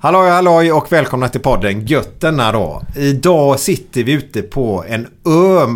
Halloj 0.00 0.28
halloj 0.30 0.72
och 0.72 0.92
välkomna 0.92 1.28
till 1.28 1.40
podden 1.40 1.86
Götterna 1.86 2.52
då. 2.52 2.82
Idag 2.96 3.60
sitter 3.60 4.04
vi 4.04 4.12
ute 4.12 4.42
på 4.42 4.84
en 4.88 5.06
ö, 5.26 5.66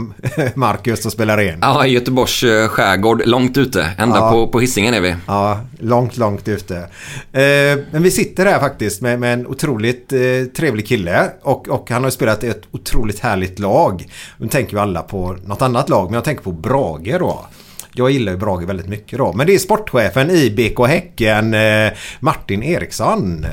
Marcus, 0.55 1.06
och 1.06 1.12
spelar 1.12 1.41
in. 1.41 1.59
Ja, 1.61 1.87
i 1.87 1.91
Göteborgs 1.92 2.42
eh, 2.42 2.69
skärgård, 2.69 3.23
långt 3.27 3.56
ute. 3.56 3.91
Ända 3.98 4.17
Ja. 4.17 4.31
på, 4.31 4.48
på 4.48 4.61
Hisingen 4.61 4.95
är 4.95 5.01
vi. 5.01 5.14
Ja, 5.27 5.61
långt, 5.79 6.17
långt 6.17 6.48
ute. 6.48 6.77
Eh, 7.33 7.79
men 7.91 8.03
vi 8.03 8.11
sitter 8.11 8.47
här 8.47 8.61
faktiskt 8.61 9.01
med, 9.03 9.20
med 9.20 9.33
en 9.33 9.47
otroligt 9.47 10.12
eh, 10.12 10.19
trevlig 10.57 10.86
kille. 10.89 11.31
Och, 11.42 11.69
och 11.69 11.91
han 11.91 12.03
har 12.03 12.09
ju 12.09 12.12
spelat 12.14 12.45
i 12.45 12.48
ett 12.48 12.62
otroligt 12.70 13.20
härligt 13.20 13.59
lag. 13.59 14.07
Nu 14.39 14.48
tänker 14.48 14.73
vi 14.75 14.81
alla 14.81 15.03
på 15.03 15.36
något 15.45 15.62
annat 15.62 15.89
lag, 15.89 16.05
men 16.05 16.14
jag 16.14 16.25
tänker 16.25 16.42
på 16.42 16.53
Brage 16.53 17.19
då. 17.19 17.47
Jag 17.95 18.11
gillar 18.11 18.33
ju 18.33 18.39
Brage 18.39 18.64
väldigt 18.64 18.89
mycket 18.89 19.19
då. 19.19 19.33
Men 19.33 19.47
det 19.47 19.55
är 19.55 19.59
sportchefen 19.59 20.31
i 20.31 20.51
BK 20.51 20.86
Häcken, 20.89 21.55
eh, 21.55 21.92
Martin 22.20 22.62
Eriksson. 22.62 23.47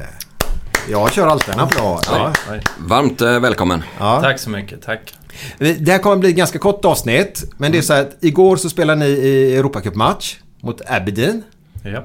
Jag 0.88 1.12
kör 1.14 1.28
alltid 1.28 1.54
en 1.54 1.60
applåd. 1.60 2.00
Ja. 2.12 2.34
Varmt 2.80 3.22
eh, 3.22 3.40
välkommen. 3.40 3.84
Ja. 4.00 4.22
Tack 4.22 4.40
så 4.40 4.50
mycket, 4.50 4.82
tack. 4.82 5.14
Det 5.58 5.92
här 5.92 5.98
kommer 6.00 6.16
bli 6.18 6.30
ett 6.30 6.36
ganska 6.36 6.60
kort 6.60 6.86
avsnitt. 6.86 7.44
Men 7.58 7.72
det 7.72 7.78
är 7.78 7.82
så 7.82 7.94
här 7.94 8.02
att 8.02 8.18
igår 8.24 8.56
så 8.56 8.70
spelade 8.70 9.00
ni 9.00 9.06
i 9.06 9.56
Europacup-match 9.58 10.38
mot 10.62 10.82
Aberdeen. 10.88 11.44
Ja. 11.84 12.04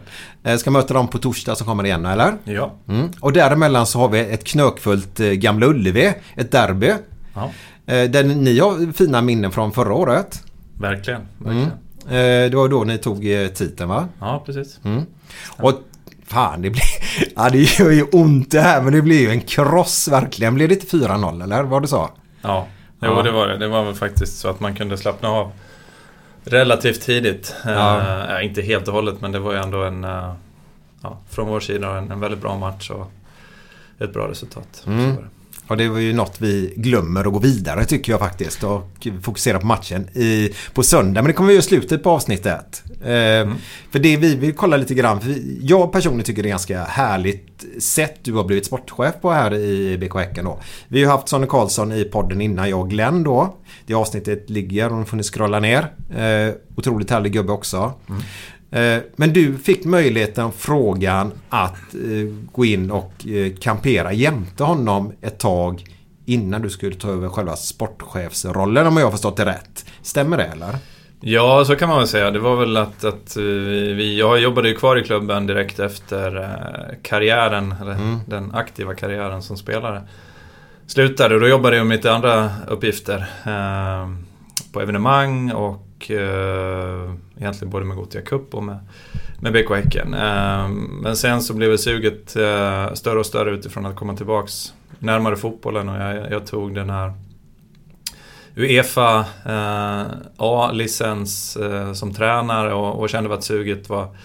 Eh, 0.51 0.57
Ska 0.57 0.71
möta 0.71 0.95
dem 0.95 1.09
på 1.09 1.19
torsdag 1.19 1.55
som 1.57 1.67
kommer 1.67 1.85
igen, 1.85 2.07
eller? 2.07 2.35
Ja. 2.45 2.75
Mm. 2.89 3.11
Och 3.21 3.33
däremellan 3.33 3.87
så 3.87 3.99
har 3.99 4.09
vi 4.09 4.21
ett 4.21 4.45
knökfullt 4.45 5.21
eh, 5.21 5.27
Gamla 5.31 5.67
Ullevi, 5.67 6.13
ett 6.37 6.51
derby. 6.53 6.93
ja. 7.35 7.51
Där 7.87 8.25
ni 8.25 8.59
har 8.59 8.93
fina 8.93 9.23
minnen 9.23 9.51
från 9.53 9.73
förra 9.73 9.95
året. 9.95 10.43
Verkligen. 10.81 11.21
verkligen. 11.39 11.71
Eh, 12.09 12.51
Det 12.51 12.57
var 12.57 12.69
då 12.69 12.85
ni 12.85 12.99
tog 12.99 13.23
titeln 13.55 13.89
va? 13.89 14.09
Ja, 14.21 14.43
precis. 14.47 14.79
Och 15.57 15.73
fan 16.27 16.63
det 16.63 16.71
blir... 16.71 16.83
Ja 17.37 17.51
det 17.51 17.59
gör 17.79 17.91
ju 17.91 18.03
ont 18.03 18.51
det 18.51 18.61
här 18.61 18.83
men 18.83 18.93
det 18.93 19.03
blir 19.03 19.21
ju 19.21 19.31
en 19.31 19.41
kross 19.41 20.09
verkligen. 20.09 20.55
Blev 20.55 20.69
det 20.69 20.75
inte 20.75 20.97
4-0 20.97 21.43
eller? 21.43 21.63
Vad 21.63 21.83
du 21.83 21.89
sa? 21.89 22.11
Ja, 22.43 22.67
jo, 23.03 23.09
Ja. 23.17 23.23
det 23.23 23.31
var 23.31 23.47
det. 23.47 23.59
Det 23.59 23.69
var 23.69 23.85
väl 23.85 23.95
faktiskt 23.95 24.39
så 24.39 24.49
att 24.49 24.61
man 24.61 24.75
kunde 24.75 24.97
slappna 24.97 25.29
av 25.29 25.53
relativt 26.45 27.01
tidigt. 27.03 27.55
Ja. 27.65 28.03
Ja, 28.29 28.41
inte 28.43 28.63
helt 28.63 28.89
och 28.89 28.95
hållet, 28.95 29.21
men 29.21 29.33
det 29.33 29.39
var 29.39 29.53
ju 29.53 29.59
ändå 29.59 29.83
en... 29.83 30.05
eh, 30.05 30.33
ja, 31.03 31.19
från 31.31 31.49
vår 31.49 31.61
sida 31.61 31.99
en, 31.99 32.11
en 32.11 32.21
väldigt 32.21 32.41
bra 32.41 32.57
match 32.59 32.91
och 32.91 33.11
ett 33.99 34.13
bra 34.13 34.29
resultat. 34.29 34.85
Mm. 34.87 35.17
Var 35.69 35.77
det. 35.77 35.89
Och 35.89 35.89
det 35.89 35.89
var 35.89 35.99
ju 36.01 36.13
något 36.13 36.41
vi 36.41 36.75
glömmer 36.77 37.25
att 37.25 37.33
gå 37.33 37.39
vidare 37.39 37.85
tycker 37.85 38.13
jag 38.13 38.21
faktiskt. 38.21 38.65
Och 38.65 39.07
fokusera 39.23 39.59
på 39.61 39.67
matchen 39.67 40.09
i, 40.13 40.51
på 40.75 40.83
söndag. 40.83 41.23
Men 41.23 41.29
det 41.29 41.33
kommer 41.33 41.53
vi 41.53 41.59
i 41.59 41.63
slutet 41.63 42.03
på 42.03 42.11
avsnittet. 42.11 42.83
Eh, 43.01 43.53
För 43.91 43.99
det 43.99 44.17
vi 44.17 44.35
vill 44.37 44.55
kolla 44.55 44.77
lite 44.77 44.95
grann. 44.95 45.21
För 45.21 45.35
jag 45.61 45.93
personligen 45.93 46.25
tycker 46.25 46.43
det 46.43 46.49
är 46.49 46.51
ganska 46.51 46.85
härligt 46.85 47.65
sätt 47.79 48.15
du 48.23 48.33
har 48.33 48.45
blivit 48.45 48.67
sportchef 48.67 49.15
på 49.21 49.31
här 49.31 49.55
i 49.55 49.99
BK 49.99 50.15
Häcken 50.15 50.45
då. 50.45 50.59
Vi 50.89 51.05
har 51.05 51.13
haft 51.17 51.29
Sonny 51.29 51.47
Karlsson 51.47 51.93
i 51.93 52.05
podden 52.05 52.41
innan, 52.41 52.71
jag 52.71 52.81
och 52.81 52.91
Glenn 52.91 53.23
då. 53.23 53.57
Det 53.87 53.95
avsnittet 53.95 54.51
ligger 54.51 54.93
och 54.93 55.09
får 55.09 55.17
ni 55.17 55.23
scrolla 55.23 55.61
ner. 55.61 55.93
Eh, 56.17 56.55
otroligt 56.77 57.11
härlig 57.11 57.33
gubbe 57.33 57.53
också. 57.53 57.93
Eh, 58.09 58.15
Men 59.17 59.33
du 59.33 59.59
fick 59.59 59.85
möjligheten, 59.85 60.53
frågan 60.53 61.33
att 61.49 61.95
eh, 61.95 62.35
gå 62.53 62.65
in 62.65 62.91
och 62.91 63.27
eh, 63.27 63.53
kampera 63.61 64.13
jämte 64.13 64.65
honom 64.65 65.13
ett 65.21 65.39
tag 65.39 65.85
innan 66.27 66.63
du 66.63 66.71
skulle 66.71 66.97
ta 66.97 67.09
över 67.09 67.29
själva 67.29 67.57
sportchefsrollen 67.57 68.87
om 68.87 68.97
jag 68.97 69.05
har 69.05 69.11
förstått 69.11 69.37
det 69.37 69.45
rätt. 69.45 69.85
Stämmer 70.03 70.37
det 70.37 70.45
eller? 70.45 70.79
Ja, 71.21 71.65
så 71.65 71.77
kan 71.77 71.89
man 71.89 71.99
väl 71.99 72.09
säga. 72.09 72.31
Det 72.31 72.39
var 72.39 72.57
väl 72.57 72.77
att, 72.77 73.05
att 73.05 73.37
eh, 73.37 73.43
vi, 73.43 74.19
jag 74.19 74.39
jobbade 74.41 74.69
ju 74.69 74.75
kvar 74.75 74.97
i 74.97 75.05
klubben 75.05 75.47
direkt 75.47 75.79
efter 75.79 76.37
eh, 76.37 76.97
karriären, 77.03 77.75
eller 77.81 77.97
den 78.27 78.55
aktiva 78.55 78.95
karriären 78.95 79.43
som 79.43 79.57
spelare. 79.57 80.03
Slutade 80.87 81.35
och 81.35 81.41
då 81.41 81.49
jobbade 81.49 81.77
jag 81.77 81.87
med 81.87 81.97
lite 81.97 82.13
andra 82.13 82.51
uppgifter. 82.69 83.27
Eh, 83.47 84.09
på 84.73 84.81
evenemang 84.81 85.53
och 85.53 86.11
eh, 86.11 87.15
egentligen 87.39 87.71
både 87.71 87.85
med 87.85 87.97
Gothia 87.97 88.23
Cup 88.23 88.55
och 88.55 88.63
med, 88.63 88.79
med 89.41 89.53
BK 89.53 89.71
Häcken. 89.71 90.15
Eh, 90.15 90.69
men 91.03 91.17
sen 91.17 91.43
så 91.43 91.55
blev 91.55 91.77
suget 91.77 92.37
eh, 92.37 92.93
större 92.93 93.19
och 93.19 93.27
större 93.27 93.51
utifrån 93.51 93.87
att 93.87 93.97
komma 93.97 94.17
tillbaks 94.17 94.75
närmare 94.99 95.37
fotbollen 95.37 95.89
och 95.89 95.97
jag, 95.97 96.33
jag 96.33 96.47
tog 96.47 96.75
den 96.75 96.91
här 96.91 97.13
Uefa 98.57 99.25
eh, 99.47 100.07
A-licens 100.37 101.59
som 101.95 102.15
tränare 102.15 102.75
och, 102.75 103.01
och 103.01 103.09
kände 103.09 103.35
att 103.35 103.45
suget 103.45 103.89
var 103.89 104.17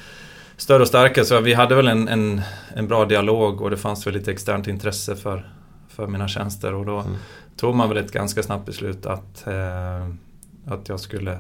större 0.57 0.81
och 0.81 0.87
starkare. 0.87 1.25
Så 1.25 1.41
vi 1.41 1.53
hade 1.53 1.75
väl 1.75 1.87
en, 1.87 2.07
en, 2.07 2.41
en 2.75 2.87
bra 2.87 3.05
dialog 3.05 3.61
och 3.61 3.69
det 3.69 3.77
fanns 3.77 4.07
väl 4.07 4.13
lite 4.13 4.31
externt 4.31 4.67
intresse 4.67 5.15
för, 5.15 5.49
för 5.89 6.07
mina 6.07 6.27
tjänster. 6.27 6.73
Och 6.73 6.85
då 6.85 7.03
tog 7.57 7.75
man 7.75 7.89
väl 7.89 7.97
ett 7.97 8.11
ganska 8.11 8.43
snabbt 8.43 8.65
beslut 8.65 9.05
att, 9.05 9.47
eh, 9.47 10.07
att 10.65 10.89
jag 10.89 10.99
skulle 10.99 11.39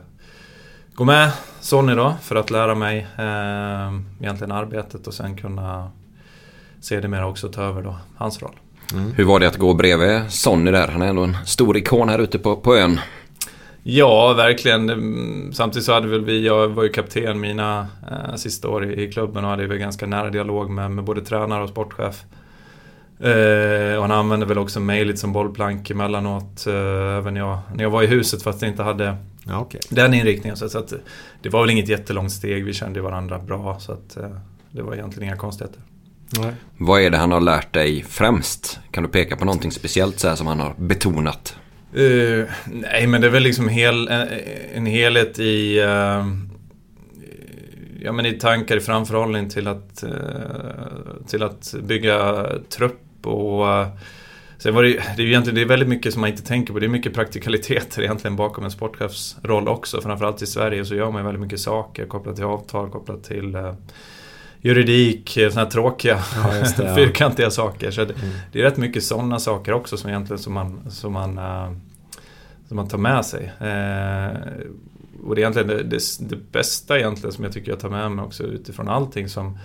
gå 0.99 1.05
med 1.05 1.31
Sonny 1.59 1.95
då 1.95 2.15
för 2.21 2.35
att 2.35 2.51
lära 2.51 2.75
mig 2.75 3.07
eh, 3.17 3.93
egentligen 4.21 4.51
arbetet 4.51 5.07
och 5.07 5.13
sen 5.13 5.37
kunna 5.37 5.91
sedermera 6.81 7.27
också 7.27 7.49
ta 7.49 7.61
över 7.61 7.81
då 7.81 7.97
hans 8.17 8.41
roll. 8.41 8.55
Hur 9.15 9.23
var 9.23 9.39
det 9.39 9.47
att 9.47 9.57
gå 9.57 9.73
bredvid 9.73 10.31
Sonny 10.31 10.71
där? 10.71 10.87
Han 10.87 11.01
är 11.01 11.07
ändå 11.07 11.23
en 11.23 11.37
stor 11.45 11.77
ikon 11.77 12.09
här 12.09 12.19
ute 12.19 12.39
på, 12.39 12.55
på 12.55 12.75
ön. 12.75 12.99
Ja, 13.83 14.33
verkligen. 14.33 14.89
Mm, 14.89 15.53
Samtidigt 15.53 15.85
så 15.85 15.93
hade 15.93 16.07
väl 16.07 16.25
vi, 16.25 16.45
jag 16.45 16.67
var 16.67 16.83
ju 16.83 16.89
kapten 16.89 17.39
mina 17.39 17.87
eh, 18.11 18.35
sista 18.35 18.69
år 18.69 18.85
i, 18.85 19.03
i 19.03 19.11
klubben 19.11 19.43
och 19.43 19.49
hade 19.49 19.67
väl 19.67 19.77
ganska 19.77 20.05
nära 20.05 20.29
dialog 20.29 20.69
med, 20.69 20.91
med 20.91 21.03
både 21.03 21.21
tränare 21.21 21.63
och 21.63 21.69
sportchef. 21.69 22.23
Eh, 23.23 23.95
och 23.95 24.01
han 24.01 24.11
använde 24.11 24.45
väl 24.45 24.57
också 24.57 24.79
mig 24.79 25.05
lite 25.05 25.19
som 25.19 25.33
bollplank 25.33 25.89
emellanåt. 25.89 26.67
Eh, 26.67 26.73
även 27.17 27.35
jag, 27.35 27.59
när 27.75 27.83
jag 27.83 27.89
var 27.89 28.03
i 28.03 28.07
huset 28.07 28.43
fast 28.43 28.61
jag 28.61 28.71
inte 28.71 28.83
hade 28.83 29.15
Ja, 29.47 29.59
okej. 29.59 29.81
den 29.89 30.13
inriktningen. 30.13 30.57
Så, 30.57 30.69
så 30.69 30.79
att, 30.79 30.93
det 31.41 31.49
var 31.49 31.61
väl 31.61 31.69
inget 31.69 31.87
jättelångt 31.87 32.31
steg, 32.31 32.65
vi 32.65 32.73
kände 32.73 33.01
varandra 33.01 33.39
bra. 33.39 33.79
Så 33.79 33.91
att, 33.91 34.17
eh, 34.17 34.29
det 34.71 34.81
var 34.81 34.93
egentligen 34.93 35.29
inga 35.29 35.37
konstigheter. 35.37 35.81
Nej. 36.39 36.53
Vad 36.77 37.01
är 37.01 37.09
det 37.09 37.17
han 37.17 37.31
har 37.31 37.41
lärt 37.41 37.73
dig 37.73 38.05
främst? 38.09 38.79
Kan 38.91 39.03
du 39.03 39.09
peka 39.09 39.35
på 39.35 39.45
någonting 39.45 39.71
speciellt 39.71 40.19
så 40.19 40.27
här 40.27 40.35
som 40.35 40.47
han 40.47 40.59
har 40.59 40.73
betonat? 40.77 41.55
Eh, 41.93 42.45
nej, 42.65 43.07
men 43.07 43.21
det 43.21 43.27
är 43.27 43.31
väl 43.31 43.43
liksom 43.43 43.67
hel, 43.69 44.07
en, 44.07 44.27
en 44.73 44.85
helhet 44.85 45.39
i, 45.39 45.79
eh, 45.79 46.25
ja, 48.01 48.11
men 48.11 48.25
i 48.25 48.33
tankar 48.33 48.77
i 48.77 48.79
framförhållning 48.79 49.49
till 49.49 49.67
att, 49.67 50.03
eh, 50.03 50.09
till 51.27 51.43
att 51.43 51.75
bygga 51.83 52.45
trupp 52.69 52.99
och 53.25 53.67
eh, 53.69 53.87
Sen 54.57 54.75
var 54.75 54.83
det, 54.83 54.89
det 54.89 55.21
är 55.21 55.25
ju 55.25 55.27
egentligen 55.27 55.55
det 55.55 55.61
är 55.61 55.65
väldigt 55.65 55.89
mycket 55.89 56.13
som 56.13 56.21
man 56.21 56.29
inte 56.29 56.43
tänker 56.43 56.73
på. 56.73 56.79
Det 56.79 56.85
är 56.85 56.89
mycket 56.89 57.13
praktikaliteter 57.13 58.01
egentligen 58.03 58.35
bakom 58.35 58.63
en 58.63 58.71
sportchefsroll 58.71 59.67
också. 59.67 60.01
Framförallt 60.01 60.41
i 60.41 60.45
Sverige 60.45 60.85
så 60.85 60.95
gör 60.95 61.11
man 61.11 61.25
väldigt 61.25 61.41
mycket 61.41 61.59
saker 61.59 62.05
kopplat 62.05 62.35
till 62.35 62.45
avtal, 62.45 62.89
kopplat 62.89 63.23
till 63.23 63.55
eh, 63.55 63.73
juridik, 64.61 65.37
eh, 65.37 65.49
sådana 65.49 65.65
här 65.65 65.71
tråkiga, 65.71 66.19
Ja, 66.35 66.51
det, 66.77 66.83
ja. 66.87 66.95
fyrkantiga 66.95 67.51
saker. 67.51 67.91
Så 67.91 68.05
det, 68.05 68.13
Mm. 68.13 68.29
det 68.51 68.59
är 68.59 68.63
rätt 68.63 68.77
mycket 68.77 69.03
sådana 69.03 69.39
saker 69.39 69.73
också 69.73 69.97
som 69.97 70.09
egentligen 70.09 70.39
som 70.39 70.53
man, 70.53 70.81
som 70.89 71.13
man, 71.13 71.37
eh, 71.37 71.71
som 72.67 72.75
man 72.77 72.87
tar 72.87 72.97
med 72.97 73.25
sig. 73.25 73.43
Eh, 73.45 74.37
och 75.23 75.35
det 75.35 75.41
är 75.41 75.43
egentligen 75.43 75.67
det, 75.67 75.83
det, 75.83 76.01
det 76.19 76.51
bästa 76.51 76.97
egentligen 76.99 77.31
som 77.33 77.43
jag 77.43 77.53
tycker 77.53 77.71
jag 77.71 77.79
tar 77.79 77.89
med 77.89 78.11
mig 78.11 78.25
också 78.25 78.43
utifrån 78.43 78.89
allting 78.89 79.29
som 79.29 79.57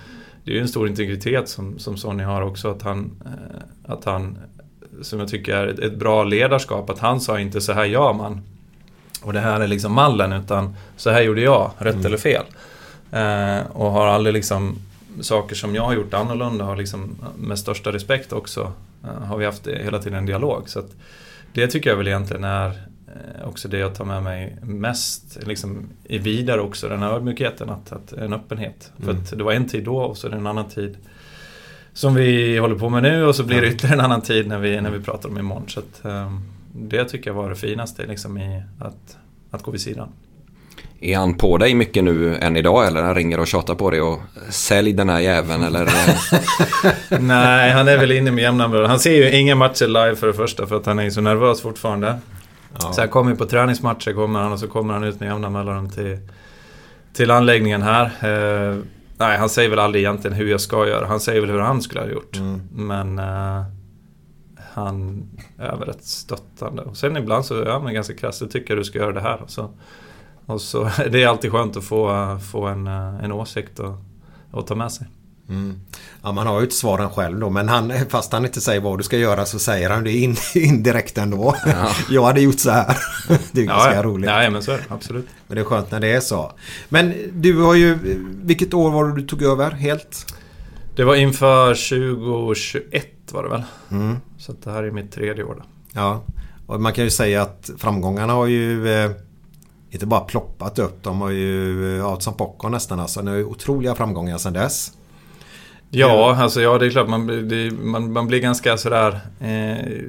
det 0.44 0.50
är 0.50 0.54
ju 0.54 0.60
en 0.60 0.68
stor 0.68 0.88
integritet 0.88 1.48
som, 1.48 1.78
som 1.78 1.96
Sonny 1.96 2.24
har 2.24 2.42
också 2.42 2.70
att 2.70 2.82
han, 2.82 3.22
eh, 3.24 3.92
att 3.92 4.04
han 4.04 4.38
som 5.02 5.18
jag 5.18 5.28
tycker 5.28 5.56
är 5.56 5.66
ett, 5.66 5.78
ett 5.78 5.98
bra 5.98 6.24
ledarskap 6.24 6.90
att 6.90 6.98
han 6.98 7.20
sa 7.20 7.40
inte 7.40 7.60
så 7.60 7.72
här 7.72 7.84
gör 7.84 8.12
man 8.12 8.40
och 9.24 9.32
det 9.32 9.40
här 9.40 9.60
är 9.60 9.68
liksom 9.68 9.92
mallen 9.92 10.32
utan 10.32 10.76
så 10.96 11.10
här 11.10 11.22
gjorde 11.22 11.40
jag, 11.40 11.70
rätt 11.78 12.04
eller 12.04 12.16
fel. 12.16 12.44
Eh, 13.10 13.66
och 13.72 13.90
har 13.90 14.06
aldrig 14.06 14.34
liksom 14.34 14.78
saker 15.20 15.54
som 15.54 15.74
jag 15.74 15.82
har 15.82 15.94
gjort 15.94 16.14
annorlunda 16.14 16.64
har 16.64 16.76
liksom 16.76 17.16
med 17.38 17.58
största 17.58 17.92
respekt 17.92 18.32
också 18.32 18.72
eh, 19.04 19.24
har 19.24 19.36
vi 19.36 19.44
haft 19.44 19.66
hela 19.66 19.98
tiden 19.98 20.18
en 20.18 20.26
dialog. 20.26 20.68
Så 20.68 20.82
det 21.52 21.66
tycker 21.66 21.90
jag 21.90 21.96
väl 21.96 22.08
egentligen 22.08 22.44
är 22.44 22.72
också 23.44 23.68
det 23.68 23.78
jag 23.78 23.94
tar 23.94 24.04
med 24.04 24.22
mig 24.22 24.56
mest 24.62 25.38
liksom, 25.46 25.88
i 26.04 26.18
vidare 26.18 26.60
också, 26.60 26.88
den 26.88 27.02
här 27.02 27.12
ödmjukheten, 27.12 27.70
att, 27.70 27.92
att 27.92 28.12
en 28.12 28.32
öppenhet. 28.32 28.92
För 28.96 29.10
Mm. 29.10 29.22
att 29.22 29.38
det 29.38 29.44
var 29.44 29.52
en 29.52 29.68
tid 29.68 29.84
då 29.84 29.96
och 29.96 30.16
så 30.16 30.26
är 30.26 30.30
det 30.30 30.36
en 30.36 30.46
annan 30.46 30.68
tid 30.68 30.96
som 31.92 32.14
vi 32.14 32.58
håller 32.58 32.74
på 32.76 32.88
med 32.88 33.02
nu 33.02 33.24
och 33.24 33.34
så 33.36 33.44
blir 33.44 33.60
det 33.60 33.68
ytterligare 33.68 33.98
en 33.98 34.04
annan 34.04 34.20
tid 34.20 34.46
när 34.48 34.58
vi, 34.58 34.80
när 34.80 34.90
vi 34.90 35.00
pratar 35.00 35.28
om 35.28 35.38
imorgon. 35.38 35.64
Så 35.68 35.80
att, 35.80 36.04
eh, 36.04 36.32
det 36.72 37.04
tycker 37.04 37.30
jag 37.30 37.34
var 37.34 37.48
det 37.50 37.56
finaste 37.56 38.06
liksom, 38.06 38.38
i 38.38 38.62
att, 38.80 39.16
att 39.50 39.62
gå 39.62 39.70
vid 39.70 39.80
sidan. 39.80 40.08
Är 41.00 41.16
han 41.16 41.34
på 41.34 41.58
dig 41.58 41.74
mycket 41.74 42.04
nu 42.04 42.36
än 42.36 42.56
idag 42.56 42.86
eller 42.86 43.02
han 43.02 43.14
ringer 43.14 43.40
och 43.40 43.46
tjatar 43.46 43.74
på 43.74 43.90
dig 43.90 44.00
och 44.00 44.20
sälj 44.48 44.92
den 44.92 45.08
här 45.08 45.20
jäveln 45.20 45.62
eller? 45.62 45.86
eh, 45.86 46.14
Nej, 47.20 47.70
han 47.72 47.88
är 47.88 47.98
väl 47.98 48.12
inne 48.12 48.30
med 48.30 48.42
jämna. 48.42 48.86
Han 48.86 48.98
ser 49.00 49.12
ju 49.12 49.30
inga 49.38 49.54
matcher 49.54 49.86
live 49.86 50.16
för 50.16 50.26
det 50.26 50.32
första 50.34 50.66
för 50.66 50.76
att 50.76 50.86
han 50.86 50.98
är 50.98 51.10
så 51.10 51.20
nervös 51.20 51.60
fortfarande. 51.60 52.18
Ja. 52.80 52.92
Så 52.92 53.00
han 53.00 53.08
kommer 53.08 53.34
på 53.34 53.46
träningsmatcher 53.46 54.12
kommer 54.12 54.40
han 54.40 54.52
och 54.52 54.60
så 54.60 54.68
kommer 54.68 54.94
han 54.94 55.04
ut 55.04 55.20
med 55.20 55.28
jämna 55.28 55.50
mellanrum 55.50 55.90
till, 55.90 56.18
till 57.12 57.30
anläggningen 57.30 57.82
här. 57.82 58.04
Eh, 58.04 58.76
nej, 59.16 59.38
han 59.38 59.48
säger 59.48 59.70
väl 59.70 59.78
aldrig 59.78 60.04
egentligen 60.04 60.36
hur 60.36 60.50
jag 60.50 60.60
ska 60.60 60.88
göra. 60.88 61.06
Han 61.06 61.20
säger 61.20 61.40
väl 61.40 61.50
hur 61.50 61.60
han 61.60 61.82
skulle 61.82 62.00
ha 62.00 62.08
gjort. 62.08 62.36
Mm. 62.36 62.60
Men 62.72 63.18
eh, 63.18 63.64
han 64.72 65.26
är 65.58 65.76
väl 65.76 65.88
rätt 65.88 66.04
stöttande. 66.04 66.82
Och 66.82 66.96
sen 66.96 67.16
ibland 67.16 67.44
så 67.44 67.60
är 67.60 67.70
han 67.70 67.94
ganska 67.94 68.14
krass. 68.14 68.40
Jag 68.40 68.50
tycker 68.50 68.76
du 68.76 68.84
ska 68.84 68.98
göra 68.98 69.12
det 69.12 69.20
här. 69.20 69.42
Och 69.42 69.50
så, 69.50 69.70
och 70.46 70.60
så 70.60 70.90
det 71.10 71.22
är 71.22 71.28
alltid 71.28 71.52
skönt 71.52 71.76
att 71.76 71.84
få, 71.84 72.38
få 72.52 72.66
en, 72.66 72.86
eh, 72.86 73.24
en 73.24 73.32
åsikt 73.32 73.78
och, 73.78 73.94
och 74.50 74.66
ta 74.66 74.74
med 74.74 74.92
sig. 74.92 75.06
Mm. 75.48 75.80
Ja, 76.22 76.32
man 76.32 76.46
har 76.46 76.58
ju 76.58 76.64
inte 76.64 76.76
svaren 76.76 77.10
själv 77.10 77.40
då 77.40 77.50
men 77.50 77.68
han, 77.68 77.92
fast 78.08 78.32
han 78.32 78.44
inte 78.44 78.60
säger 78.60 78.80
vad 78.80 78.98
du 78.98 79.02
ska 79.04 79.16
göra 79.18 79.46
så 79.46 79.58
säger 79.58 79.90
han 79.90 80.04
det 80.04 80.12
in, 80.12 80.36
indirekt 80.54 81.18
ändå. 81.18 81.56
Jag 82.10 82.24
hade 82.24 82.40
gjort 82.40 82.58
så 82.58 82.70
här. 82.70 82.96
Det 83.52 83.60
är 83.60 83.66
ganska 83.66 83.94
ja, 83.94 84.02
roligt. 84.02 84.30
Ja, 84.30 84.50
men 84.50 84.62
så 84.62 84.72
är 84.72 84.76
det. 84.76 84.84
Absolut. 84.88 85.26
Men 85.46 85.54
det 85.54 85.60
är 85.60 85.64
skönt 85.64 85.90
när 85.90 86.00
det 86.00 86.12
är 86.12 86.20
så. 86.20 86.52
Men 86.88 87.14
du 87.32 87.62
har 87.62 87.74
ju, 87.74 87.98
vilket 88.42 88.74
år 88.74 88.90
var 88.90 89.08
det 89.08 89.14
du 89.14 89.26
tog 89.26 89.42
över 89.42 89.70
helt? 89.70 90.34
Det 90.96 91.04
var 91.04 91.14
inför 91.14 91.74
2021 91.74 93.06
var 93.32 93.42
det 93.42 93.48
väl. 93.48 93.62
Mm. 93.90 94.16
Så 94.38 94.52
det 94.64 94.70
här 94.70 94.82
är 94.82 94.90
mitt 94.90 95.12
tredje 95.12 95.44
år 95.44 95.54
då. 95.54 95.62
Ja, 95.92 96.22
och 96.66 96.80
man 96.80 96.92
kan 96.92 97.04
ju 97.04 97.10
säga 97.10 97.42
att 97.42 97.70
framgångarna 97.78 98.32
har 98.32 98.46
ju 98.46 98.88
eh, 98.88 99.10
inte 99.90 100.06
bara 100.06 100.20
ploppat 100.20 100.78
upp. 100.78 101.02
De 101.02 101.20
har 101.20 101.30
ju 101.30 102.02
out 102.02 102.22
som 102.22 102.34
popcorn 102.34 102.72
nästan 102.72 103.00
alltså. 103.00 103.22
Har 103.22 103.34
ju 103.34 103.44
otroliga 103.44 103.94
framgångar 103.94 104.38
sedan 104.38 104.52
dess. 104.52 104.92
Ja, 106.00 106.36
alltså 106.36 106.60
ja 106.60 106.78
det 106.78 106.86
är 106.86 106.90
klart 106.90 107.08
man, 107.08 107.26
blir- 107.26 107.42
det, 107.42 107.70
man, 107.84 108.12
man 108.12 108.26
blir 108.26 108.40
ganska 108.40 108.76
sådär 108.76 109.20
eh, 109.40 110.02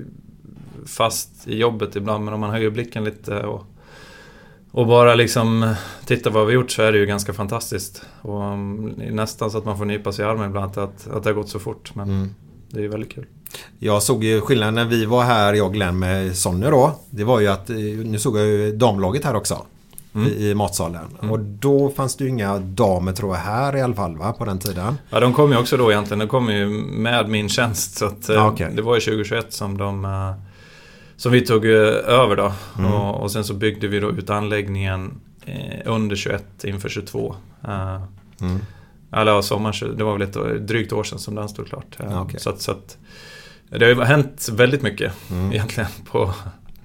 fast 0.88 1.48
i 1.48 1.58
jobbet 1.58 1.96
ibland. 1.96 2.26
Men 2.26 2.34
om 2.34 2.40
man 2.40 2.50
höjer 2.50 2.70
blicken 2.70 3.04
lite 3.04 3.40
och, 3.40 3.64
och 4.72 4.88
bara 4.88 5.16
liksom 5.16 5.74
tittar 6.06 6.32
vad 6.32 6.48
vi 6.48 6.54
gjort 6.54 6.72
så 6.72 6.82
är 6.82 6.92
det 6.92 6.98
ju 6.98 7.06
ganska 7.06 7.34
fantastiskt. 7.34 8.02
Och 8.22 8.42
um, 8.42 8.94
är 9.02 9.12
nästan 9.12 9.52
så 9.52 9.58
att 9.58 9.66
man 9.66 9.78
får 9.78 9.86
nypa 9.86 10.12
sig 10.12 10.26
i 10.26 10.28
armen 10.28 10.50
ibland 10.50 10.78
att, 10.78 11.08
att 11.08 11.24
det 11.24 11.30
har 11.30 11.34
gått 11.36 11.50
så 11.50 11.60
fort. 11.60 11.92
Men 11.96 12.10
Mm. 12.10 12.30
det 12.70 12.78
är 12.78 12.82
ju 12.82 12.88
väldigt 12.88 13.12
kul. 13.14 13.26
Jag 13.80 14.04
såg 14.04 14.24
ju 14.24 14.42
skillnaden 14.42 14.76
när 14.76 14.86
vi 14.86 15.06
var 15.06 15.24
här, 15.24 15.54
jag 15.54 15.68
och 15.68 15.74
Glenn 15.74 16.00
med 16.00 16.36
Sonny 16.38 16.68
då. 16.70 17.00
Det 17.10 17.24
var 17.24 17.40
ju 17.40 17.48
att, 17.48 17.70
eh, 17.70 17.76
nu 18.06 18.20
såg 18.20 18.38
jag 18.38 18.46
ju 18.46 18.72
damlaget 18.72 19.24
här 19.26 19.36
också. 19.36 19.66
Mm. 20.16 20.28
I, 20.28 20.50
I 20.50 20.56
matsalen. 20.56 21.06
Och 21.30 21.40
då 21.40 21.90
fanns 21.90 22.16
det 22.18 22.24
ju 22.24 22.30
inga 22.30 22.60
damer 22.60 23.12
tror 23.14 23.36
jag 23.36 23.42
här 23.42 23.76
i 23.78 23.82
alla 23.82 23.94
fall 23.96 24.18
va, 24.18 24.34
på 24.34 24.46
den 24.46 24.60
tiden. 24.60 24.98
Ja, 25.10 25.20
de 25.20 25.34
kom 25.34 25.52
ju 25.52 25.58
också 25.58 25.78
då 25.78 25.92
egentligen. 25.92 26.20
De 26.20 26.28
kom 26.28 26.50
ju 26.50 26.68
med 26.80 27.30
min 27.30 27.50
tjänst. 27.50 27.98
Så 27.98 28.06
att, 28.06 28.30
eh, 28.30 28.36
Ja, 28.36 28.48
okej. 28.50 28.72
Det 28.76 28.82
var 28.82 28.96
ju 28.96 29.02
2021 29.02 29.54
som 29.54 29.78
de... 29.78 30.06
eh, 30.06 30.32
Som 31.18 31.32
vi 31.32 31.42
tog 31.42 31.66
eh, 31.66 31.72
över 32.06 32.36
då. 32.36 32.52
Mm. 32.80 32.94
Och, 32.94 33.22
och 33.24 33.32
sen 33.32 33.44
så 33.44 33.54
byggde 33.54 33.88
vi 33.88 34.00
då 34.00 34.10
ut 34.12 34.30
anläggningen 34.30 35.22
under 35.86 36.16
21 36.16 36.64
inför 36.64 36.90
22. 36.90 37.36
Eh, 37.64 38.02
Mm. 38.42 38.60
Eller 39.12 39.42
sommaren, 39.42 39.74
20 39.74 39.94
det 39.94 40.04
var 40.04 40.18
väl 40.18 40.22
ett 40.22 40.68
drygt 40.68 40.94
år 40.94 41.04
sedan 41.04 41.20
som 41.20 41.36
den 41.36 41.50
stod 41.50 41.68
klart. 41.68 41.98
Ja, 42.00 42.22
okej. 42.22 42.40
så, 42.40 42.50
att, 42.50 42.62
så 42.62 42.72
att 42.72 42.98
det 43.70 43.86
har 43.86 43.92
ju 43.94 44.02
hänt 44.04 44.50
väldigt 44.54 44.82
mycket 44.82 45.14
Mm. 45.32 45.52
egentligen 45.54 45.90
på, 46.12 46.34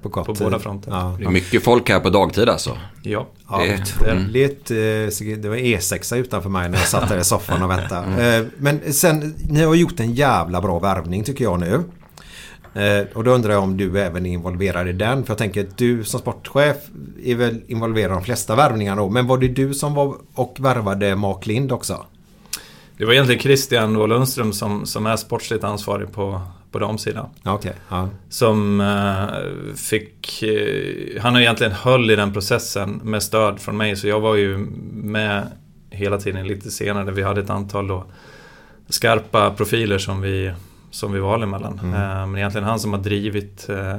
På, 0.02 0.08
kort 0.11 0.26
på 0.26 0.35
tid. 0.35 0.47
båda 0.47 0.58
fronter. 0.58 0.91
Ja. 0.91 1.17
Är 1.20 1.29
mycket 1.31 1.64
folk 1.64 1.88
här 1.88 2.00
på 2.00 2.11
dagtid 2.11 2.49
alltså. 2.49 2.79
Ja. 3.02 3.26
Ja, 3.50 3.58
Det- 3.58 3.82
otroligt. 3.82 4.70
eh, 4.70 4.76
Det 5.38 5.49
var 5.49 5.56
E6 5.56 6.17
utanför 6.17 6.50
mig 6.50 6.69
när 6.69 6.79
jag 6.79 6.87
satt 6.88 7.08
där 7.08 7.19
i 7.19 7.25
soffan 7.25 7.62
och 7.62 7.70
väntade. 7.70 8.37
Eh, 8.37 8.44
Men 8.58 8.93
sen, 8.93 9.35
ni 9.50 9.62
har 9.64 9.75
gjort 9.75 10.00
en 10.00 10.14
jävla 10.14 10.61
bra 10.61 10.79
värvning 10.79 11.25
tycker 11.25 11.44
jag 11.44 11.61
nu. 11.61 11.82
Eh, 12.75 13.06
Och 13.14 13.25
då 13.25 13.31
undrar 13.31 13.52
jag 13.52 13.62
om 13.62 13.76
du 13.76 14.00
även 14.00 14.26
är 14.26 14.31
involverad 14.32 14.88
i 14.88 14.93
den. 14.93 15.25
För 15.25 15.31
jag 15.31 15.38
tänker 15.38 15.61
att 15.64 15.79
du 15.79 16.05
som 16.05 16.20
sportchef 16.20 16.76
är 17.25 17.35
väl 17.35 17.61
involverad 17.69 18.11
i 18.11 18.14
de 18.14 18.25
flesta 18.25 18.56
värvningarna 18.56 19.03
då. 19.03 19.08
Men 19.08 19.26
var 19.26 19.38
det 19.38 19.49
du 19.49 19.75
som 19.75 19.94
var 19.94 20.14
och 20.35 20.56
värvade 20.61 21.17
Mark 21.17 21.46
Lind 21.46 21.73
också? 21.73 22.05
Det 22.99 23.05
var 23.05 23.12
egentligen 23.12 23.41
Christian 23.41 23.94
då 23.94 24.06
Lundström 24.06 24.53
som, 24.53 24.87
som 24.87 25.06
är 25.06 25.17
sportsligt 25.17 25.64
ansvarig 25.64 26.13
på, 26.13 26.41
på 26.70 26.79
damsidan. 26.79 27.27
Okej. 27.44 27.72
Ja. 27.89 28.08
Som 28.29 28.81
eh, 28.81 29.74
fick... 29.77 30.43
Eh, 30.43 31.22
han 31.22 31.34
har 31.34 31.41
egentligen 31.41 31.72
höll 31.72 32.10
i 32.10 32.17
den 32.17 32.32
processen 32.32 33.00
med 33.05 33.22
stöd 33.22 33.60
från 33.60 33.77
mig. 33.77 33.96
Så 33.96 34.08
jag 34.08 34.20
var 34.20 34.34
ju 34.34 34.58
med 34.93 35.46
hela 35.91 36.19
tiden 36.19 36.46
lite 36.46 36.70
senare. 36.70 37.10
Vi 37.10 37.22
hade 37.22 37.41
ett 37.41 37.50
antal 37.50 37.86
då 37.89 38.05
skarpa 38.89 39.50
profiler 39.50 39.98
som 39.98 40.20
vi, 40.20 40.53
som 40.91 41.12
vi 41.12 41.20
valde 41.20 41.46
mellan. 41.46 41.79
Mm. 41.82 41.94
Eh, 41.94 42.27
men 42.27 42.36
egentligen 42.36 42.67
han 42.67 42.81
som 42.81 42.93
har 42.93 43.00
drivit 43.00 43.69
eh, 43.69 43.94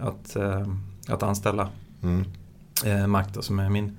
att, 0.00 0.36
eh, 0.36 0.66
att 1.08 1.22
anställa 1.22 1.68
Mm. 2.02 2.24
eh, 2.84 3.06
Mac 3.06 3.24
då, 3.34 3.42
som 3.42 3.58
är 3.58 3.68
min 3.68 3.98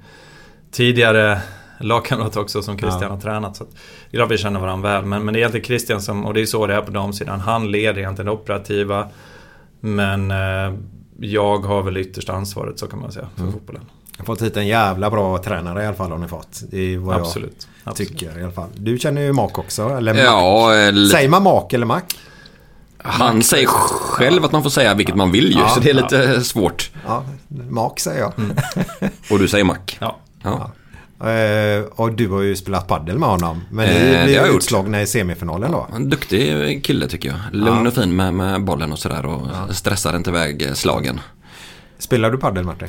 tidigare 0.72 1.42
lagkamrat 1.80 2.38
också 2.38 2.62
som 2.62 2.78
Christian 2.78 3.02
Ja. 3.04 3.10
har 3.10 3.18
tränat. 3.22 3.56
Så 3.56 3.64
att, 3.64 3.70
det 4.12 4.18
är 4.18 4.20
klart 4.20 4.32
vi 4.32 4.38
känner 4.38 4.60
varandra 4.60 4.90
väl. 4.94 5.06
Men, 5.06 5.26
men 5.26 5.34
det 5.34 5.38
är 5.38 5.42
egentligen 5.42 5.66
Christian 5.66 6.02
som, 6.02 6.26
och 6.26 6.34
det 6.34 6.42
är 6.42 6.46
så 6.46 6.68
det 6.68 6.74
är 6.76 6.82
på 6.82 6.92
damsidan. 6.92 7.40
Han 7.40 7.72
leder 7.72 7.98
egentligen 8.00 8.26
det 8.26 8.32
operativa. 8.32 9.08
Men 9.80 10.32
eh, 10.32 10.74
jag 11.20 11.58
har 11.60 11.84
väl 11.84 11.98
ytterst 11.98 12.30
ansvaret 12.30 12.80
så 12.80 12.88
kan 12.88 13.00
man 13.02 13.12
säga 13.12 13.28
för 13.36 13.42
Mm. 13.42 13.54
fotbollen. 13.54 13.82
Jag 14.18 14.22
har 14.22 14.26
fått 14.26 14.42
hit 14.42 14.58
en 14.58 14.68
jävla 14.68 15.10
bra 15.10 15.38
tränare 15.38 15.84
i 15.84 15.86
alla 15.86 15.96
fall 15.96 16.12
har 16.12 16.18
ni 16.18 16.28
fått. 16.28 16.62
Det 16.72 16.94
är 16.94 16.98
vad 16.98 17.16
Absolut. 17.16 17.68
jag 17.84 17.92
Absolut. 17.92 18.10
tycker 18.12 18.40
i 18.40 18.44
alla 18.44 18.52
fall. 18.52 18.70
Du 18.76 18.98
känner 18.98 19.22
ju 19.22 19.34
Mark 19.34 19.58
också. 19.60 19.90
Eller 19.90 20.14
Mac. 20.14 20.22
Ja, 20.22 20.74
eller, 20.74 21.10
Säger 21.10 21.30
man 21.30 21.44
Mark 21.44 21.74
eller 21.74 21.86
Mac? 21.86 22.02
han 22.98 23.44
säger 23.44 23.68
själv 23.68 24.46
att 24.46 24.52
man 24.52 24.64
får 24.64 24.70
säga 24.70 24.94
vilket 24.94 25.16
man 25.16 25.32
vill 25.32 25.52
ju. 25.52 25.60
Ja, 25.60 25.70
så 25.70 25.80
det 25.80 25.90
är 25.90 25.94
lite 25.94 26.42
svårt. 26.44 26.92
Ja, 27.08 27.24
Mark 27.70 28.00
säger 28.00 28.20
jag. 28.22 28.34
Och 29.32 29.40
du 29.40 29.48
säger 29.48 29.64
Mac. 29.66 29.76
Ja. 30.00 30.18
Ja. 30.44 30.72
Eh, 31.20 31.86
och 31.96 32.12
du 32.14 32.28
har 32.30 32.42
ju 32.42 32.56
spelat 32.56 32.88
paddel 32.88 33.20
med 33.20 33.30
honom. 33.30 33.62
Men 33.72 33.90
ni 33.90 34.14
Eh, 34.16 34.26
blev 34.26 34.46
utslagna 34.56 35.02
i 35.02 35.08
semifinalen 35.08 35.72
då. 35.72 35.88
En 35.96 36.10
duktig 36.10 36.84
kille 36.86 37.08
tycker 37.08 37.30
jag. 37.30 37.38
Lugn 37.52 37.82
Ja. 37.84 37.88
och 37.88 37.94
fin 37.94 38.16
med, 38.16 38.34
med 38.34 38.64
bollen 38.64 38.92
och 38.92 39.00
sådär 39.00 39.26
och 39.26 39.76
stressar 39.76 40.16
inte 40.16 40.30
iväg 40.30 40.62
eh, 40.62 40.74
slagen. 40.74 41.20
Spelar 41.98 42.32
du 42.32 42.38
paddel 42.38 42.64
Martin? 42.64 42.88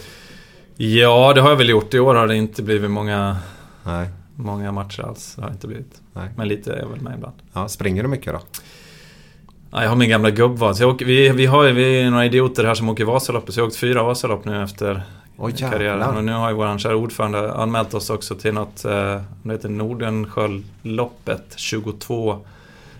ja, 0.76 1.32
det 1.34 1.40
har 1.40 1.48
jag 1.50 1.56
väl 1.56 1.68
gjort. 1.68 1.94
I 1.94 1.98
år 1.98 2.14
har 2.14 2.26
det 2.26 2.36
inte 2.36 2.62
blivit 2.62 2.90
många, 2.90 3.36
Nej. 3.82 4.08
många 4.34 4.72
matcher 4.72 5.02
alls. 5.02 5.34
Det 5.36 5.42
har 5.42 5.50
inte 5.50 5.66
blivit. 5.66 6.00
Nej. 6.12 6.28
Men 6.36 6.48
lite 6.48 6.72
är 6.72 6.78
jag 6.78 6.88
väl 6.88 7.00
med 7.00 7.14
ibland. 7.16 7.34
Ja, 7.52 7.68
springer 7.68 8.02
du 8.02 8.08
mycket 8.08 8.32
då? 8.32 8.40
Ja, 9.70 9.82
jag 9.82 9.88
har 9.88 9.96
min 9.96 10.08
gamla 10.10 10.30
gubbvad. 10.30 10.96
Vi, 11.00 11.28
vi, 11.30 11.46
har, 11.46 11.64
vi 11.64 12.00
är 12.00 12.10
några 12.10 12.24
idioter 12.26 12.64
här 12.64 12.74
som 12.74 12.88
åker 12.88 13.04
Vasaloppet, 13.04 13.54
så 13.54 13.60
jag 13.60 13.64
har 13.64 13.68
åkt 13.68 13.76
fyra 13.76 14.02
Vasalopp 14.02 14.44
nu 14.44 14.62
efter 14.62 15.02
Jävlar. 15.38 15.70
karriären. 15.70 16.16
Och 16.16 16.24
nu 16.24 16.32
har 16.32 16.48
ju 16.50 16.54
vår 16.56 16.78
kära 16.78 16.96
ordförande 16.96 17.52
anmält 17.52 17.94
oss 17.94 18.10
också 18.10 18.34
till 18.34 18.54
något, 18.54 18.84
eh, 18.84 19.20
det 19.42 19.52
heter 19.52 19.68
Nordenskiöldloppet, 19.68 21.52
22 21.56 22.38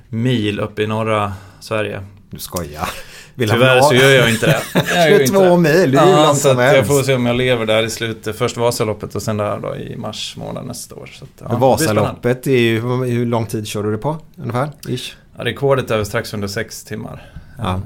mil 0.08 0.60
uppe 0.60 0.82
i 0.82 0.86
norra 0.86 1.32
Sverige. 1.60 2.00
Du 2.30 2.38
skojar. 2.38 2.88
Vill 3.34 3.50
Tyvärr 3.50 3.80
så 3.80 3.94
gör 3.94 4.10
jag 4.10 4.30
inte 4.30 4.46
det. 4.46 4.62
Jag 4.94 5.10
gör 5.10 5.20
inte 5.20 5.26
22 5.32 5.40
det. 5.44 5.56
mil, 5.56 5.90
det 5.90 5.98
är 5.98 6.06
ju 6.06 6.10
ja, 6.12 6.26
långt 6.26 6.38
så 6.38 6.48
som 6.48 6.58
att 6.58 6.64
Jag 6.64 6.72
helst. 6.72 6.90
får 6.90 7.02
se 7.02 7.14
om 7.14 7.26
jag 7.26 7.36
lever 7.36 7.66
där 7.66 7.82
i 7.82 7.90
slutet. 7.90 8.36
Först 8.38 8.56
Vasaloppet 8.56 9.14
och 9.14 9.22
sen 9.22 9.36
där 9.36 9.58
då 9.58 9.76
i 9.76 9.96
mars 9.96 10.36
månad 10.38 10.66
nästa 10.66 10.94
år. 10.94 11.10
Så 11.12 11.24
att, 11.24 11.50
ja. 11.50 11.56
Vasaloppet 11.56 12.46
är 12.46 12.50
ju, 12.58 12.80
hur 13.04 13.26
lång 13.26 13.46
tid 13.46 13.66
kör 13.66 13.82
du 13.82 13.90
det 13.92 13.98
på? 13.98 14.16
Ungefär? 14.36 14.70
Ish? 14.88 15.16
Ja, 15.38 15.44
rekordet 15.44 15.90
är 15.90 15.96
väl 15.96 16.06
strax 16.06 16.34
under 16.34 16.48
6 16.48 16.84
timmar. 16.84 17.22
Ja. 17.58 17.80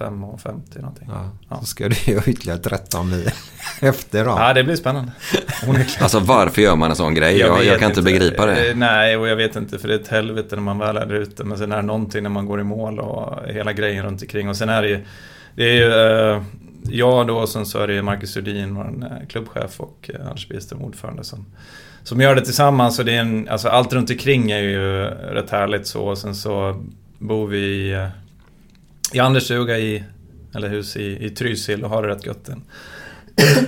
5.50 0.00 0.80
någonting. 0.80 1.08
Ja. 1.12 1.30
Ja. 1.48 1.60
Så 1.60 1.66
ska 1.66 1.88
du 1.88 2.12
göra 2.12 2.24
ytterligare 2.26 2.58
13 2.58 3.10
mil 3.10 3.30
efter 3.80 4.24
då. 4.24 4.30
Ja, 4.30 4.52
det 4.52 4.64
blir 4.64 4.76
spännande. 4.76 5.12
Alltså 6.00 6.18
varför 6.20 6.62
gör 6.62 6.76
man 6.76 6.90
en 6.90 6.96
sån 6.96 7.14
grej? 7.14 7.38
Jag, 7.38 7.64
jag, 7.64 7.70
vet 7.72 7.80
kan 7.80 7.90
inte 7.90 8.02
begripa 8.02 8.46
det. 8.46 8.70
Eh, 8.70 8.76
Nej, 8.76 9.16
och 9.16 9.28
jag 9.28 9.36
vet 9.36 9.56
inte 9.56 9.78
för 9.78 9.88
det 9.88 9.94
är 9.94 9.98
ett 9.98 10.08
helvete 10.08 10.56
när 10.56 10.62
man 10.62 10.78
väl 10.78 10.96
är 10.96 11.06
där 11.06 11.14
ute. 11.14 11.44
Men 11.44 11.58
sen 11.58 11.72
är 11.72 11.76
det 11.76 11.82
någonting 11.82 12.22
när 12.22 12.30
man 12.30 12.46
går 12.46 12.60
i 12.60 12.64
mål 12.64 12.98
och 12.98 13.48
hela 13.48 13.72
grejen 13.72 14.04
runt 14.04 14.22
omkring. 14.22 14.48
Och 14.48 14.56
sen 14.56 14.68
är 14.68 14.82
det 14.82 14.88
ju, 14.88 15.04
det 15.54 15.64
är 15.64 15.74
ju 15.74 15.92
eh, 16.34 16.42
jag 16.90 17.26
då 17.26 17.38
och 17.38 17.48
sen 17.48 17.66
så 17.66 17.78
är 17.78 17.86
det 17.86 17.94
ju 17.94 18.02
Marcus 18.02 18.32
Sundin, 18.32 18.74
vår 18.74 19.04
eh, 19.04 19.26
klubbchef 19.28 19.80
och 19.80 20.10
eh, 20.14 20.26
Anders 20.26 20.48
Byström, 20.48 20.82
ordförande 20.82 21.24
som, 21.24 21.46
som 22.02 22.20
gör 22.20 22.34
det 22.34 22.44
tillsammans. 22.44 22.98
Och 22.98 23.04
det 23.04 23.14
är 23.14 23.20
en, 23.20 23.48
alltså 23.48 23.68
allt 23.68 23.92
runt 23.92 24.10
omkring 24.10 24.50
är 24.50 24.62
ju 24.62 25.04
rätt 25.10 25.50
härligt 25.50 25.86
så. 25.86 26.02
Och 26.02 26.18
sen 26.18 26.34
så 26.34 26.84
bor 27.18 27.46
vi 27.46 27.92
i, 29.12 29.18
eh, 29.18 29.24
i 29.24 29.26
Anders 29.26 29.44
stuga 29.44 29.78
i, 29.78 30.04
eller 30.54 30.68
hus 30.68 30.96
i, 30.96 31.24
i 31.24 31.30
Trysil 31.30 31.84
och 31.84 31.90
har 31.90 32.02
det 32.02 32.08
rätt 32.08 32.26
gött 32.26 32.48
en, 32.48 32.62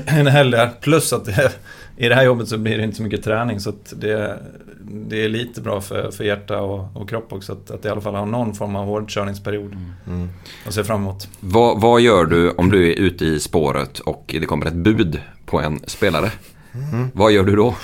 en 0.19 0.27
helg 0.27 0.51
där. 0.51 0.71
Plus 0.81 1.13
att 1.13 1.25
det, 1.25 1.53
i 1.97 2.09
det 2.09 2.15
här 2.15 2.25
jobbet 2.25 2.49
så 2.49 2.59
blir 2.59 2.79
det 2.79 2.85
inte 2.85 2.97
så 2.97 3.03
mycket 3.03 3.25
träning 3.25 3.61
så 3.61 3.71
att 3.71 3.93
det, 3.97 4.39
det 4.85 5.25
är 5.25 5.29
lite 5.29 5.61
bra 5.61 5.81
för, 5.81 6.11
för 6.11 6.25
hjärta 6.25 6.61
och, 6.61 6.97
och 6.97 7.09
kropp 7.09 7.33
också 7.33 7.53
att, 7.53 7.71
att 7.71 7.85
i 7.85 7.89
alla 7.89 8.01
fall 8.01 8.15
ha 8.15 8.25
någon 8.25 8.55
form 8.55 8.77
av 8.77 8.87
hårdkörningsperiod. 8.87 9.77
Mm. 10.07 10.29
Och 10.67 10.75
se 10.75 10.85
fram 10.85 11.01
emot. 11.01 11.29
Vad, 11.41 11.81
vad 11.81 12.01
gör 12.01 12.25
du 12.25 12.51
om 12.51 12.71
du 12.71 12.93
är 12.93 12.97
ute 12.97 13.25
i 13.25 13.41
spåret 13.41 13.99
och 13.99 14.25
det 14.41 14.47
kommer 14.47 14.67
ett 14.67 14.75
bud 14.75 15.21
på 15.47 15.61
en 15.61 15.81
spelare? 15.87 16.31
Mm. 16.75 17.09
Vad 17.15 17.33
gör 17.33 17.45
du 17.45 17.57
då? 17.57 17.75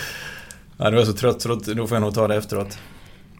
Ja, 0.76 0.90
du 0.90 1.00
är 1.00 1.04
så 1.04 1.12
trött 1.12 1.42
så 1.42 1.48
då, 1.48 1.54
då 1.74 1.86
får 1.86 1.96
jag 1.96 2.02
nog 2.02 2.14
ta 2.14 2.28
det 2.28 2.36
efteråt. 2.36 2.78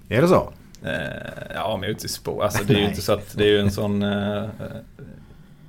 Är 0.09 0.23
det 0.23 0.29
så? 0.29 0.53
Eh, 0.83 1.53
ja, 1.55 1.81
är 1.85 1.89
ute 1.89 2.07
i 2.07 2.09
spår. 2.09 2.45
Alltså 2.45 2.65
det 2.65 2.75
är 2.75 2.79
ju 2.79 2.89
inte 2.89 3.03
så 3.03 3.13
att 3.13 3.37
det 3.37 3.45
är 3.45 3.49
ju 3.49 3.61
en 3.61 3.71
sån... 3.71 4.03
Eh, 4.03 4.43
eh, 4.43 4.49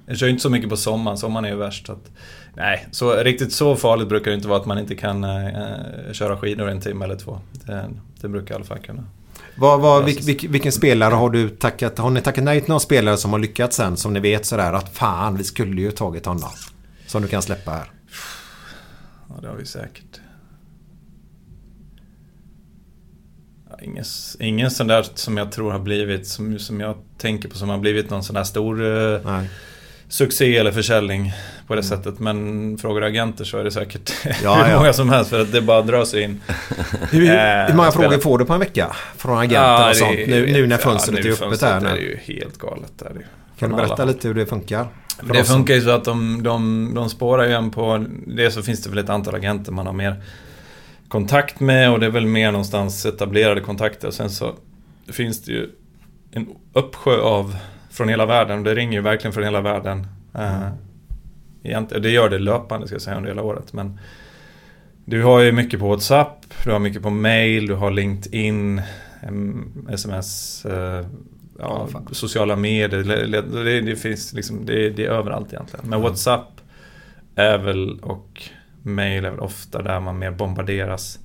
jag 0.05 0.17
kör 0.17 0.27
ju 0.27 0.31
inte 0.31 0.43
så 0.43 0.49
mycket 0.49 0.69
på 0.69 0.77
sommaren, 0.77 1.17
sommaren 1.17 1.45
är 1.45 1.49
ju 1.49 1.55
värst. 1.55 1.85
Så 1.85 1.91
att, 1.93 2.11
nej, 2.53 2.87
så 2.91 3.13
riktigt 3.13 3.53
så 3.53 3.75
farligt 3.75 4.09
brukar 4.09 4.31
det 4.31 4.35
inte 4.35 4.47
vara 4.47 4.59
att 4.59 4.65
man 4.65 4.79
inte 4.79 4.95
kan 4.95 5.25
köra 6.11 6.37
skidor 6.37 6.69
en 6.69 6.81
timme 6.81 7.05
eller 7.05 7.15
två. 7.15 7.39
Det, 7.51 7.89
det 8.21 8.27
brukar 8.27 8.53
i 8.53 8.55
alla 8.55 8.65
fall 8.65 8.79
kunna. 8.79 9.03
Vad, 9.57 9.79
vad, 9.79 10.05
vilk, 10.05 10.27
vilk, 10.27 10.43
vilken 10.43 10.71
spelare 10.71 11.13
har 11.13 11.29
du 11.29 11.49
tackat? 11.49 11.97
Har 11.97 12.09
ni 12.09 12.21
tackat 12.21 12.43
nej 12.43 12.61
till 12.61 12.69
någon 12.69 12.79
spelare 12.79 13.17
som 13.17 13.31
har 13.31 13.39
lyckats 13.39 13.77
sen? 13.77 13.97
Som 13.97 14.13
ni 14.13 14.19
vet 14.19 14.45
sådär 14.45 14.73
att 14.73 14.95
fan, 14.95 15.37
vi 15.37 15.43
skulle 15.43 15.81
ju 15.81 15.91
tagit 15.91 16.25
honom. 16.25 16.49
Som 17.07 17.21
du 17.21 17.27
kan 17.27 17.41
släppa 17.41 17.71
här. 17.71 17.91
Ja, 19.29 19.35
det 19.41 19.47
har 19.47 19.55
vi 19.55 19.65
säkert. 19.65 20.19
Ja, 23.68 23.68
ingen, 23.81 24.03
ingen 24.39 24.71
sån 24.71 24.88
där 24.88 25.05
som 25.15 25.38
jag 25.38 25.51
tror 25.51 25.71
har 25.71 25.79
blivit, 25.79 26.27
som, 26.27 26.59
som 26.59 26.79
jag 26.79 26.95
tänker 27.17 27.50
på 27.50 27.55
som 27.55 27.69
har 27.69 27.77
blivit 27.77 28.09
någon 28.09 28.24
sån 28.24 28.33
där 28.36 28.43
stor 28.43 28.86
eh, 29.15 29.41
succé 30.07 30.57
eller 30.57 30.71
försäljning 30.71 31.31
på 31.67 31.75
det 31.75 31.83
sättet. 31.83 32.19
Men 32.19 32.77
frågar 32.77 33.01
du 33.01 33.07
agenter 33.07 33.43
så 33.45 33.57
är 33.57 33.63
det 33.63 33.71
säkert 33.71 34.13
Ja, 34.43 34.63
hur 34.63 34.71
ja. 34.71 34.77
många 34.79 34.93
som 34.93 35.09
helst 35.09 35.29
för 35.29 35.41
att 35.41 35.51
det 35.51 35.62
bara 35.62 35.81
drar 35.81 36.05
sig 36.05 36.21
in. 36.24 36.41
Hur, 37.12 37.24
Eh, 37.24 37.65
hur 37.67 37.74
många 37.75 37.91
spela- 37.91 38.09
frågor 38.09 38.17
får 38.21 38.38
du 38.38 38.45
på 38.45 38.53
en 38.53 38.59
vecka? 38.59 38.95
Från 39.17 39.38
agenter 39.38 39.55
Ja, 39.62 39.89
och 39.89 39.95
sånt. 39.95 40.12
är- 40.17 40.27
Nu, 40.27 40.51
nu 40.51 40.67
när 40.67 40.77
fönstret 40.77 41.24
nu 41.24 41.29
är 41.29 41.43
öppet 41.45 41.62
här. 41.62 41.77
är 41.77 41.81
det 41.81 41.93
Nu. 41.93 42.19
ju 42.25 42.33
helt 42.36 42.57
galet. 42.57 42.91
Där. 43.00 43.25
Kan 43.59 43.69
du 43.69 43.75
berätta 43.75 43.93
alla. 43.93 44.05
lite 44.05 44.27
hur 44.27 44.36
det 44.36 44.45
funkar? 44.45 44.88
Det 45.33 45.43
funkar 45.43 45.74
ju 45.74 45.81
så 45.81 45.89
att 45.89 46.03
de, 46.05 46.43
de, 46.43 46.91
de 46.95 47.09
spårar 47.09 47.45
ju 47.48 47.53
en 47.53 47.71
på... 47.71 48.05
Det 48.27 48.51
så 48.51 48.62
finns 48.62 48.83
det 48.83 48.89
väl 48.89 49.00
ett 49.00 49.09
antal 49.09 49.36
agenter 49.36 49.71
man 49.71 49.86
har 49.86 49.93
mer 49.93 50.15
kontakt 51.09 51.59
med 51.59 51.91
och 51.91 51.99
det 51.99 52.05
är 52.05 52.09
väl 52.09 52.25
mer 52.25 52.51
någonstans 52.51 53.05
etablerade 53.05 53.61
kontakter. 53.61 54.07
Och 54.07 54.13
sen 54.13 54.29
så 54.29 54.53
finns 55.07 55.43
det 55.43 55.51
ju 55.51 55.69
en 56.31 56.47
uppsjö 56.73 57.21
av 57.21 57.55
från 57.89 58.09
hela 58.09 58.25
världen. 58.25 58.63
Det 58.63 58.75
ringer 58.75 58.93
ju 58.93 59.01
verkligen 59.01 59.33
från 59.33 59.43
hela 59.43 59.61
världen. 59.61 60.07
Egentligen, 61.63 62.03
det 62.03 62.09
gör 62.09 62.29
det 62.29 62.39
löpande 62.39 62.87
ska 62.87 62.95
jag 62.95 63.01
säga 63.01 63.17
under 63.17 63.29
hela 63.29 63.43
året. 63.43 63.73
Men 63.73 63.99
du 65.05 65.23
har 65.23 65.39
ju 65.39 65.51
mycket 65.51 65.79
på 65.79 65.87
WhatsApp, 65.87 66.45
du 66.63 66.71
har 66.71 66.79
mycket 66.79 67.01
på 67.01 67.09
mail, 67.09 67.67
du 67.67 67.73
har 67.73 67.91
LinkedIn, 67.91 68.81
sms, 69.89 70.65
eh, 70.65 71.05
ja, 71.59 71.87
sociala 72.11 72.55
medier. 72.55 73.03
Det, 73.03 73.41
det, 73.41 73.81
det 73.81 73.95
finns 73.95 74.33
liksom, 74.33 74.65
det, 74.65 74.89
det 74.89 75.05
är 75.05 75.09
överallt 75.09 75.53
egentligen. 75.53 75.89
Men 75.89 76.01
WhatsApp 76.01 76.61
är 77.35 77.57
väl 77.57 77.99
och 77.99 78.43
mail 78.83 79.25
är 79.25 79.29
väl 79.31 79.39
ofta 79.39 79.81
där 79.81 80.00
man 80.00 80.19
mer 80.19 80.31
bombarderas 80.31 81.19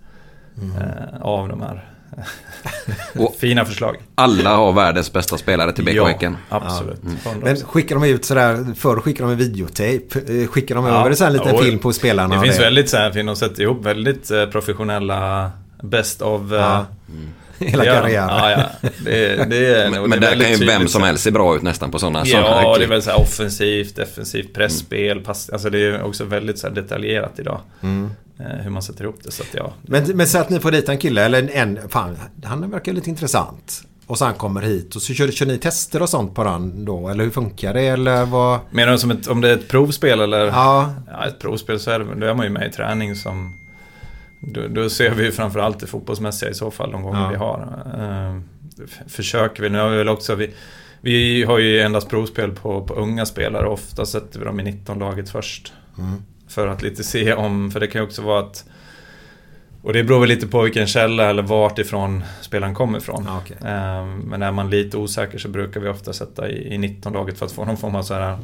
eh, 0.80 1.20
av 1.22 1.48
de 1.48 1.62
här 1.62 1.88
Och- 3.18 3.34
fina 3.38 3.64
förslag. 3.64 3.96
Alla 4.14 4.56
har 4.56 4.72
världens 4.72 5.12
bästa 5.12 5.38
spelare 5.38 5.72
till 5.72 5.84
BK 5.84 6.06
Häcken. 6.08 6.36
absolut. 6.48 7.02
Men 7.02 7.56
100%. 7.56 7.64
skickar 7.64 7.94
de 7.96 8.04
ut 8.04 8.24
sådär, 8.24 8.74
förr 8.76 9.00
skickade 9.00 9.30
de 9.30 9.36
videotejp. 9.36 10.18
Eh, 10.42 10.48
Skickar 10.48 10.74
de 10.74 10.84
Ja. 10.86 11.00
över 11.00 11.22
en 11.26 11.32
liten 11.32 11.54
Ja, 11.56 11.62
film 11.62 11.78
på 11.78 11.92
spelarna? 11.92 12.34
Det 12.34 12.40
finns 12.42 12.60
väldigt 12.60 12.90
så 12.90 12.96
här, 12.96 13.10
de 13.26 13.36
sätter 13.36 13.62
ihop 13.62 13.84
väldigt 13.86 14.30
eh, 14.30 14.46
professionella 14.46 15.50
Best 15.82 16.22
of... 16.22 16.52
eh, 16.52 16.58
Ja. 16.58 16.86
Hela 17.58 17.84
de. 17.84 17.90
karriären. 17.90 18.28
Ja, 18.28 18.50
ja. 18.50 18.88
Det, 19.04 19.50
det 19.50 19.74
är, 19.74 19.90
Men, 19.90 20.02
det 20.02 20.08
men 20.08 20.12
är 20.12 20.20
där 20.20 20.40
kan 20.40 20.50
ju 20.52 20.66
vem 20.66 20.88
som 20.88 21.02
helst 21.02 21.24
se 21.24 21.30
bra 21.30 21.56
ut 21.56 21.62
nästan 21.62 21.90
på 21.90 21.98
sådana 21.98 22.22
Ja, 22.26 22.76
det 22.78 22.84
är 22.84 22.88
väl 22.88 23.02
så 23.02 23.10
här 23.10 23.20
offensivt, 23.20 23.96
defensivt, 23.96 24.54
pressspel, 24.54 25.20
pass, 25.20 25.50
alltså 25.50 25.70
det 25.70 25.78
är 25.78 26.02
också 26.02 26.24
väldigt 26.24 26.58
så 26.58 26.66
här 26.66 26.74
detaljerat 26.74 27.38
idag. 27.38 27.60
Mm. 27.82 28.10
Eh, 28.40 28.62
hur 28.62 28.70
man 28.70 28.82
sätter 28.82 29.04
ihop 29.04 29.18
det, 29.22 29.30
så 29.30 29.42
att 29.42 29.54
ja. 29.54 29.72
Men, 29.82 30.04
men 30.14 30.26
så 30.26 30.38
att 30.38 30.50
ni 30.50 30.60
får 30.60 30.70
dit 30.70 30.88
en 30.88 30.98
kille, 30.98 31.24
eller 31.24 31.50
en, 31.52 31.78
fan, 31.88 32.18
han 32.44 32.70
verkar 32.70 32.92
lite 32.92 33.10
intressant. 33.10 33.82
Och 34.06 34.18
så 34.18 34.24
han 34.24 34.34
kommer 34.34 34.62
hit 34.62 34.96
och 34.96 35.02
så 35.02 35.14
kör, 35.14 35.28
kör 35.28 35.46
ni 35.46 35.58
tester 35.58 36.02
och 36.02 36.08
sånt 36.08 36.34
på 36.34 36.44
den 36.44 36.84
då? 36.84 37.08
Eller 37.08 37.24
hur 37.24 37.30
funkar 37.30 37.74
det? 37.74 37.86
Eller 37.86 38.24
vad? 38.24 38.60
Menar 38.70 38.92
du 38.92 38.98
som 38.98 39.10
ett, 39.10 39.26
om 39.26 39.40
det 39.40 39.48
är 39.48 39.54
ett 39.54 39.68
provspel 39.68 40.20
eller? 40.20 40.46
Ja, 40.46 40.94
Ja, 41.10 41.26
ett 41.26 41.38
provspel 41.38 41.80
så 41.80 41.90
är 41.90 41.98
det, 41.98 42.14
då 42.14 42.26
är 42.26 42.34
man 42.34 42.46
ju 42.46 42.52
med 42.52 42.68
i 42.68 42.72
träning 42.72 43.16
som... 43.16 43.54
Då, 44.46 44.60
då 44.68 44.90
ser 44.90 45.10
vi 45.10 45.24
ju 45.24 45.32
framförallt 45.32 45.80
det 45.80 45.86
fotbollsmässiga 45.86 46.50
i 46.50 46.54
så 46.54 46.70
fall 46.70 46.90
de 46.92 47.02
gånger 47.02 47.20
Ja. 47.20 47.28
vi 47.28 47.36
har. 47.36 47.60
Eh, 47.98 48.40
försöker 49.08 49.62
vi, 49.62 49.68
nu 49.70 49.78
har 49.78 49.88
vi 49.90 49.96
väl 49.96 50.08
också... 50.08 50.34
Vi, 50.34 50.50
vi 51.00 51.44
har 51.44 51.58
ju 51.58 51.80
endast 51.80 52.08
provspel 52.10 52.50
på, 52.50 52.82
på 52.86 52.94
unga 52.94 53.26
spelare. 53.26 53.66
Ofta 53.68 54.06
sätter 54.06 54.38
vi 54.38 54.44
dem 54.44 54.60
i 54.60 54.62
19-laget 54.62 55.30
först. 55.30 55.72
Mm. 55.98 56.22
För 56.48 56.66
att 56.68 56.82
lite 56.82 57.04
se 57.04 57.32
om, 57.34 57.70
för 57.70 57.80
det 57.80 57.86
kan 57.86 58.00
ju 58.00 58.06
också 58.06 58.22
vara 58.22 58.40
att... 58.40 58.64
Och 59.82 59.92
det 59.92 60.04
beror 60.04 60.20
väl 60.20 60.28
lite 60.28 60.46
på 60.46 60.62
vilken 60.62 60.86
källa 60.86 61.30
eller 61.30 61.42
vart 61.42 61.78
ifrån 61.78 62.24
spelaren 62.40 62.74
kommer 62.74 62.98
ifrån. 62.98 63.24
Ja, 63.26 63.38
okej. 63.44 63.56
Eh, 63.60 64.04
Men 64.06 64.42
är 64.42 64.52
man 64.52 64.70
lite 64.70 64.96
osäker 64.96 65.38
så 65.38 65.48
brukar 65.48 65.80
vi 65.80 65.88
ofta 65.88 66.12
sätta 66.12 66.48
i, 66.50 66.74
i 66.74 66.78
19-laget 66.78 67.38
för 67.38 67.46
att 67.46 67.52
få 67.52 67.64
någon 67.64 67.76
form 67.76 67.94
av 67.94 68.02
så 68.02 68.14
här 68.14 68.38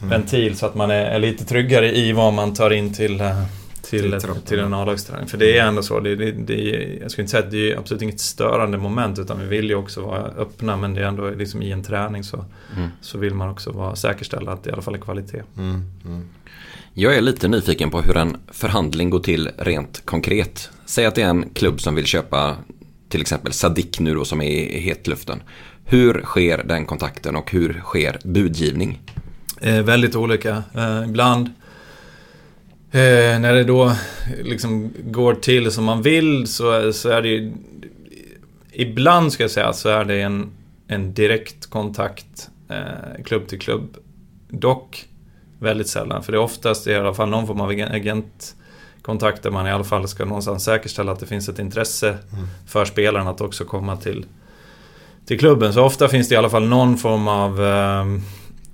Mm. 0.00 0.10
ventil 0.10 0.56
så 0.56 0.66
att 0.66 0.74
man 0.74 0.90
är, 0.90 1.04
är 1.04 1.18
lite 1.18 1.44
tryggare 1.44 1.96
i 1.96 2.12
vad 2.12 2.32
man 2.32 2.54
tar 2.54 2.70
in 2.70 2.94
till, 2.94 3.20
eh, 3.20 3.42
Till 3.90 4.00
till, 4.10 4.20
truppen. 4.20 4.42
till 4.42 4.58
en 4.58 4.74
A-lagsträning. 4.74 5.26
För 5.28 5.38
det 5.38 5.58
är 5.58 5.66
ändå 5.66 5.82
så, 5.82 6.00
det, 6.00 6.16
det, 6.16 6.32
det, 6.32 6.74
är- 6.76 7.00
jag 7.02 7.10
skulle 7.10 7.22
inte 7.22 7.30
säga 7.30 7.44
att 7.44 7.50
det 7.50 7.72
är 7.72 7.78
absolut 7.78 8.02
inget 8.02 8.20
störande 8.20 8.78
moment 8.78 9.18
utan 9.18 9.40
vi 9.40 9.46
vill 9.46 9.68
ju 9.68 9.74
också 9.74 10.00
vara 10.00 10.22
öppna 10.22 10.76
men 10.76 10.94
det 10.94 11.00
är 11.00 11.04
ändå 11.06 11.30
liksom 11.30 11.62
i 11.62 11.72
en 11.72 11.82
träning 11.82 12.24
så, 12.24 12.44
Mm. 12.76 12.88
så 13.00 13.18
vill 13.18 13.34
man 13.34 13.48
också 13.48 13.72
vara, 13.72 13.96
säkerställa 13.96 14.52
att 14.52 14.64
det 14.64 14.70
i 14.70 14.72
alla 14.72 14.82
fall 14.82 14.94
är 14.94 14.98
kvalitet. 14.98 15.42
mm, 15.58 15.82
mm. 16.04 16.28
Jag 16.98 17.16
är 17.16 17.20
lite 17.20 17.48
nyfiken 17.48 17.90
på 17.90 18.00
hur 18.00 18.16
en 18.16 18.36
förhandling 18.48 19.10
går 19.10 19.20
till 19.20 19.50
rent 19.58 20.02
konkret. 20.04 20.70
Säg 20.86 21.06
att 21.06 21.14
det 21.14 21.22
är 21.22 21.28
en 21.28 21.50
klubb 21.54 21.80
som 21.80 21.94
vill 21.94 22.06
köpa 22.06 22.56
till 23.08 23.20
exempel 23.20 23.52
Sadik 23.52 24.00
nu 24.00 24.14
då 24.14 24.24
som 24.24 24.40
är 24.42 24.50
i 24.50 24.80
hetluften. 24.80 25.42
Hur 25.84 26.22
sker 26.24 26.62
den 26.64 26.86
kontakten 26.86 27.36
och 27.36 27.50
hur 27.50 27.80
sker 27.84 28.18
budgivning? 28.24 29.02
Eh, 29.60 29.82
väldigt 29.82 30.16
olika. 30.16 30.62
Eh, 30.74 31.02
ibland 31.08 31.50
eh, 32.90 33.40
när 33.40 33.54
det 33.54 33.64
då 33.64 33.92
liksom 34.42 34.92
går 35.04 35.34
till 35.34 35.72
som 35.72 35.84
man 35.84 36.02
vill 36.02 36.46
så, 36.46 36.92
så 36.92 37.08
är 37.08 37.22
det 37.22 37.28
ju... 37.28 37.52
Ibland 38.72 39.32
ska 39.32 39.44
jag 39.44 39.50
säga 39.50 39.72
så 39.72 39.88
är 39.88 40.04
det 40.04 40.20
en, 40.22 40.50
en 40.88 41.14
direkt 41.14 41.66
kontakt 41.66 42.50
eh, 42.68 43.24
klubb 43.24 43.48
till 43.48 43.58
klubb. 43.58 43.96
Dock 44.48 45.08
väldigt 45.58 45.88
sällan, 45.88 46.22
för 46.22 46.32
det 46.32 46.38
är 46.38 46.42
oftast 46.42 46.86
i 46.86 46.94
alla 46.94 47.14
fall 47.14 47.28
någon 47.28 47.46
form 47.46 47.60
av 47.60 47.70
agen- 47.70 47.92
agentkontakt 47.92 49.42
där 49.42 49.50
man 49.50 49.66
i 49.66 49.70
alla 49.70 49.84
fall 49.84 50.08
ska 50.08 50.24
någonstans 50.24 50.64
säkerställa 50.64 51.12
att 51.12 51.20
det 51.20 51.26
finns 51.26 51.48
ett 51.48 51.58
intresse 51.58 52.18
för 52.66 52.84
spelaren 52.84 53.26
att 53.26 53.40
också 53.40 53.64
komma 53.64 53.96
till 53.96 54.26
till 55.26 55.38
klubben. 55.38 55.72
Så 55.72 55.84
ofta 55.84 56.08
finns 56.08 56.28
det 56.28 56.34
i 56.34 56.38
alla 56.38 56.50
fall 56.50 56.68
någon 56.68 56.96
form 56.96 57.28
av 57.28 57.64
eh, 57.64 58.04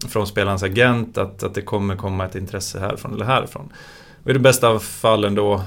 från 0.09 0.27
spelarens 0.27 0.63
agent 0.63 1.19
att, 1.19 1.43
att 1.43 1.55
det 1.55 1.63
kommer 1.63 1.97
komma 1.97 2.25
ett 2.25 2.35
intresse 2.35 2.81
härifrån 2.81 3.15
eller 3.15 3.25
härifrån. 3.25 3.73
Och 4.25 4.31
I 4.31 4.33
de 4.33 4.39
bästa 4.39 4.79
fallen 4.79 5.35
då, 5.35 5.63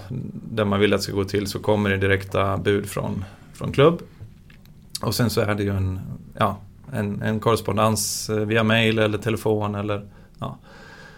där 0.52 0.66
man 0.66 0.80
vill 0.80 0.94
att 0.94 1.00
det 1.00 1.04
ska 1.04 1.12
gå 1.14 1.24
till, 1.24 1.48
så 1.48 1.60
kommer 1.60 1.90
det 1.90 1.98
direkta 1.98 2.58
bud 2.58 2.86
från, 2.90 3.26
från 3.54 3.72
klubb. 3.72 4.02
Och 5.02 5.16
sen 5.16 5.30
så 5.30 5.42
är 5.42 5.56
det 5.56 5.64
ju 5.64 5.78
en, 5.78 6.00
ja, 6.38 6.58
en, 6.94 7.22
en 7.22 7.40
korrespondens 7.40 8.30
eh, 8.30 8.36
via 8.36 8.64
mail 8.64 9.00
eller 9.00 9.18
telefon 9.18 9.76
eller 9.76 10.06
ja, 10.40 10.58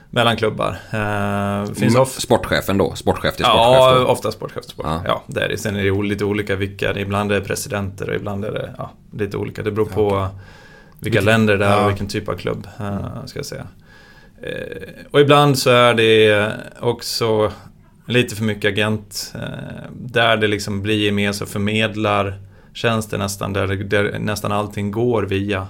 mellan 0.10 0.38
klubbar. 0.38 0.70
Eh, 0.92 1.66
finns 1.66 1.82
Mm, 1.96 2.02
of- 2.02 2.20
Sportchefen 2.22 2.78
då? 2.78 2.96
Sportchef 2.96 3.36
till 3.36 3.46
sportchef 3.46 3.66
Ja, 3.80 3.96
då? 4.00 4.06
ofta 4.06 4.32
sportchef 4.32 4.62
till 4.64 4.72
sportchef. 4.72 5.02
Ja. 5.06 5.12
Ja. 5.12 5.24
det 5.28 5.42
är 5.44 5.50
det. 5.50 5.58
Sen 5.58 5.76
är 5.76 5.84
det 5.84 6.04
lite 6.08 6.26
olika 6.26 6.56
vilka. 6.56 7.00
Ibland 7.00 7.32
är 7.32 7.36
det 7.40 7.46
presidenter 7.46 8.10
och 8.10 8.16
ibland 8.16 8.46
är 8.46 8.52
det 8.52 8.74
ja, 8.78 8.92
lite 9.12 9.38
olika. 9.38 9.64
Det 9.64 9.72
beror 9.72 9.86
på 9.86 10.28
vilka 11.00 11.22
länder 11.22 11.58
det 11.58 11.66
är 11.66 11.84
och 11.84 11.90
vilken 11.90 12.08
typ 12.08 12.30
av 12.30 12.34
klubb. 12.34 12.68
eh, 12.80 13.26
ska 13.26 13.40
jag 13.40 13.46
säga. 13.46 13.68
Eh, 14.42 15.06
och 15.12 15.22
ibland 15.22 15.58
så 15.60 15.70
är 15.70 15.94
det 15.94 16.52
också 16.80 17.52
lite 18.06 18.36
för 18.36 18.44
mycket 18.44 18.72
agent. 18.72 19.34
eh, 19.36 19.92
där 19.92 20.38
det 20.38 20.48
liksom 20.48 20.82
blir 20.82 21.12
mer 21.12 21.32
så 21.32 21.46
förmedlar 21.46 22.40
tjänster 22.74 23.18
nästan. 23.18 23.54
Där, 23.54 23.68
där 23.68 24.20
nästan 24.20 24.52
allting 24.52 24.92
går 24.92 25.24
via 25.24 25.68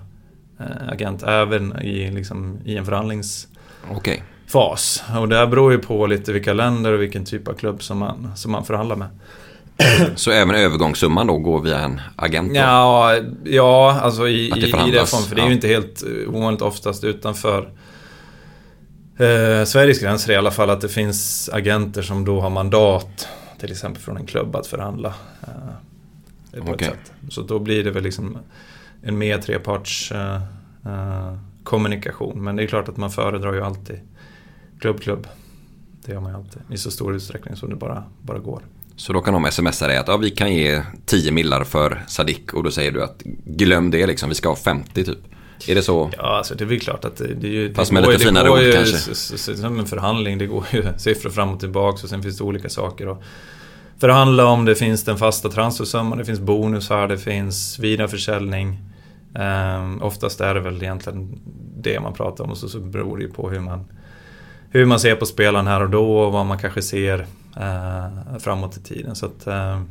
eh, 0.59 0.89
agent. 0.89 1.23
Även 1.23 1.81
i, 1.81 2.11
liksom, 2.11 2.57
i 2.65 2.77
en 2.77 2.85
förhandlings 2.85 3.47
Okej. 3.91 4.23
fas. 4.47 5.03
Och 5.19 5.29
det 5.29 5.35
här 5.35 5.47
beror 5.47 5.71
ju 5.71 5.77
på 5.77 6.07
lite 6.07 6.33
vilka 6.33 6.53
länder 6.53 6.93
och 6.93 7.01
vilken 7.01 7.25
typ 7.25 7.47
av 7.47 7.53
klubb 7.53 7.83
som 7.83 7.97
man, 7.97 8.31
som 8.35 8.51
man 8.51 8.65
förhandlar 8.65 8.95
med. 8.95 9.07
Så 10.15 10.31
även 10.31 10.55
övergångssumman 10.55 11.27
då 11.27 11.37
går 11.37 11.61
via 11.61 11.79
en 11.79 12.01
agent? 12.15 12.49
Då? 12.49 12.55
Ja, 12.59 13.15
ja 13.43 13.99
alltså 14.01 14.27
i, 14.27 14.47
i, 14.47 14.49
det 14.49 14.57
i 14.57 14.61
det 14.61 14.67
förhandlas, 14.67 15.11
form, 15.11 15.23
för 15.23 15.35
det 15.35 15.41
är 15.41 15.43
ja. 15.43 15.49
ju 15.49 15.55
inte 15.55 15.67
helt 15.67 16.03
ovanligt 16.27 16.61
oftast 16.61 17.03
utanför 17.03 17.69
eh, 19.17 19.63
Sveriges 19.65 19.99
gränser 19.99 20.33
i 20.33 20.35
alla 20.35 20.51
fall 20.51 20.69
att 20.69 20.81
det 20.81 20.89
finns 20.89 21.49
agenter 21.53 22.01
som 22.01 22.25
då 22.25 22.41
har 22.41 22.49
mandat 22.49 23.27
till 23.59 23.71
exempel 23.71 24.03
från 24.03 24.17
en 24.17 24.25
klubb 24.25 24.55
att 24.55 24.67
förhandla. 24.67 25.13
Eh, 25.41 26.63
på 26.65 26.71
Okej. 26.71 26.87
ett 26.87 26.93
sätt. 26.93 27.13
Så 27.29 27.41
då 27.41 27.59
blir 27.59 27.83
det 27.83 27.91
väl 27.91 28.03
liksom 28.03 28.37
en 29.01 29.17
mer 29.17 29.37
treparts 29.37 30.11
eh, 30.11 30.41
eh, 30.85 31.37
kommunikation. 31.63 32.43
Men 32.43 32.55
det 32.55 32.63
är 32.63 32.67
klart 32.67 32.89
att 32.89 32.97
man 32.97 33.11
föredrar 33.11 33.53
ju 33.53 33.61
alltid 33.61 33.99
klubb-klubb. 34.79 35.27
Det 36.05 36.11
gör 36.11 36.19
man 36.19 36.31
ju 36.31 36.37
alltid 36.37 36.61
i 36.71 36.77
så 36.77 36.91
stor 36.91 37.15
utsträckning 37.15 37.55
som 37.55 37.69
det 37.69 37.75
bara, 37.75 38.03
bara 38.21 38.39
går. 38.39 38.61
Så 38.95 39.13
då 39.13 39.21
kan 39.21 39.33
de 39.33 39.51
smsa 39.51 39.87
dig 39.87 39.97
att 39.97 40.07
ja, 40.07 40.17
vi 40.17 40.29
kan 40.29 40.53
ge 40.53 40.83
10 41.05 41.31
millar 41.31 41.63
för 41.63 42.03
Sadik 42.07 42.53
och 42.53 42.63
då 42.63 42.71
säger 42.71 42.91
du 42.91 43.03
att 43.03 43.23
glöm 43.45 43.91
det 43.91 44.07
liksom, 44.07 44.29
vi 44.29 44.35
ska 44.35 44.49
ha 44.49 44.55
50 44.55 45.03
typ. 45.03 45.17
Är 45.67 45.75
det 45.75 45.81
så? 45.81 46.09
Ja, 46.17 46.23
alltså 46.37 46.55
det 46.55 46.63
är 46.63 46.65
väl 46.65 46.79
klart 46.79 47.05
att 47.05 47.15
det, 47.17 47.27
det 47.33 47.47
är 47.47 47.51
ju... 47.51 47.73
Fast 47.73 47.91
med 47.91 48.03
går 48.03 48.11
lite 48.11 48.23
ju- 48.23 48.29
det 48.31 48.39
finare 48.39 48.49
ord 48.51 48.59
ju, 48.59 48.71
kanske. 48.71 49.11
s- 49.11 49.31
s- 49.49 49.59
Som 49.61 49.79
en 49.79 49.85
förhandling, 49.85 50.37
det 50.37 50.45
går 50.45 50.65
ju 50.71 50.83
siffror 50.97 51.29
fram 51.29 51.49
och 51.53 51.59
tillbaka 51.59 51.99
och 52.03 52.09
sen 52.09 52.23
finns 52.23 52.37
det 52.37 52.43
olika 52.43 52.69
saker 52.69 53.07
att 53.07 53.21
förhandla 53.99 54.45
om. 54.45 54.65
Det 54.65 54.75
finns 54.75 55.03
den 55.03 55.17
fasta 55.17 55.49
transfersumman, 55.49 56.17
det 56.17 56.25
finns 56.25 56.39
bonusar, 56.39 57.07
det 57.07 57.17
finns 57.17 57.79
vidareförsäljning. 57.79 58.79
Um, 59.79 60.01
oftast 60.01 60.41
är 60.41 60.53
det 60.53 60.59
väl 60.59 60.83
egentligen 60.83 61.39
det 61.77 61.99
man 61.99 62.13
pratar 62.13 62.43
om 62.43 62.49
och 62.51 62.57
så, 62.57 62.69
så 62.69 62.79
beror 62.79 63.17
det 63.17 63.23
ju 63.23 63.31
på 63.31 63.49
hur 63.49 63.59
man, 63.59 63.85
hur 64.69 64.85
man 64.85 64.99
ser 64.99 65.15
på 65.15 65.25
spelaren 65.25 65.67
här 65.67 65.81
och 65.83 65.89
då 65.89 66.17
och 66.19 66.31
vad 66.31 66.45
man 66.45 66.57
kanske 66.59 66.81
ser 66.81 67.19
uh, 67.57 68.37
framåt 68.39 68.77
i 68.77 68.79
tiden. 68.81 69.15
Så 69.15 69.25
att, 69.25 69.47
eh, 69.47 69.81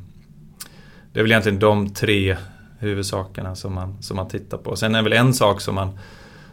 det 1.13 1.21
är 1.21 1.23
väl 1.23 1.33
egentligen 1.33 1.59
de 1.59 1.91
tre 1.95 2.37
huvudsakerna 2.79 3.55
som 3.55 3.75
man, 3.75 4.03
som 4.03 4.17
man 4.17 4.29
tittar 4.29 4.59
på. 4.59 4.77
Sen 4.77 4.95
är 4.95 5.03
väl 5.03 5.13
en 5.13 5.35
sak 5.35 5.61
som 5.61 5.75
man 5.75 5.99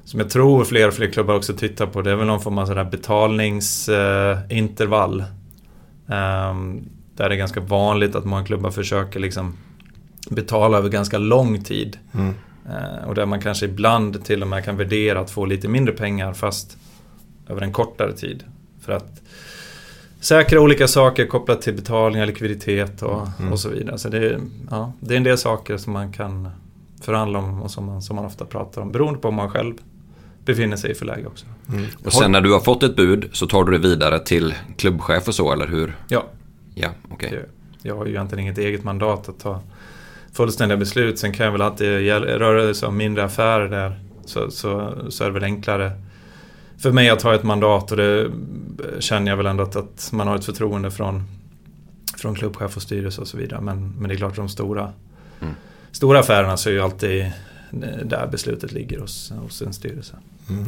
som 0.05 0.19
jag 0.19 0.29
tror 0.29 0.63
fler 0.63 0.87
och 0.87 0.93
fler 0.93 1.11
klubbar 1.11 1.35
också 1.35 1.53
tittar 1.53 1.85
på, 1.85 2.01
det 2.01 2.11
är 2.11 2.15
väl 2.15 2.27
någon 2.27 2.41
form 2.41 2.57
av 2.57 2.65
sådär 2.65 2.83
betalningsintervall. 2.83 5.23
Ehm, 6.07 6.89
där 7.15 7.29
det 7.29 7.35
är 7.35 7.37
ganska 7.37 7.59
vanligt 7.59 8.15
att 8.15 8.25
många 8.25 8.45
klubbar 8.45 8.71
försöker 8.71 9.19
liksom 9.19 9.57
betala 10.29 10.77
över 10.77 10.89
ganska 10.89 11.17
lång 11.17 11.63
tid. 11.63 11.97
Mm. 12.13 12.33
Eh, 12.69 13.03
och 13.07 13.15
där 13.15 13.25
man 13.25 13.41
kanske 13.41 13.65
ibland 13.65 14.25
till 14.25 14.41
och 14.41 14.47
med 14.47 14.65
kan 14.65 14.77
värdera 14.77 15.19
att 15.19 15.31
få 15.31 15.45
lite 15.45 15.67
mindre 15.67 15.93
pengar 15.93 16.33
fast 16.33 16.77
över 17.49 17.61
en 17.61 17.71
kortare 17.71 18.13
tid. 18.13 18.43
För 18.81 18.93
att 18.93 19.21
säkra 20.23 20.61
olika 20.61 20.87
saker 20.87 21.25
kopplat 21.25 21.61
till 21.61 21.73
betalningar, 21.73 22.25
likviditet 22.25 23.01
och, 23.01 23.27
och 23.51 23.59
så 23.59 23.69
vidare. 23.69 23.97
Så 23.97 24.09
det, 24.09 24.17
är- 24.17 24.39
ja, 24.71 24.93
det 24.99 25.13
är 25.13 25.17
en 25.17 25.23
del 25.23 25.37
saker 25.37 25.77
som 25.77 25.93
man 25.93 26.11
kan 26.11 26.49
förhandla 27.01 27.39
om 27.39 27.61
och 27.61 27.71
som 27.71 27.85
man, 27.85 28.01
som 28.01 28.15
man 28.15 28.25
ofta 28.25 28.45
pratar 28.45 28.81
om. 28.81 28.91
Beroende 28.91 29.19
på 29.19 29.27
om 29.27 29.35
man 29.35 29.49
själv 29.49 29.73
befinner 30.45 30.77
sig 30.77 30.91
i 30.91 30.93
för 30.93 31.05
läge 31.05 31.27
också. 31.27 31.45
Och 32.05 32.13
sen 32.13 32.31
när 32.31 32.41
du 32.41 32.51
har 32.53 32.59
fått 32.59 32.83
ett 32.83 32.95
bud 32.95 33.29
så 33.31 33.47
tar 33.47 33.63
du 33.63 33.71
det 33.71 33.87
vidare 33.89 34.19
till 34.19 34.53
klubbchef 34.77 35.27
och 35.27 35.35
så, 35.35 35.53
eller 35.53 35.67
hur? 35.67 35.95
Ja, 36.07 36.23
Ja, 36.75 36.89
okej. 37.11 37.29
det, 37.31 37.45
jag 37.89 37.95
har 37.97 38.05
ju 38.05 38.11
egentligen 38.11 38.39
inget 38.43 38.57
eget 38.57 38.83
mandat 38.83 39.29
att 39.29 39.39
ta 39.39 39.61
fullständiga 40.33 40.77
beslut. 40.77 41.19
Sen 41.19 41.33
kan 41.33 41.45
jag 41.45 41.51
väl 41.51 41.61
alltid 41.61 41.87
röra 42.17 42.63
det 42.63 42.75
sig 42.75 42.87
om 42.87 42.97
mindre 42.97 43.23
affärer 43.23 43.69
där. 43.69 43.99
Så, 44.25 44.51
så, 44.51 44.93
så 45.09 45.23
är 45.23 45.27
det 45.27 45.33
väl 45.33 45.43
enklare 45.43 45.91
för 46.83 46.91
mig 46.91 47.09
att 47.09 47.21
ha 47.21 47.35
ett 47.35 47.43
mandat 47.43 47.91
och 47.91 47.97
det 47.97 48.31
känner 48.99 49.31
jag 49.31 49.37
väl 49.37 49.45
ändå 49.45 49.63
att, 49.63 49.75
att 49.75 50.09
man 50.11 50.27
har 50.27 50.35
ett 50.35 50.45
förtroende 50.45 50.91
från, 50.91 51.23
från 52.17 52.35
klubbchef 52.35 52.75
och 52.75 52.81
styrelse 52.81 53.21
och 53.21 53.27
så 53.27 53.37
vidare. 53.37 53.61
Men, 53.61 53.93
men 53.99 54.09
det 54.09 54.15
är 54.15 54.17
klart 54.17 54.35
de 54.35 54.49
stora, 54.49 54.93
Mm. 55.41 55.55
stora 55.91 56.19
affärerna 56.19 56.57
så 56.57 56.69
är 56.69 56.73
ju 56.73 56.81
alltid 56.81 57.31
där 58.03 58.27
beslutet 58.31 58.71
ligger 58.71 58.99
hos, 58.99 59.31
hos 59.31 59.61
en 59.61 59.73
styrelse. 59.73 60.15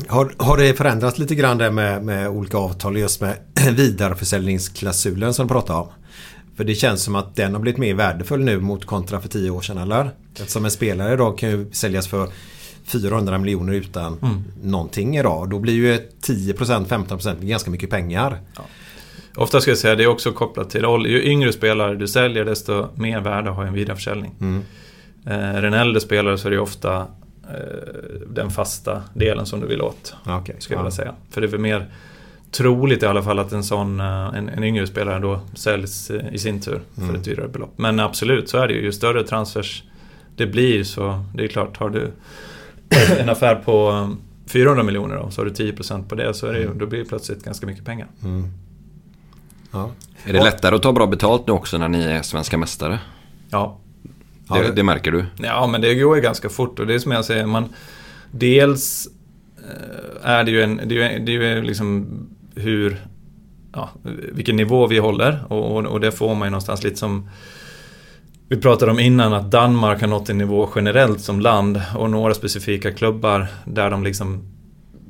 Har, 0.07 0.33
har 0.37 0.57
det 0.57 0.73
förändrats 0.73 1.17
lite 1.17 1.35
grann 1.35 1.57
där 1.57 1.71
med, 1.71 2.03
med 2.03 2.29
olika 2.29 2.57
avtal 2.57 2.97
just 2.97 3.21
med 3.21 3.37
vidareförsäljningsklausulen 3.75 5.33
som 5.33 5.47
du 5.47 5.53
pratade 5.53 5.79
om? 5.79 5.87
För 6.55 6.63
det 6.63 6.75
känns 6.75 7.03
som 7.03 7.15
att 7.15 7.35
den 7.35 7.53
har 7.53 7.59
blivit 7.61 7.79
mer 7.79 7.93
värdefull 7.93 8.43
nu 8.43 8.59
mot 8.59 8.85
kontra 8.85 9.21
för 9.21 9.29
10 9.29 9.49
år 9.49 9.61
sedan 9.61 9.77
eller? 9.77 10.11
Eftersom 10.35 10.65
en 10.65 10.71
spelare 10.71 11.13
idag 11.13 11.37
kan 11.37 11.49
ju 11.49 11.71
säljas 11.71 12.07
för 12.07 12.29
400 12.85 13.37
miljoner 13.37 13.73
utan 13.73 14.17
Mm. 14.21 14.43
någonting 14.63 15.17
idag. 15.17 15.49
Då 15.49 15.59
blir 15.59 15.73
ju 15.73 15.93
ett 15.95 16.15
10% 16.21 16.85
15% 16.87 17.41
ganska 17.41 17.71
mycket 17.71 17.89
pengar. 17.89 18.39
Ofta 19.35 19.61
ska 19.61 19.71
jag 19.71 19.77
säga 19.77 19.95
det 19.95 20.03
är 20.03 20.07
också 20.07 20.31
kopplat 20.31 20.69
till 20.69 20.81
roll. 20.81 21.07
Ju 21.07 21.23
yngre 21.23 21.53
spelare 21.53 21.95
du 21.95 22.07
säljer 22.07 22.45
desto 22.45 22.87
mer 22.95 23.19
värde 23.21 23.49
har 23.49 23.65
en 23.65 23.73
vidareförsäljning. 23.73 24.31
Mm. 24.41 24.61
Eh, 25.25 25.55
är 25.55 25.61
det 25.61 25.67
en 25.67 25.73
äldre 25.73 26.01
spelare 26.01 26.37
så 26.37 26.47
är 26.47 26.51
det 26.51 26.59
ofta 26.59 26.97
eh, 27.49 28.19
den 28.29 28.49
fasta 28.51 29.03
delen 29.13 29.45
som 29.45 29.59
du 29.59 29.67
vill 29.67 29.81
åt. 29.81 30.15
Ja, 30.25 30.39
okej. 30.39 30.55
Ska 30.59 30.73
jag 30.73 30.79
Ja. 30.79 30.83
vilja 30.83 30.91
säga. 30.95 31.13
För 31.29 31.41
det 31.41 31.47
är 31.47 31.51
väl 31.51 31.59
mer 31.59 31.85
troligt 32.51 33.03
i 33.03 33.05
alla 33.05 33.23
fall 33.23 33.39
att 33.39 33.51
en 33.51 33.63
sån 33.63 33.99
eh, 33.99 34.05
en, 34.35 34.49
en 34.49 34.63
yngre 34.63 34.87
spelare 34.87 35.19
då 35.19 35.39
säljs 35.55 36.09
eh, 36.11 36.33
i 36.33 36.37
sin 36.37 36.61
tur 36.61 36.81
för 36.95 37.01
Mm. 37.01 37.15
ett 37.15 37.23
dyrare 37.23 37.47
belopp. 37.47 37.73
Men 37.75 37.99
absolut, 37.99 38.49
så 38.49 38.57
är 38.57 38.67
det 38.67 38.73
ju. 38.73 38.81
Ju 38.81 38.91
större 38.91 39.23
transfers 39.23 39.83
det 40.35 40.45
blir 40.47 40.83
så 40.83 41.25
det 41.35 41.43
är 41.43 41.47
klart, 41.47 41.77
har 41.77 41.89
du 41.89 42.11
en 43.19 43.29
affär 43.29 43.55
på 43.55 43.89
eh, 43.89 44.09
400 44.47 44.83
miljoner 44.83 45.15
då, 45.15 45.31
så 45.31 45.41
har 45.41 45.45
du 45.45 45.51
10% 45.71 46.07
på 46.07 46.15
det 46.15 46.33
så 46.33 46.47
är 46.47 46.53
det, 46.53 46.59
ju- 46.59 46.73
då 46.73 46.85
blir 46.85 46.99
det 46.99 47.05
plötsligt 47.05 47.43
ganska 47.43 47.65
mycket 47.65 47.85
pengar. 47.85 48.07
Mm. 48.23 48.47
Ja. 49.71 49.89
Är 50.25 50.33
det 50.33 50.43
lättare 50.43 50.75
att 50.75 50.81
ta 50.83 50.93
bra 50.93 51.07
betalt 51.07 51.47
nu 51.47 51.53
också 51.53 51.77
när 51.77 51.87
ni 51.87 52.03
är 52.03 52.21
svenska 52.21 52.57
mästare? 52.57 52.99
Ja, 53.49 53.77
Ja, 54.49 54.55
Det, 54.55 54.63
det- 54.63 54.71
det 54.73 54.83
märker 54.83 55.11
du? 55.11 55.25
Ja, 55.37 55.67
men 55.67 55.81
det 55.81 55.95
går 55.95 56.15
ju 56.15 56.21
ganska 56.21 56.49
fort 56.49 56.79
och 56.79 56.87
det 56.87 56.93
är 56.95 56.99
som 56.99 57.11
jag 57.11 57.25
säger, 57.25 57.45
man... 57.45 57.73
Dels 58.31 59.07
eh, 59.57 60.29
är 60.29 60.43
det 60.43 60.51
ju 60.51 60.61
en... 60.63 60.81
Det 60.85 60.97
är 61.03 61.11
ju, 61.13 61.25
det 61.25 61.31
är 61.35 61.55
ju 61.55 61.61
liksom 61.61 62.07
hur... 62.55 63.05
Ja, 63.73 63.89
vilken 64.31 64.55
nivå 64.55 64.87
vi 64.87 64.97
håller 64.97 65.45
och, 65.49 65.75
och, 65.77 65.85
och 65.85 65.99
det 65.99 66.11
får 66.11 66.35
man 66.35 66.45
ju 66.47 66.49
någonstans 66.51 66.83
lite 66.83 66.95
som... 66.95 67.29
Vi 68.49 68.57
pratade 68.57 68.91
om 68.91 68.99
innan 68.99 69.33
att 69.33 69.51
Danmark 69.51 70.01
har 70.01 70.07
nått 70.07 70.29
en 70.29 70.37
nivå 70.37 70.69
generellt 70.75 71.21
som 71.21 71.39
land 71.39 71.81
och 71.97 72.09
några 72.09 72.33
specifika 72.33 72.91
klubbar 72.91 73.47
där 73.65 73.89
de 73.89 74.03
liksom 74.03 74.43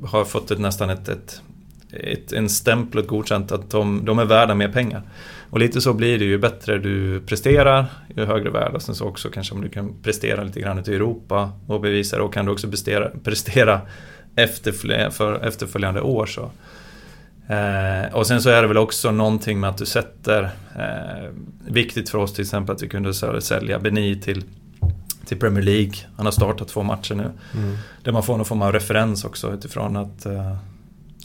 har 0.04 0.24
fått 0.24 0.50
ett, 0.50 0.58
nästan 0.58 0.90
ett, 0.90 1.08
ett, 1.08 1.42
ett, 1.90 2.32
en 2.32 2.48
stämpel 2.48 3.00
och 3.00 3.06
godkänt 3.06 3.52
att 3.52 3.70
de, 3.70 4.04
de 4.04 4.18
är 4.18 4.24
värda 4.24 4.54
mer 4.54 4.68
pengar. 4.68 5.02
Och 5.50 5.58
lite 5.58 5.80
så 5.80 5.92
blir 5.92 6.18
det 6.18 6.24
ju 6.24 6.38
bättre 6.38 6.78
du 6.78 7.20
presterar, 7.20 7.86
ju 8.16 8.24
högre 8.24 8.50
värde. 8.50 8.76
Och 8.76 8.82
sen 8.82 8.94
så 8.94 9.04
också 9.04 9.28
kanske 9.28 9.54
om 9.54 9.60
du 9.60 9.68
kan 9.68 10.02
prestera 10.02 10.42
lite 10.42 10.60
grann 10.60 10.78
ute 10.78 10.92
i 10.92 10.94
Europa 10.94 11.50
och 11.66 11.80
bevisa 11.80 12.16
det. 12.16 12.22
Och 12.22 12.34
kan 12.34 12.46
du 12.46 12.52
också 12.52 12.70
prestera, 12.70 13.10
prestera 13.24 13.80
efterfölj, 14.36 15.10
för 15.10 15.46
efterföljande 15.46 16.00
år 16.00 16.26
så. 16.26 16.50
Eh, 17.48 18.14
och 18.14 18.26
sen 18.26 18.42
så 18.42 18.50
är 18.50 18.62
det 18.62 18.68
väl 18.68 18.76
också 18.76 19.10
någonting 19.10 19.60
med 19.60 19.70
att 19.70 19.78
du 19.78 19.86
sätter, 19.86 20.42
eh, 20.74 21.30
viktigt 21.66 22.08
för 22.08 22.18
oss 22.18 22.32
till 22.32 22.42
exempel 22.42 22.74
att 22.74 22.82
vi 22.82 22.88
kunde 22.88 23.14
sälja 23.40 23.78
Beni 23.78 24.20
till, 24.20 24.44
till 25.26 25.38
Premier 25.38 25.64
League. 25.64 25.94
Han 26.16 26.26
har 26.26 26.32
startat 26.32 26.68
två 26.68 26.82
matcher 26.82 27.14
nu. 27.14 27.30
Mm. 27.54 27.76
Där 28.02 28.12
man 28.12 28.22
får 28.22 28.36
någon 28.36 28.46
form 28.46 28.62
av 28.62 28.72
referens 28.72 29.24
också 29.24 29.52
utifrån 29.52 29.96
att, 29.96 30.26
eh, 30.26 30.56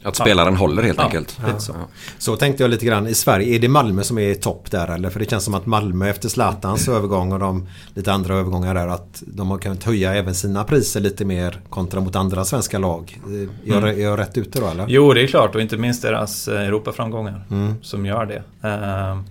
Att 0.04 0.16
spelaren 0.16 0.56
håller 0.56 0.84
helt 0.84 0.98
Ja, 0.98 1.04
enkelt. 1.06 1.38
så. 1.58 1.72
Ja. 1.80 1.88
Så 2.18 2.36
tänkte 2.36 2.64
jag 2.64 2.70
lite 2.70 2.86
grann. 2.86 3.08
I 3.08 3.14
Sverige, 3.14 3.56
är 3.56 3.60
det 3.60 3.68
Malmö 3.68 4.04
som 4.04 4.18
är 4.18 4.34
topp 4.34 4.72
där 4.72 4.88
eller? 4.88 5.10
För 5.10 5.20
det 5.20 5.30
känns 5.30 5.44
som 5.44 5.54
att 5.54 5.66
Malmö 5.66 6.10
efter 6.10 6.30
Zlatans 6.30 6.88
övergång 6.88 7.32
och 7.34 7.40
de 7.40 7.68
lite 7.94 8.14
andra 8.14 8.36
övergångar 8.36 8.74
där 8.76 8.88
att 8.88 9.24
de 9.28 9.52
har 9.52 9.58
kunnat 9.58 9.84
höja 9.84 10.14
även 10.14 10.36
sina 10.36 10.64
priser 10.64 11.00
lite 11.00 11.26
mer 11.26 11.60
kontra 11.70 12.00
mot 12.02 12.16
andra 12.16 12.46
svenska 12.46 12.80
lag. 12.80 13.20
Eh, 13.26 13.74
Är 13.76 13.82
jag, 13.82 13.90
är 13.90 14.04
jag 14.04 14.20
rätt 14.20 14.38
ute 14.38 14.60
då 14.60 14.68
eller? 14.68 14.86
Jo, 14.88 15.14
det 15.14 15.22
är 15.24 15.28
klart 15.28 15.56
och 15.56 15.62
inte 15.62 15.78
minst 15.78 16.02
deras 16.02 16.48
eh, 16.48 16.62
Europaframgångar 16.62 17.44
som 17.82 18.06
gör 18.06 18.26
det. 18.26 18.68
Ehm, 18.68 19.24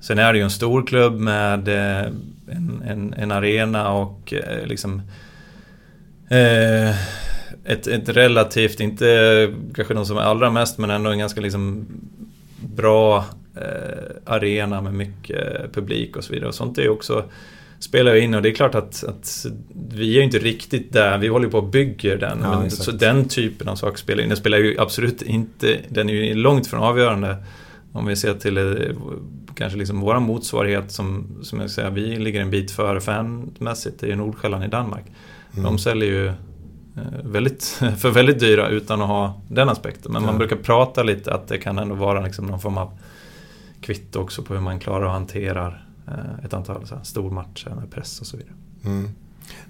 sen 0.00 0.18
är 0.18 0.32
det 0.32 0.38
ju 0.38 0.44
en 0.44 0.50
stor 0.50 0.86
klubb 0.86 1.14
med 1.18 1.68
eh, 1.68 2.12
en, 2.52 2.82
en, 2.88 3.14
en 3.14 3.32
arena 3.32 3.92
och 3.92 4.34
liksom 4.64 5.02
eh, 6.30 6.94
ett, 7.64 7.86
ett 7.86 8.08
relativt, 8.08 8.80
inte 8.80 9.54
kanske 9.74 9.94
de 9.94 10.06
som 10.06 10.16
är 10.16 10.22
allra 10.22 10.50
mest, 10.50 10.78
men 10.78 10.90
ändå 10.90 11.10
en 11.10 11.18
ganska 11.18 11.40
liksom 11.40 11.86
bra 12.76 13.24
eh, 13.56 14.34
arena 14.34 14.80
med 14.80 14.94
mycket 14.94 15.72
publik 15.72 16.16
och 16.16 16.24
så 16.24 16.32
vidare. 16.32 16.48
Och 16.48 16.54
sånt 16.54 16.78
är 16.78 16.82
ju 16.82 16.88
också 16.88 17.24
spelar 17.80 18.14
ju 18.14 18.20
in 18.20 18.34
och 18.34 18.42
det 18.42 18.48
är 18.48 18.54
klart 18.54 18.74
att, 18.74 19.04
att 19.04 19.46
vi 19.90 20.10
är 20.10 20.18
ju 20.18 20.22
inte 20.22 20.38
riktigt 20.38 20.92
där. 20.92 21.18
Vi 21.18 21.28
håller 21.28 21.46
ju 21.46 21.50
på 21.50 21.58
och 21.58 21.68
bygger 21.68 22.16
den. 22.16 22.38
Ja, 22.42 22.60
men, 22.60 22.70
så 22.70 22.90
den 22.90 23.28
typen 23.28 23.68
av 23.68 23.76
saker 23.76 23.98
spelar 23.98 24.22
in. 24.22 24.28
Den 24.28 24.36
spelar 24.36 24.58
ju 24.58 24.76
absolut 24.78 25.22
inte... 25.22 25.78
Den 25.88 26.10
är 26.10 26.14
ju 26.14 26.34
långt 26.34 26.66
från 26.66 26.80
avgörande. 26.80 27.36
Om 27.92 28.06
vi 28.06 28.16
ser 28.16 28.34
till 28.34 28.56
eh, 28.56 28.64
kanske 29.54 29.78
liksom 29.78 30.00
våra 30.00 30.20
motsvarighet 30.20 30.92
som, 30.92 31.38
som 31.42 31.60
jag 31.60 31.70
säger, 31.70 31.90
vi 31.90 32.16
ligger 32.16 32.40
en 32.40 32.50
bit 32.50 32.70
före 32.70 33.00
fanmässigt. 33.00 34.00
Det 34.00 34.06
är 34.06 34.10
ju 34.10 34.16
Nordsjälland 34.16 34.64
i 34.64 34.68
Danmark. 34.68 35.04
De 35.52 35.78
säljer 35.78 36.08
ju 36.08 36.32
väldigt, 37.24 37.64
för 37.98 38.10
väldigt 38.10 38.38
dyra 38.38 38.68
utan 38.68 39.02
att 39.02 39.08
ha 39.08 39.40
den 39.48 39.68
aspekten. 39.68 40.12
Men 40.12 40.22
man 40.22 40.38
brukar 40.38 40.56
prata 40.56 41.02
lite 41.02 41.34
att 41.34 41.48
det 41.48 41.58
kan 41.58 41.78
ändå 41.78 41.94
vara 41.94 42.20
liksom 42.20 42.46
någon 42.46 42.60
form 42.60 42.78
av 42.78 42.98
kvitto 43.80 44.20
också 44.20 44.42
på 44.42 44.54
hur 44.54 44.60
man 44.60 44.80
klarar 44.80 45.06
och 45.06 45.12
hanterar 45.12 45.86
eh, 46.08 46.44
ett 46.44 46.54
antal 46.54 46.86
så 46.86 46.94
här, 46.94 47.04
stormatcher 47.04 47.70
med 47.80 47.90
press 47.90 48.20
och 48.20 48.26
så 48.26 48.36
vidare. 48.36 48.54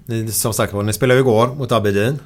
Ni, 0.05 0.31
som 0.31 0.53
sagt 0.53 0.73
ni 0.73 0.93
spelade 0.93 1.19
ju 1.19 1.21
igår 1.21 1.55
mot 1.55 1.71
Aberdeen. 1.71 2.19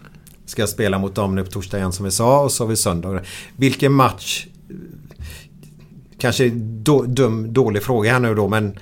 Ska 0.45 0.67
spela 0.67 0.97
mot 0.97 1.15
dem 1.15 1.35
nu 1.35 1.43
på 1.43 1.51
torsdag 1.51 1.77
igen 1.77 1.91
som 1.91 2.05
vi 2.05 2.11
sa 2.11 2.43
och 2.43 2.51
så 2.51 2.63
har 2.63 2.69
vi 2.69 2.75
söndag. 2.75 3.21
Vilken 3.55 3.91
match... 3.91 4.47
Kanske 6.17 6.49
då, 6.55 7.03
dum, 7.03 7.53
dålig 7.53 7.83
fråga 7.83 8.11
här 8.11 8.19
nu 8.19 8.35
då 8.35 8.47
men 8.47 8.79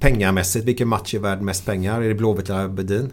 Pengamässigt, 0.00 0.64
vilken 0.64 0.88
match 0.88 1.14
är 1.14 1.18
värd 1.18 1.40
mest 1.40 1.66
pengar? 1.66 2.02
Är 2.02 2.08
det 2.08 2.14
Blåvitt 2.14 2.50
eller 2.50 2.64
Aberdeen? 2.64 3.10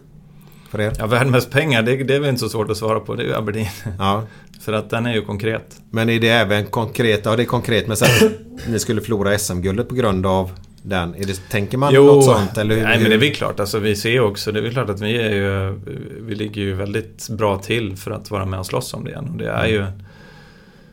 För 0.70 0.80
er? 0.80 0.92
Ja, 0.98 1.06
värd 1.06 1.26
mest 1.26 1.50
pengar, 1.50 1.82
det, 1.82 1.96
det 1.96 2.14
är 2.14 2.20
väl 2.20 2.28
inte 2.28 2.40
så 2.40 2.48
svårt 2.48 2.70
att 2.70 2.76
svara 2.76 3.00
på. 3.00 3.14
Det 3.14 3.22
är 3.22 3.26
ju 3.26 3.34
Aberdeen. 3.34 3.66
Ja. 3.98 4.22
För 4.60 4.72
att 4.72 4.90
den 4.90 5.06
är 5.06 5.14
ju 5.14 5.22
konkret. 5.22 5.80
Men 5.90 6.08
är 6.08 6.20
det 6.20 6.28
även 6.28 6.66
konkret? 6.66 7.20
Ja 7.24 7.36
det 7.36 7.42
är 7.42 7.46
konkret 7.46 7.86
men 7.86 7.96
sen 7.96 8.30
ni 8.68 8.78
skulle 8.78 9.00
förlora 9.00 9.38
SM-guldet 9.38 9.88
på 9.88 9.94
grund 9.94 10.26
av 10.26 10.50
den. 10.82 11.12
Det, 11.12 11.48
tänker 11.50 11.78
man 11.78 11.94
något 11.94 12.24
sånt? 12.24 12.58
Eller 12.58 12.76
hur, 12.76 12.82
nej 12.82 12.98
men 13.00 13.10
det 13.10 13.16
är 13.16 13.18
väl 13.18 13.34
klart. 13.34 13.60
Alltså, 13.60 13.78
vi 13.78 13.96
ser 13.96 14.20
också, 14.20 14.52
det 14.52 14.58
är 14.58 14.62
väl 14.62 14.72
klart 14.72 14.88
att 14.88 15.00
vi 15.00 15.16
är 15.16 15.34
ju, 15.34 15.80
vi 16.20 16.34
ligger 16.34 16.62
ju 16.62 16.74
väldigt 16.74 17.28
bra 17.28 17.58
till 17.58 17.96
för 17.96 18.10
att 18.10 18.30
vara 18.30 18.44
med 18.44 18.58
och 18.58 18.66
slåss 18.66 18.94
om 18.94 19.04
det 19.04 19.10
igen. 19.10 19.28
Och 19.32 19.36
det 19.36 19.48
är 19.48 19.66
ju, 19.66 19.86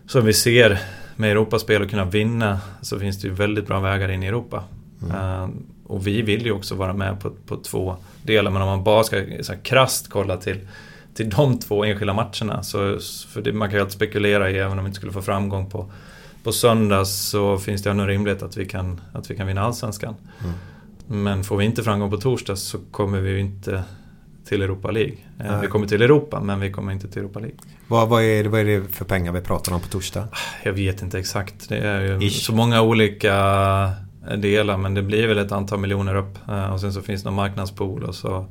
som 0.08 0.26
vi 0.26 0.34
ser 0.34 0.80
med 1.16 1.32
Europaspel 1.32 1.82
och 1.82 1.90
kunna 1.90 2.06
vinna, 2.06 2.60
så 2.82 3.00
finns 3.00 3.22
det 3.22 3.28
ju 3.28 3.34
väldigt 3.34 3.68
bra 3.68 3.80
vägar 3.80 4.10
in 4.10 4.24
i 4.24 4.28
Europa. 4.28 4.64
Eh, 5.10 5.48
och 5.88 6.08
vi 6.08 6.22
vill 6.22 6.46
ju 6.46 6.52
också 6.52 6.76
vara 6.76 6.94
med 6.94 7.20
på, 7.20 7.30
på 7.30 7.58
två 7.58 7.96
delar, 8.24 8.52
men 8.52 8.62
om 8.62 8.68
man 8.68 8.84
bara 8.84 9.04
ska 9.04 9.16
så 9.42 9.54
här, 9.54 9.60
krasst 9.64 10.10
kolla 10.10 10.38
till 10.38 10.60
till 11.14 11.30
de 11.30 11.60
två 11.60 11.84
enskilda 11.84 12.14
matcherna. 12.14 12.64
Så, 12.64 13.00
för 13.34 13.42
det, 13.42 13.54
man 13.54 13.70
kan 13.70 13.76
ju 13.78 13.82
alltid 13.82 13.94
spekulera 13.96 14.50
i, 14.52 14.58
även 14.58 14.78
om 14.80 14.84
vi 14.86 14.88
inte 14.88 14.98
skulle 14.98 15.12
få 15.12 15.22
framgång 15.22 15.70
på, 15.70 15.92
på 16.44 16.52
söndag 16.52 17.06
så 17.06 17.58
finns 17.58 17.84
det 17.84 17.90
ändå 17.90 18.06
rimligt 18.06 18.44
att 18.44 18.58
vi 18.58 18.66
kan, 18.66 19.02
att 19.14 19.32
vi 19.32 19.36
kan 19.36 19.48
vinna 19.48 19.62
Allsvenskan. 19.62 20.16
Men 21.08 21.44
får 21.44 21.58
vi 21.58 21.66
inte 21.66 21.84
framgång 21.84 22.10
på 22.12 22.18
torsdag 22.18 22.56
så 22.56 22.78
kommer 22.92 23.20
vi 23.20 23.30
ju 23.30 23.40
inte 23.40 23.84
till 24.46 24.62
Europa 24.62 24.92
League. 24.92 25.14
Eh, 25.40 25.46
Nej. 25.52 25.62
Vi 25.62 25.68
kommer 25.68 25.88
till 25.88 26.02
Europa, 26.02 26.40
men 26.40 26.60
vi 26.60 26.72
kommer 26.72 26.92
inte 26.92 27.08
till 27.08 27.20
Europa 27.22 27.40
League. 27.40 27.58
Vad, 27.88 28.10
vad, 28.10 28.24
är, 28.24 28.44
det- 28.44 28.50
vad 28.50 28.60
är 28.60 28.66
det 28.66 28.88
för 28.88 29.06
pengar 29.06 29.32
vi 29.32 29.42
pratar 29.42 29.74
om 29.74 29.82
på 29.82 29.88
torsdag? 29.88 30.28
Jag 30.64 30.74
vet 30.74 31.02
inte 31.02 31.20
exakt. 31.20 31.70
Det 31.70 31.78
är 31.78 32.02
ju 32.02 32.28
Ish. 32.28 32.46
så 32.46 32.56
många 32.56 32.82
olika 32.82 33.34
delar, 34.38 34.78
men 34.78 34.94
det 34.94 35.02
blir 35.02 35.28
väl 35.28 35.38
ett 35.38 35.52
antal 35.52 35.80
miljoner 35.80 36.16
upp. 36.16 36.38
Eh, 36.50 36.74
Och 36.74 36.80
sen 36.82 36.94
så 36.94 37.02
finns 37.02 37.24
det 37.24 37.30
någon 37.30 37.36
marknadspool 37.36 38.04
och 38.04 38.16
så... 38.16 38.46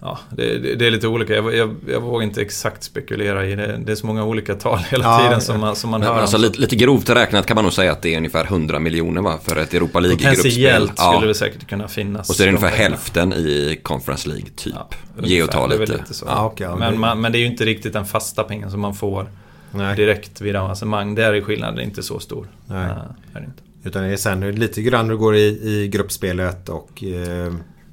Ja, 0.00 0.18
det, 0.30 0.58
det, 0.58 0.74
det 0.74 0.86
är 0.86 0.90
lite 0.90 1.08
olika. 1.08 1.34
Jag, 1.34 1.54
jag, 1.54 1.74
jag 1.88 2.00
vågar 2.00 2.24
inte 2.26 2.42
exakt 2.42 2.82
spekulera 2.82 3.46
i 3.46 3.54
det. 3.54 3.80
Det 3.86 3.92
är 3.92 3.96
så 3.96 4.06
många 4.06 4.24
olika 4.24 4.54
tal 4.54 4.78
hela 4.78 5.04
Ja, 5.04 5.18
tiden 5.18 5.32
ja. 5.32 5.40
som 5.40 5.60
man, 5.60 5.76
som 5.76 5.90
man 5.90 6.02
hör. 6.02 6.14
alltså, 6.20 6.38
lite, 6.38 6.60
lite 6.60 6.76
grovt 6.76 7.10
räknat 7.10 7.46
kan 7.46 7.54
man 7.54 7.64
nog 7.64 7.72
säga 7.72 7.92
att 7.92 8.02
det 8.02 8.14
är 8.14 8.16
ungefär 8.16 8.44
100 8.44 8.78
miljoner 8.78 9.22
va? 9.22 9.38
För 9.42 9.56
ett 9.56 9.74
Europa 9.74 10.00
League-gruppspel. 10.00 10.36
Potentiellt 10.36 10.98
skulle 10.98 11.26
det 11.26 11.34
säkert 11.34 11.66
kunna 11.68 11.88
finnas. 11.88 12.30
Och 12.30 12.36
så 12.36 12.42
är 12.42 12.46
det 12.46 12.52
de 12.52 12.56
ungefär 12.56 12.76
pengarna. 12.76 12.94
hälften 12.96 13.32
i 13.32 13.80
Conference 13.82 14.28
League, 14.28 14.46
typ. 14.56 14.74
Ja, 14.74 14.88
Ge 15.26 15.42
och 15.42 15.50
ta 15.50 15.64
ungefär. 15.64 15.80
Lite. 15.80 15.92
lite 15.98 16.14
så. 16.14 16.26
Ja, 16.28 16.44
okej, 16.44 16.66
ja, 16.70 16.76
men, 16.76 16.92
det- 16.92 16.98
man, 16.98 17.20
men 17.20 17.32
det 17.32 17.38
är 17.38 17.40
ju 17.40 17.46
inte 17.46 17.64
riktigt 17.64 17.92
den 17.92 18.04
fasta 18.06 18.44
pengen 18.44 18.70
som 18.70 18.80
man 18.80 18.94
får 18.94 19.26
Nej. 19.70 19.96
direkt 19.96 20.40
vid 20.40 20.56
avancemang. 20.56 21.14
Där 21.14 21.32
är 21.34 21.40
skillnaden 21.40 21.80
inte 21.80 22.02
så 22.02 22.18
stor. 22.20 22.46
Nej. 22.66 22.84
Eh, 22.84 22.90
är 23.34 23.40
det 23.40 23.44
inte. 23.46 23.62
Utan 23.88 24.02
det 24.02 24.08
är 24.12 24.16
sen 24.16 24.40
lite 24.40 24.82
grann 24.82 25.04
hur 25.04 25.12
det 25.12 25.18
går 25.18 25.36
i, 25.36 25.46
i 25.62 25.88
gruppspelet 25.88 26.68
och... 26.68 27.02
Eh, 27.04 27.52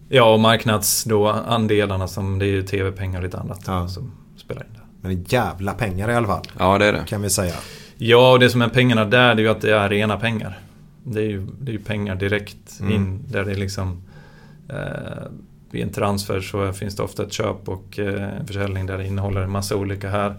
Ja, 0.10 0.34
och 0.34 0.40
marknads 0.40 1.04
då 1.04 1.28
andelarna 1.28 2.08
som 2.08 2.40
det 2.40 2.46
är 2.46 2.48
ju 2.48 2.64
tv-pengar 2.64 3.18
och 3.20 3.24
lite 3.24 3.38
annat 3.38 3.62
Ja. 3.68 3.88
som 3.88 4.12
spelar 4.38 4.62
in 4.62 4.74
där. 4.74 4.84
men 5.02 5.24
jävla 5.28 5.74
pengar 5.74 6.10
i 6.12 6.16
alla 6.16 6.28
fall. 6.28 6.46
Ja, 6.60 6.78
det 6.78 6.86
är 6.86 6.94
det. 6.94 7.04
Kan 7.08 7.22
vi 7.22 7.30
säga. 7.30 7.54
Ja, 7.98 8.32
och 8.32 8.40
det 8.40 8.50
som 8.50 8.62
är 8.62 8.70
pengarna 8.70 9.06
där 9.06 9.36
det 9.36 9.42
är 9.42 9.44
ju 9.44 9.50
att 9.52 9.62
det 9.62 9.72
är 9.76 9.90
rena 9.90 10.18
pengar. 10.18 10.60
Det 11.04 11.20
är 11.20 11.26
ju, 11.26 11.48
det 11.62 11.72
är 11.72 11.74
ju 11.74 11.80
pengar 11.80 12.16
direkt 12.16 12.80
Mm. 12.80 12.94
in 12.94 13.24
där 13.28 13.46
det 13.46 13.52
är 13.52 13.56
liksom 13.56 14.04
eh, 14.70 14.76
vid 15.72 15.84
en 15.84 15.90
transfer 15.92 16.42
så 16.42 16.74
finns 16.74 16.96
det 16.96 17.04
ofta 17.04 17.24
ett 17.24 17.34
köp 17.34 17.70
och 17.70 18.00
eh, 18.00 18.30
försäljning 18.48 18.86
där 18.86 18.98
det 18.98 19.08
innehåller 19.08 19.42
en 19.42 19.52
massa 19.52 19.76
olika 19.76 20.10
här. 20.10 20.36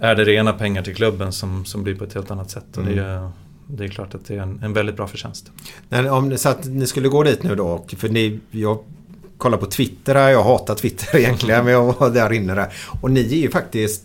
Är 0.00 0.14
det 0.14 0.24
rena 0.24 0.52
pengar 0.52 0.82
till 0.82 0.94
klubben 0.94 1.32
som, 1.32 1.64
som 1.64 1.82
blir 1.82 1.94
på 1.94 2.04
ett 2.04 2.14
helt 2.14 2.30
annat 2.30 2.50
sätt 2.50 2.76
och 2.76 2.84
det, 2.84 3.00
är, 3.02 3.30
det 3.76 3.84
är 3.84 3.88
klart 3.88 4.14
att 4.14 4.24
det 4.24 4.34
är 4.34 4.42
en, 4.42 4.60
en 4.62 4.72
väldigt 4.72 4.96
bra 4.96 5.06
förtjänst. 5.06 5.52
Men 5.88 6.08
om 6.08 6.38
så 6.38 6.48
att 6.48 6.66
ni 6.66 6.86
skulle 6.86 7.08
gå 7.08 7.22
dit 7.22 7.42
nu 7.42 7.54
då. 7.54 7.84
För 7.96 8.08
ni, 8.08 8.40
jag 8.50 8.78
kollar 9.38 9.58
på 9.58 9.66
Twitter 9.66 10.14
här. 10.14 10.30
Jag 10.30 10.44
hatar 10.44 10.74
Twitter 10.74 11.16
egentligen. 11.18 11.64
men 11.64 11.72
jag 11.72 11.94
var 12.00 12.10
där 12.10 12.32
inne 12.32 12.54
där. 12.54 12.72
Och 13.00 13.10
ni 13.10 13.20
är 13.20 13.40
ju 13.40 13.50
faktiskt, 13.50 14.04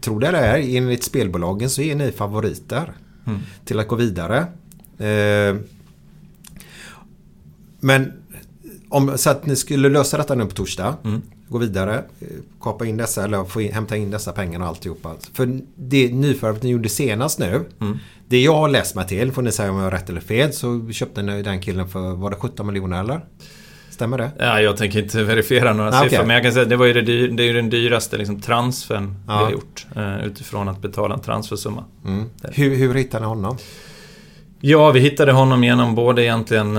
tror 0.00 0.20
det 0.20 0.26
eller 0.26 0.54
ej, 0.54 0.76
enligt 0.76 1.04
spelbolagen 1.04 1.70
så 1.70 1.82
är 1.82 1.94
ni 1.94 2.12
favoriter. 2.12 2.92
Mm. 3.26 3.40
Till 3.64 3.80
att 3.80 3.88
gå 3.88 3.96
vidare. 3.96 4.38
Eh, 4.98 5.56
men 7.80 8.12
om, 8.88 9.18
så 9.18 9.30
att 9.30 9.46
ni 9.46 9.56
skulle 9.56 9.88
lösa 9.88 10.16
detta 10.16 10.34
nu 10.34 10.44
på 10.44 10.54
torsdag. 10.54 10.96
Mm. 11.04 11.22
Gå 11.48 11.58
vidare. 11.58 11.94
eh, 12.20 12.26
Kapa 12.60 12.86
in 12.86 12.96
dessa 12.96 13.24
eller 13.24 13.44
få 13.44 13.60
in, 13.60 13.72
hämta 13.72 13.96
in 13.96 14.10
dessa 14.10 14.32
pengarna 14.32 14.64
och 14.64 14.68
alltihopa. 14.68 15.14
För 15.32 15.60
det 15.76 16.12
nyförvärvet 16.14 16.62
ni 16.62 16.70
gjorde 16.70 16.88
senast 16.88 17.38
nu. 17.38 17.64
Mm. 17.80 17.98
Det 18.28 18.40
jag 18.42 18.54
har 18.54 18.68
läst 18.68 18.94
mig 18.94 19.06
till, 19.06 19.32
får 19.32 19.42
ni 19.42 19.52
säga 19.52 19.70
om 19.70 19.76
jag 19.76 19.84
har 19.84 19.90
rätt 19.90 20.10
eller 20.10 20.20
fel, 20.20 20.52
så 20.52 20.88
köpte 20.92 21.22
ni 21.22 21.42
den 21.42 21.60
killen 21.60 21.88
för, 21.88 22.14
var 22.14 22.30
det 22.30 22.36
17 22.36 22.66
miljoner 22.66 23.00
eller? 23.00 23.20
Stämmer 23.90 24.18
det? 24.18 24.30
Ja, 24.38 24.60
jag 24.60 24.76
tänker 24.76 25.02
inte 25.02 25.22
verifiera 25.22 25.72
några 25.72 25.90
Ah, 25.90 25.92
siffror, 25.92 26.06
okej. 26.18 26.26
men 26.26 26.34
jag 26.34 26.42
kan 26.42 26.52
säga 26.52 26.62
att 26.62 26.68
det, 26.68 26.76
var 26.76 26.86
ju 26.86 26.92
det, 26.92 27.02
dyr, 27.02 27.28
det 27.28 27.42
är 27.42 27.46
ju 27.46 27.52
den 27.52 27.70
dyraste 27.70 28.16
liksom, 28.16 28.40
transfern 28.40 29.06
vi 29.06 29.14
Ja. 29.26 29.32
har 29.34 29.50
gjort. 29.50 29.86
Eh, 29.96 30.26
utifrån 30.26 30.68
att 30.68 30.82
betala 30.82 31.14
en 31.14 31.20
transfersumma. 31.20 31.84
Där. 32.42 32.50
Hur, 32.52 32.76
hur 32.76 32.94
hittade 32.94 33.22
ni 33.24 33.28
honom? 33.28 33.56
Ja, 34.60 34.90
vi 34.90 35.00
hittade 35.00 35.32
honom 35.32 35.64
genom 35.64 35.94
både 35.94 36.22
egentligen 36.22 36.78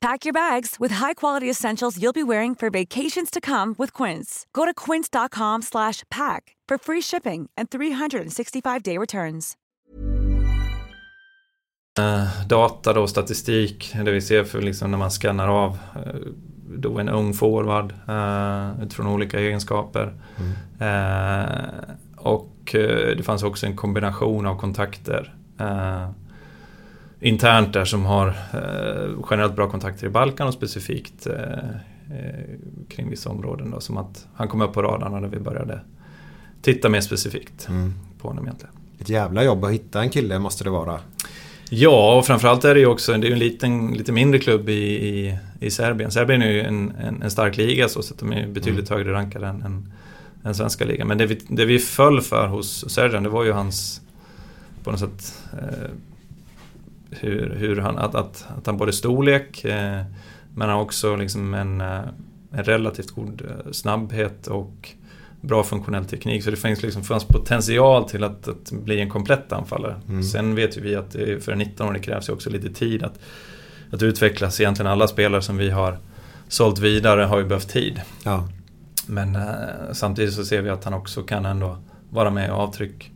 Pack 0.00 0.24
your 0.24 0.32
bags 0.32 0.76
with 0.80 0.94
high-quality 0.94 1.50
essentials 1.50 1.98
you'll 1.98 2.12
be 2.12 2.22
wearing 2.22 2.54
for 2.54 2.70
vacations 2.70 3.30
to 3.30 3.40
come 3.40 3.74
with 3.78 4.02
Quince. 4.02 4.46
Go 4.52 4.64
to 4.64 4.74
quince.com/pack 4.74 6.56
for 6.68 6.78
free 6.78 7.02
shipping 7.02 7.50
and 7.56 7.68
365-day 7.68 8.98
returns. 8.98 9.56
Eh, 11.98 12.46
data 12.46 12.92
då, 12.92 13.06
statistik, 13.06 13.94
det 14.04 14.12
vi 14.12 14.20
ser 14.20 14.44
för 14.44 14.62
liksom 14.62 14.90
när 14.90 14.98
man 14.98 15.10
skannar 15.10 15.48
av 15.48 15.78
eh, 15.94 16.02
då 16.76 16.98
en 16.98 17.08
ung 17.08 17.34
forward 17.34 17.92
uh, 18.08 18.82
utifrån 18.82 19.06
olika 19.06 19.40
egenskaper. 19.40 20.14
Mm. 20.38 21.98
Och 22.16 22.54
det 23.16 23.24
fanns 23.24 23.42
också 23.42 23.66
en 23.66 23.76
kombination 23.76 24.46
av 24.46 24.58
kontakter 24.58 25.34
internt 27.20 27.72
där 27.72 27.84
som 27.84 28.04
har 28.04 28.34
generellt 29.30 29.56
bra 29.56 29.70
kontakter 29.70 30.06
i 30.06 30.10
Balkan 30.10 30.48
och 30.48 30.54
specifikt 30.54 31.26
kring 32.88 33.10
vissa 33.10 33.30
områden. 33.30 33.70
Då, 33.70 33.80
som 33.80 33.96
att 33.96 34.26
han 34.34 34.48
kom 34.48 34.62
upp 34.62 34.72
på 34.72 34.82
radarn 34.82 35.22
när 35.22 35.28
vi 35.28 35.38
började 35.38 35.80
titta 36.62 36.88
mer 36.88 37.00
specifikt 37.00 37.68
mm. 37.68 37.94
på 38.20 38.28
honom 38.28 38.44
egentligen. 38.44 38.74
Ett 38.98 39.08
jävla 39.08 39.44
jobb 39.44 39.64
att 39.64 39.72
hitta 39.72 40.00
en 40.00 40.10
kille 40.10 40.38
måste 40.38 40.64
det 40.64 40.70
vara. 40.70 41.00
Ja, 41.70 42.18
och 42.18 42.26
framförallt 42.26 42.64
är 42.64 42.74
det 42.74 42.80
ju 42.80 42.86
också 42.86 43.12
det 43.12 43.28
är 43.28 43.32
en 43.32 43.38
liten, 43.38 43.94
lite 43.94 44.12
mindre 44.12 44.38
klubb 44.38 44.68
i, 44.68 44.72
i, 44.72 45.38
i 45.60 45.70
Serbien. 45.70 46.10
Serbien 46.10 46.42
är 46.42 46.50
ju 46.50 46.60
en, 46.60 46.92
en, 47.00 47.22
en 47.22 47.30
stark 47.30 47.56
liga 47.56 47.88
så 47.88 48.00
att 48.00 48.18
de 48.18 48.32
är 48.32 48.46
betydligt 48.46 48.90
mm. 48.90 48.98
högre 48.98 49.12
rankade 49.12 49.46
än, 49.46 49.62
än, 49.62 49.92
än 50.44 50.54
svenska 50.54 50.84
ligan. 50.84 51.08
Men 51.08 51.18
det 51.18 51.26
vi, 51.26 51.40
det 51.48 51.64
vi 51.64 51.78
föll 51.78 52.20
för 52.20 52.46
hos 52.46 52.90
Sergen, 52.90 53.22
det 53.22 53.28
var 53.28 53.44
ju 53.44 53.52
hans, 53.52 54.00
på 54.84 54.90
något 54.90 55.00
sätt, 55.00 55.34
eh, 55.52 55.90
hur, 57.10 57.54
hur 57.54 57.76
han, 57.76 57.98
att, 57.98 58.14
att, 58.14 58.46
att 58.58 58.66
han 58.66 58.76
både 58.76 58.92
storlek, 58.92 59.64
eh, 59.64 60.02
men 60.54 60.68
han 60.68 60.80
också 60.80 61.16
liksom 61.16 61.54
en, 61.54 61.80
eh, 61.80 62.00
en 62.52 62.64
relativt 62.64 63.10
god 63.10 63.42
eh, 63.42 63.72
snabbhet 63.72 64.46
och 64.46 64.94
bra 65.40 65.64
funktionell 65.64 66.04
teknik. 66.04 66.44
Så 66.44 66.50
det 66.50 66.56
finns, 66.56 66.82
liksom, 66.82 67.04
fanns 67.04 67.24
potential 67.24 68.08
till 68.08 68.24
att, 68.24 68.48
att 68.48 68.72
bli 68.72 69.00
en 69.00 69.10
komplett 69.10 69.52
anfallare. 69.52 70.00
Mm. 70.08 70.22
Sen 70.22 70.54
vet 70.54 70.76
ju 70.76 70.80
vi 70.80 70.94
att 70.94 71.10
det, 71.10 71.44
för 71.44 71.52
en 71.52 71.62
19-åring 71.62 72.02
krävs 72.02 72.28
ju 72.28 72.32
också 72.32 72.50
lite 72.50 72.70
tid 72.70 73.02
att, 73.02 73.20
att 73.90 74.02
utvecklas. 74.02 74.60
Egentligen 74.60 74.92
alla 74.92 75.08
spelare 75.08 75.42
som 75.42 75.56
vi 75.56 75.70
har 75.70 75.98
sålt 76.48 76.78
vidare 76.78 77.22
har 77.22 77.38
ju 77.38 77.44
behövt 77.44 77.68
tid. 77.68 78.00
Ja. 78.24 78.48
Men 79.06 79.36
eh, 79.36 79.42
samtidigt 79.92 80.34
så 80.34 80.44
ser 80.44 80.62
vi 80.62 80.70
att 80.70 80.84
han 80.84 80.94
också 80.94 81.22
kan 81.22 81.46
ändå 81.46 81.78
vara 82.10 82.30
med 82.30 82.50
och 82.50 82.58
avtryck 82.58 83.10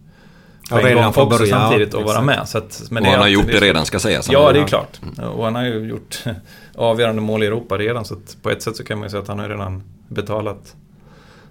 Ja, 0.70 0.76
redan 0.76 1.12
från 1.12 1.28
början. 1.28 1.48
samtidigt 1.48 1.94
och 1.94 2.02
vara 2.04 2.22
med. 2.22 2.48
Så 2.48 2.58
att, 2.58 2.82
men 2.90 3.02
och 3.02 3.08
han 3.08 3.20
har 3.20 3.28
gjort 3.28 3.46
det 3.46 3.60
redan 3.60 3.86
ska 3.86 3.98
sägas. 3.98 4.30
Ja, 4.30 4.52
det 4.52 4.60
är 4.60 4.66
klart. 4.66 5.00
Och 5.34 5.44
han 5.44 5.54
har 5.54 5.64
ju 5.64 5.88
gjort 5.88 6.24
avgörande 6.74 7.22
mål 7.22 7.42
i 7.42 7.46
Europa 7.46 7.78
redan. 7.78 8.04
Så 8.04 8.16
på 8.42 8.50
ett 8.50 8.62
sätt 8.62 8.76
så 8.76 8.84
kan 8.84 8.98
man 8.98 9.06
ju 9.06 9.10
säga 9.10 9.22
att 9.22 9.28
han 9.28 9.38
har 9.38 9.48
redan 9.48 9.82
betalat 10.08 10.74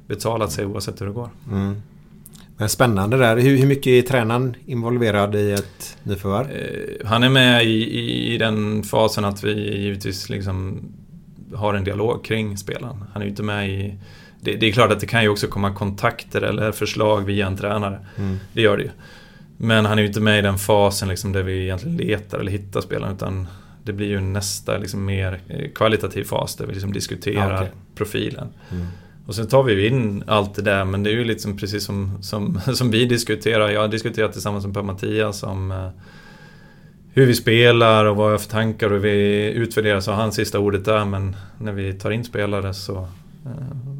betalat 0.08 0.52
sig 0.52 0.66
oavsett 0.66 1.02
hur 1.02 1.06
det 1.06 1.12
går. 1.12 1.30
Mm. 1.52 1.82
Men 2.58 2.70
spännande 2.70 3.18
där. 3.18 3.38
Hur, 3.38 3.58
hur 3.58 3.68
mycket 3.68 3.88
är 3.88 4.02
tränaren 4.02 4.56
involverad 4.66 5.36
i 5.36 5.52
ett 5.52 5.98
nyförvärv? 6.04 6.52
Eh, 6.52 7.08
han 7.08 7.24
är 7.24 7.30
med 7.30 7.66
i, 7.66 8.34
i, 8.34 8.38
den 8.38 8.84
fasen 8.84 9.26
att 9.26 9.44
vi 9.44 9.78
givetvis 9.78 10.30
liksom 10.30 10.80
har 11.56 11.74
en 11.74 11.84
dialog 11.84 12.26
kring 12.26 12.58
spelaren. 12.58 13.04
Han 13.14 13.22
är 13.22 13.26
ju 13.26 13.30
inte 13.30 13.44
med 13.44 13.70
i... 13.70 13.98
Det, 14.44 14.56
det, 14.56 14.68
är 14.68 14.72
klart 14.72 14.92
att 14.92 15.00
det 15.00 15.06
kan 15.06 15.24
ju 15.24 15.30
också 15.30 15.48
komma 15.48 15.74
kontakter 15.74 16.42
eller 16.42 16.72
förslag 16.72 17.26
via 17.26 17.48
en 17.48 17.58
tränare. 17.58 18.00
Mm. 18.18 18.38
Det 18.54 18.62
gör 18.62 18.78
det 18.78 18.84
ju. 18.84 18.90
Men 19.58 19.86
han 19.86 19.98
är 19.98 20.02
ju 20.02 20.08
inte 20.08 20.20
med 20.20 20.40
i 20.40 20.42
den 20.42 20.58
fasen 20.58 21.10
liksom 21.10 21.32
där 21.32 21.44
vi 21.44 21.64
egentligen 21.64 21.98
letar 21.98 22.40
eller 22.40 22.52
hittar 22.52 22.82
spelaren 22.82 23.16
utan 23.16 23.48
det 23.84 23.94
blir 23.94 24.08
ju 24.08 24.20
nästa 24.20 24.78
liksom 24.78 25.06
mer 25.06 25.40
eh, 25.48 25.72
kvalitativ 25.76 26.24
fas 26.24 26.56
där 26.56 26.66
vi 26.66 26.74
liksom 26.74 26.94
diskuterar 26.94 27.52
ah, 27.52 27.58
okay. 27.58 27.68
profilen. 27.96 28.48
Mm. 28.72 28.88
Och 29.26 29.36
sen 29.36 29.48
tar 29.48 29.64
vi 29.64 29.88
in 29.88 30.24
allt 30.28 30.56
det 30.56 30.62
där 30.62 30.86
men 30.86 31.04
det 31.04 31.10
är 31.10 31.14
ju 31.14 31.24
liksom 31.24 31.58
precis 31.58 31.84
som, 31.84 32.18
som, 32.22 32.62
som 32.74 32.92
vi 32.92 33.06
diskuterar. 33.06 33.70
Jag 33.70 33.82
har 33.82 33.88
diskuterat 33.88 34.34
tillsammans 34.34 34.66
med 34.66 34.74
Per-Mattias 34.74 35.44
om 35.44 35.72
eh, 35.72 35.90
hur 37.14 37.26
vi 37.26 37.34
spelar 37.34 38.06
och 38.06 38.16
vad 38.16 38.26
jag 38.26 38.34
har 38.34 38.38
för 38.38 38.50
tankar 38.50 38.88
och 38.88 38.94
hur 38.94 39.00
vi 39.00 39.52
utvärderar 39.52 40.00
så 40.00 40.12
har 40.12 40.22
han 40.22 40.32
sista 40.32 40.60
ordet 40.60 40.86
där 40.86 41.06
men 41.06 41.36
när 41.58 41.72
vi 41.72 41.94
tar 41.94 42.12
in 42.12 42.24
spelare 42.24 42.74
så, 42.74 43.08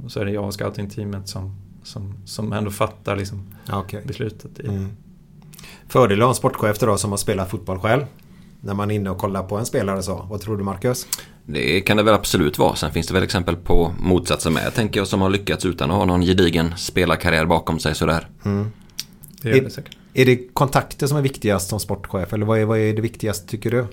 så 0.08 0.20
är 0.20 0.26
det 0.26 0.32
jag 0.32 0.46
och 0.46 0.54
scoutingteamet 0.54 1.28
som, 1.28 1.56
som, 1.84 2.14
som 2.26 2.54
ändå 2.54 2.72
fattar 2.72 3.16
liksom 3.16 3.54
okay. 3.74 4.02
beslutet. 4.06 4.60
I. 4.60 4.68
Mm. 4.68 4.90
Fördel 5.88 6.22
att 6.22 6.26
ha 6.26 6.30
en 6.30 6.36
sportchef 6.36 6.80
då 6.80 6.98
som 6.98 7.10
har 7.10 7.18
spelat 7.18 7.50
fotboll 7.50 7.80
själv? 7.80 8.06
När 8.62 8.74
man 8.74 8.92
är 8.92 8.96
inne 8.96 9.10
och 9.10 9.18
kollar 9.18 9.44
på 9.44 9.58
en 9.58 9.66
spelare 9.66 10.04
så. 10.04 10.26
Vad 10.30 10.42
tror 10.42 10.58
du 10.58 10.64
Marcus? 10.64 11.08
Det 11.46 11.82
kan 11.82 11.98
det 11.98 12.04
väl 12.04 12.14
absolut 12.14 12.58
vara. 12.58 12.76
Sen 12.76 12.92
finns 12.92 13.08
det 13.08 13.14
väl 13.14 13.24
exempel 13.24 13.56
på 13.56 13.94
motsatsen 14.00 14.54
med, 14.54 14.74
tänker 14.74 15.00
jag, 15.00 15.08
som 15.08 15.22
har 15.22 15.30
lyckats 15.30 15.66
utan 15.66 15.92
att 15.92 15.98
ha 15.98 16.06
någon 16.06 16.22
gedigen 16.22 16.78
spelarkarriär 16.78 17.46
bakom 17.46 17.80
sig 17.80 17.96
sådär. 17.96 18.30
Mm. 18.46 18.72
Det 19.42 19.50
är, 19.50 19.62
det 19.62 19.70
säkert. 19.70 19.98
Är 20.14 20.26
det 20.26 20.54
kontakter 20.54 21.08
som 21.08 21.18
är 21.18 21.22
viktigast 21.22 21.70
som 21.70 21.80
sportchef? 21.80 22.34
Eller 22.34 22.46
vad 22.46 22.60
är, 22.60 22.66
vad 22.66 22.80
är 22.80 22.94
det 22.94 23.02
viktigaste 23.02 23.48
tycker 23.48 23.72
du? 23.72 23.86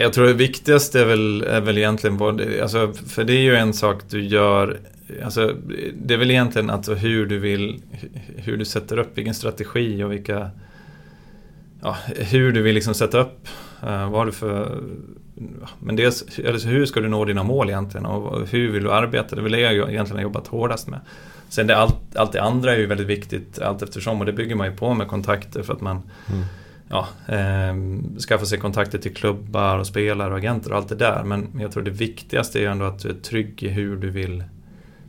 Jag 0.00 0.12
tror 0.12 0.26
det 0.26 0.32
viktigaste 0.32 1.00
är 1.00 1.04
väl, 1.04 1.42
är 1.42 1.60
väl 1.60 1.78
egentligen 1.78 2.16
både, 2.16 2.62
alltså, 2.62 2.92
för 2.92 3.24
det 3.24 3.32
är 3.32 3.40
ju 3.40 3.56
en 3.56 3.72
sak 3.72 4.02
du 4.08 4.24
gör 4.24 4.78
Alltså, 5.24 5.56
det 5.94 6.14
är 6.14 6.18
väl 6.18 6.30
egentligen 6.30 6.70
alltså 6.70 6.94
hur 6.94 7.26
du 7.26 7.38
vill, 7.38 7.82
hur 8.36 8.56
du 8.56 8.64
sätter 8.64 8.98
upp, 8.98 9.18
vilken 9.18 9.34
strategi 9.34 10.02
och 10.02 10.12
vilka, 10.12 10.50
ja, 11.82 11.96
hur 12.16 12.52
du 12.52 12.62
vill 12.62 12.74
liksom 12.74 12.94
sätta 12.94 13.18
upp, 13.18 13.48
uh, 13.82 14.10
vad 14.10 14.12
har 14.12 14.26
du 14.26 14.32
för 14.32 14.82
men 15.78 15.96
dels, 15.96 16.24
alltså 16.46 16.68
hur 16.68 16.86
ska 16.86 17.00
du 17.00 17.08
nå 17.08 17.24
dina 17.24 17.42
mål 17.42 17.68
egentligen 17.68 18.06
och 18.06 18.48
hur 18.48 18.70
vill 18.70 18.82
du 18.82 18.92
arbeta? 18.92 19.34
Det 19.34 19.40
är 19.40 19.42
väl 19.42 19.52
det 19.52 19.60
jag 19.60 19.90
egentligen 19.90 20.16
har 20.16 20.22
jobbat 20.22 20.46
hårdast 20.46 20.88
med. 20.88 21.00
Sen 21.48 21.66
det, 21.66 21.76
allt, 21.76 22.16
allt 22.16 22.32
det 22.32 22.42
andra 22.42 22.72
är 22.72 22.78
ju 22.78 22.86
väldigt 22.86 23.06
viktigt 23.06 23.58
allt 23.58 23.82
eftersom 23.82 24.20
och 24.20 24.26
det 24.26 24.32
bygger 24.32 24.54
man 24.54 24.66
ju 24.66 24.76
på 24.76 24.94
med 24.94 25.08
kontakter 25.08 25.62
för 25.62 25.72
att 25.72 25.80
man 25.80 26.02
mm 26.28 26.44
ja, 26.88 27.08
eh, 27.28 27.74
skaffar 28.28 28.44
sig 28.44 28.58
kontakter 28.58 28.98
till 28.98 29.14
klubbar 29.14 29.78
och 29.78 29.86
spelare 29.86 30.30
och 30.30 30.38
agenter 30.38 30.70
och 30.70 30.76
allt 30.76 30.88
det 30.88 30.94
där. 30.94 31.24
Men 31.24 31.48
jag 31.60 31.72
tror 31.72 31.82
det 31.82 31.90
viktigaste 31.90 32.60
är 32.60 32.68
ändå 32.68 32.84
att 32.84 32.98
du 32.98 33.08
är 33.08 33.14
trygg 33.14 33.62
i 33.62 33.68
hur 33.68 33.96
du 33.96 34.10
vill, 34.10 34.44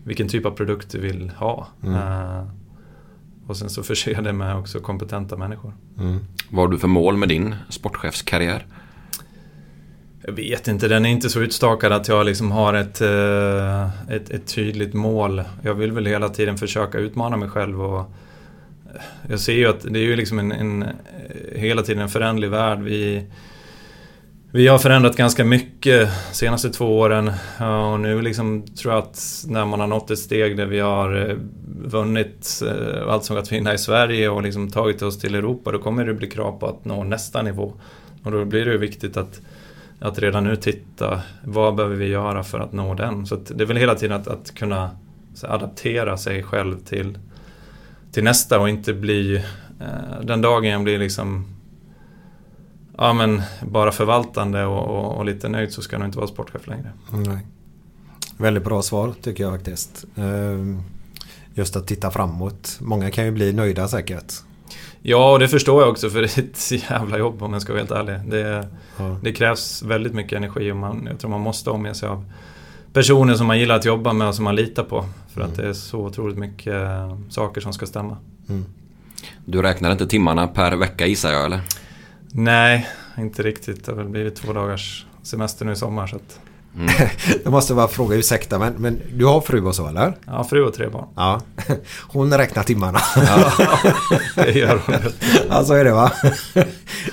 vilken 0.04 0.28
typ 0.28 0.46
av 0.46 0.52
produkt 0.52 0.92
du 0.92 1.00
vill 1.00 1.30
ha. 1.30 1.68
Mm. 1.84 1.96
Eh, 1.96 2.48
och 3.48 3.58
sen 3.58 3.70
så 3.70 3.84
förser 3.84 4.22
det 4.22 4.34
med 4.34 4.56
också 4.56 4.80
kompetenta 4.80 5.38
människor. 5.38 5.74
Mm. 6.00 6.20
Vad 6.50 6.66
har 6.66 6.72
du 6.72 6.78
för 6.78 6.88
mål 6.88 7.18
med 7.18 7.30
din 7.30 7.56
sportchefskarriär? 7.70 8.66
Jag 10.22 10.34
vet 10.34 10.68
inte, 10.68 10.88
den 10.88 11.06
är 11.06 11.10
inte 11.10 11.30
så 11.30 11.40
utstakad 11.40 11.92
att 11.92 12.08
jag 12.08 12.26
liksom 12.26 12.52
har 12.52 12.74
ett, 12.74 13.02
eh, 13.02 14.16
ett, 14.16 14.30
ett, 14.30 14.48
tydligt 14.48 14.94
mål. 14.94 15.44
Jag 15.62 15.74
vill 15.74 15.92
väl 15.92 16.06
hela 16.06 16.30
tiden 16.30 16.58
försöka 16.58 16.98
utmana 16.98 17.38
mig 17.38 17.50
själv 17.50 17.82
och 17.82 18.12
jag 19.30 19.40
ser 19.40 19.54
ju 19.54 19.68
att 19.68 19.82
det 19.82 20.00
är 20.00 20.04
ju 20.04 20.16
liksom 20.16 20.40
en, 20.40 20.52
en 20.52 20.84
eh, 20.84 20.90
hela 21.56 21.82
tiden 21.82 22.02
en 22.02 22.10
förändlig 22.10 22.50
värld. 22.50 22.80
Vi, 22.80 23.24
vi 24.52 24.68
har 24.68 24.78
förändrat 24.78 25.16
ganska 25.16 25.46
mycket 25.46 26.10
de 26.30 26.36
senaste 26.36 26.70
två 26.70 27.00
åren 27.00 27.32
och 27.92 28.00
nu 28.00 28.22
liksom 28.22 28.62
tror 28.62 28.94
jag 28.94 29.04
att 29.04 29.46
när 29.48 29.66
man 29.66 29.80
har 29.80 29.88
nått 29.88 30.12
ett 30.12 30.20
steg 30.20 30.58
där 30.58 30.66
vi 30.66 30.80
har 30.80 31.30
eh, 31.30 31.36
vunnit 31.86 32.62
eh, 32.66 33.14
allt 33.14 33.24
som 33.24 33.38
att 33.38 33.52
vinna 33.52 33.74
i 33.74 33.78
Sverige 33.78 34.30
och 34.30 34.44
liksom 34.44 34.70
tagit 34.70 35.02
oss 35.02 35.20
till 35.20 35.36
Europa 35.36 35.72
då 35.72 35.80
kommer 35.80 36.06
det 36.06 36.14
bli 36.14 36.30
krav 36.30 36.60
på 36.60 36.68
att 36.68 36.86
nå 36.86 37.04
nästa 37.04 37.42
nivå. 37.42 37.74
Och 38.24 38.32
då 38.32 38.46
blir 38.46 38.66
det 38.66 38.78
viktigt 38.78 39.18
att 39.18 39.42
att 40.00 40.20
redan 40.20 40.44
nu 40.44 40.56
titta, 40.56 41.22
vad 41.44 41.76
behöver 41.76 41.96
vi 41.96 42.08
göra 42.08 42.44
för 42.44 42.60
att 42.60 42.74
nå 42.74 42.94
den? 42.94 43.26
Så 43.26 43.36
det 43.36 43.64
är 43.64 43.66
väl 43.66 43.78
hela 43.78 43.96
tiden 43.96 44.18
att, 44.22 44.28
att 44.28 44.56
kunna 44.56 44.90
adaptera 45.44 46.18
sig 46.18 46.44
själv 46.44 46.80
till, 46.80 47.18
till 48.12 48.24
nästa 48.24 48.60
och 48.60 48.70
inte 48.70 48.94
bli, 48.94 49.36
eh, 49.80 50.22
den 50.24 50.42
dagen 50.42 50.70
jag 50.70 50.84
blir 50.84 51.00
liksom 51.00 51.46
ja, 52.98 53.14
men 53.14 53.42
bara 53.62 53.92
förvaltande 53.92 54.66
och, 54.66 54.88
och, 54.88 55.18
och, 55.18 55.26
lite 55.26 55.50
nöjd 55.50 55.74
så 55.74 55.82
ska 55.82 55.94
jag 55.94 56.00
nog 56.00 56.08
inte 56.08 56.18
vara 56.18 56.28
sportchef 56.28 56.68
längre. 56.68 56.92
Nej. 57.12 57.46
Väldigt 58.38 58.64
bra 58.64 58.82
svar 58.82 59.14
tycker 59.22 59.44
jag 59.44 59.54
faktiskt. 59.54 60.06
Ehm, 60.16 60.82
just 61.54 61.76
att 61.76 61.88
titta 61.88 62.12
framåt. 62.12 62.78
Många 62.82 63.12
kan 63.12 63.26
ju 63.26 63.32
bli 63.32 63.54
nöjda 63.54 63.88
säkert. 63.88 64.34
Ja, 65.02 65.32
och 65.32 65.40
det 65.40 65.48
förstår 65.48 65.82
jag 65.82 65.92
också 65.92 66.10
för 66.10 66.22
det 66.22 66.38
är 66.38 66.44
ett 66.44 66.72
jävla 66.90 67.18
jobb 67.18 67.44
om 67.44 67.54
jag 67.54 67.62
ska 67.62 67.74
vara 67.74 67.80
helt 67.80 67.92
ärlig. 67.92 68.32
Det, 68.32 68.68
Ja. 68.98 69.20
det 69.24 69.34
krävs 69.34 69.84
väldigt 69.84 70.14
mycket 70.14 70.38
energi 70.38 70.72
och 70.72 70.76
man, 70.76 71.08
jag 71.10 71.20
tror 71.20 71.32
man 71.32 71.42
måste 71.42 71.78
med 71.78 71.98
sig 71.98 72.10
av 72.10 72.26
personer 72.94 73.34
som 73.34 73.48
man 73.48 73.60
gillar 73.60 73.76
att 73.76 73.86
jobba 73.86 74.14
med 74.14 74.28
och 74.28 74.36
som 74.36 74.44
man 74.44 74.56
litar 74.56 74.84
på. 74.84 75.06
För 75.34 75.42
att 75.42 75.56
det 75.56 75.68
är 75.68 75.74
så 75.74 76.00
otroligt 76.00 76.38
mycket 76.38 76.74
eh, 76.74 77.18
saker 77.30 77.62
som 77.62 77.74
ska 77.74 77.86
stämma. 77.86 78.18
Du 79.46 79.62
räknar 79.62 79.92
inte 79.92 80.08
timmarna 80.08 80.48
per 80.48 80.76
vecka 80.76 81.06
gissar 81.06 81.32
jag 81.32 81.46
eller? 81.46 81.62
Nej, 82.32 82.88
inte 83.18 83.44
riktigt. 83.44 83.86
Det 83.86 83.92
har 83.92 83.98
väl 83.98 84.10
blivit 84.10 84.36
två 84.36 84.54
dagars 84.54 85.06
semester 85.24 85.66
nu 85.66 85.72
i 85.72 85.76
sommar. 85.76 86.08
Så 86.08 86.16
att, 86.16 86.40
Jag 87.44 87.52
måste 87.52 87.74
bara 87.74 87.88
fråga, 87.88 88.16
ursäkta 88.16 88.60
men, 88.60 88.74
men 88.74 89.02
du 89.14 89.26
har 89.26 89.42
fru 89.42 89.66
och 89.66 89.76
så 89.76 89.88
eller? 89.88 90.14
ja, 90.26 90.44
fru 90.44 90.64
och 90.66 90.74
tre 90.74 90.88
barn. 90.90 91.06
Ja. 91.16 91.42
Hon 92.02 92.38
räknar 92.38 92.64
timmarna. 92.64 93.00
Det 94.36 94.52
gör 94.52 94.82
hon. 94.86 94.96
ja, 95.50 95.64
så 95.64 95.74
är 95.74 95.84
det 95.86 95.92
va? 95.92 96.12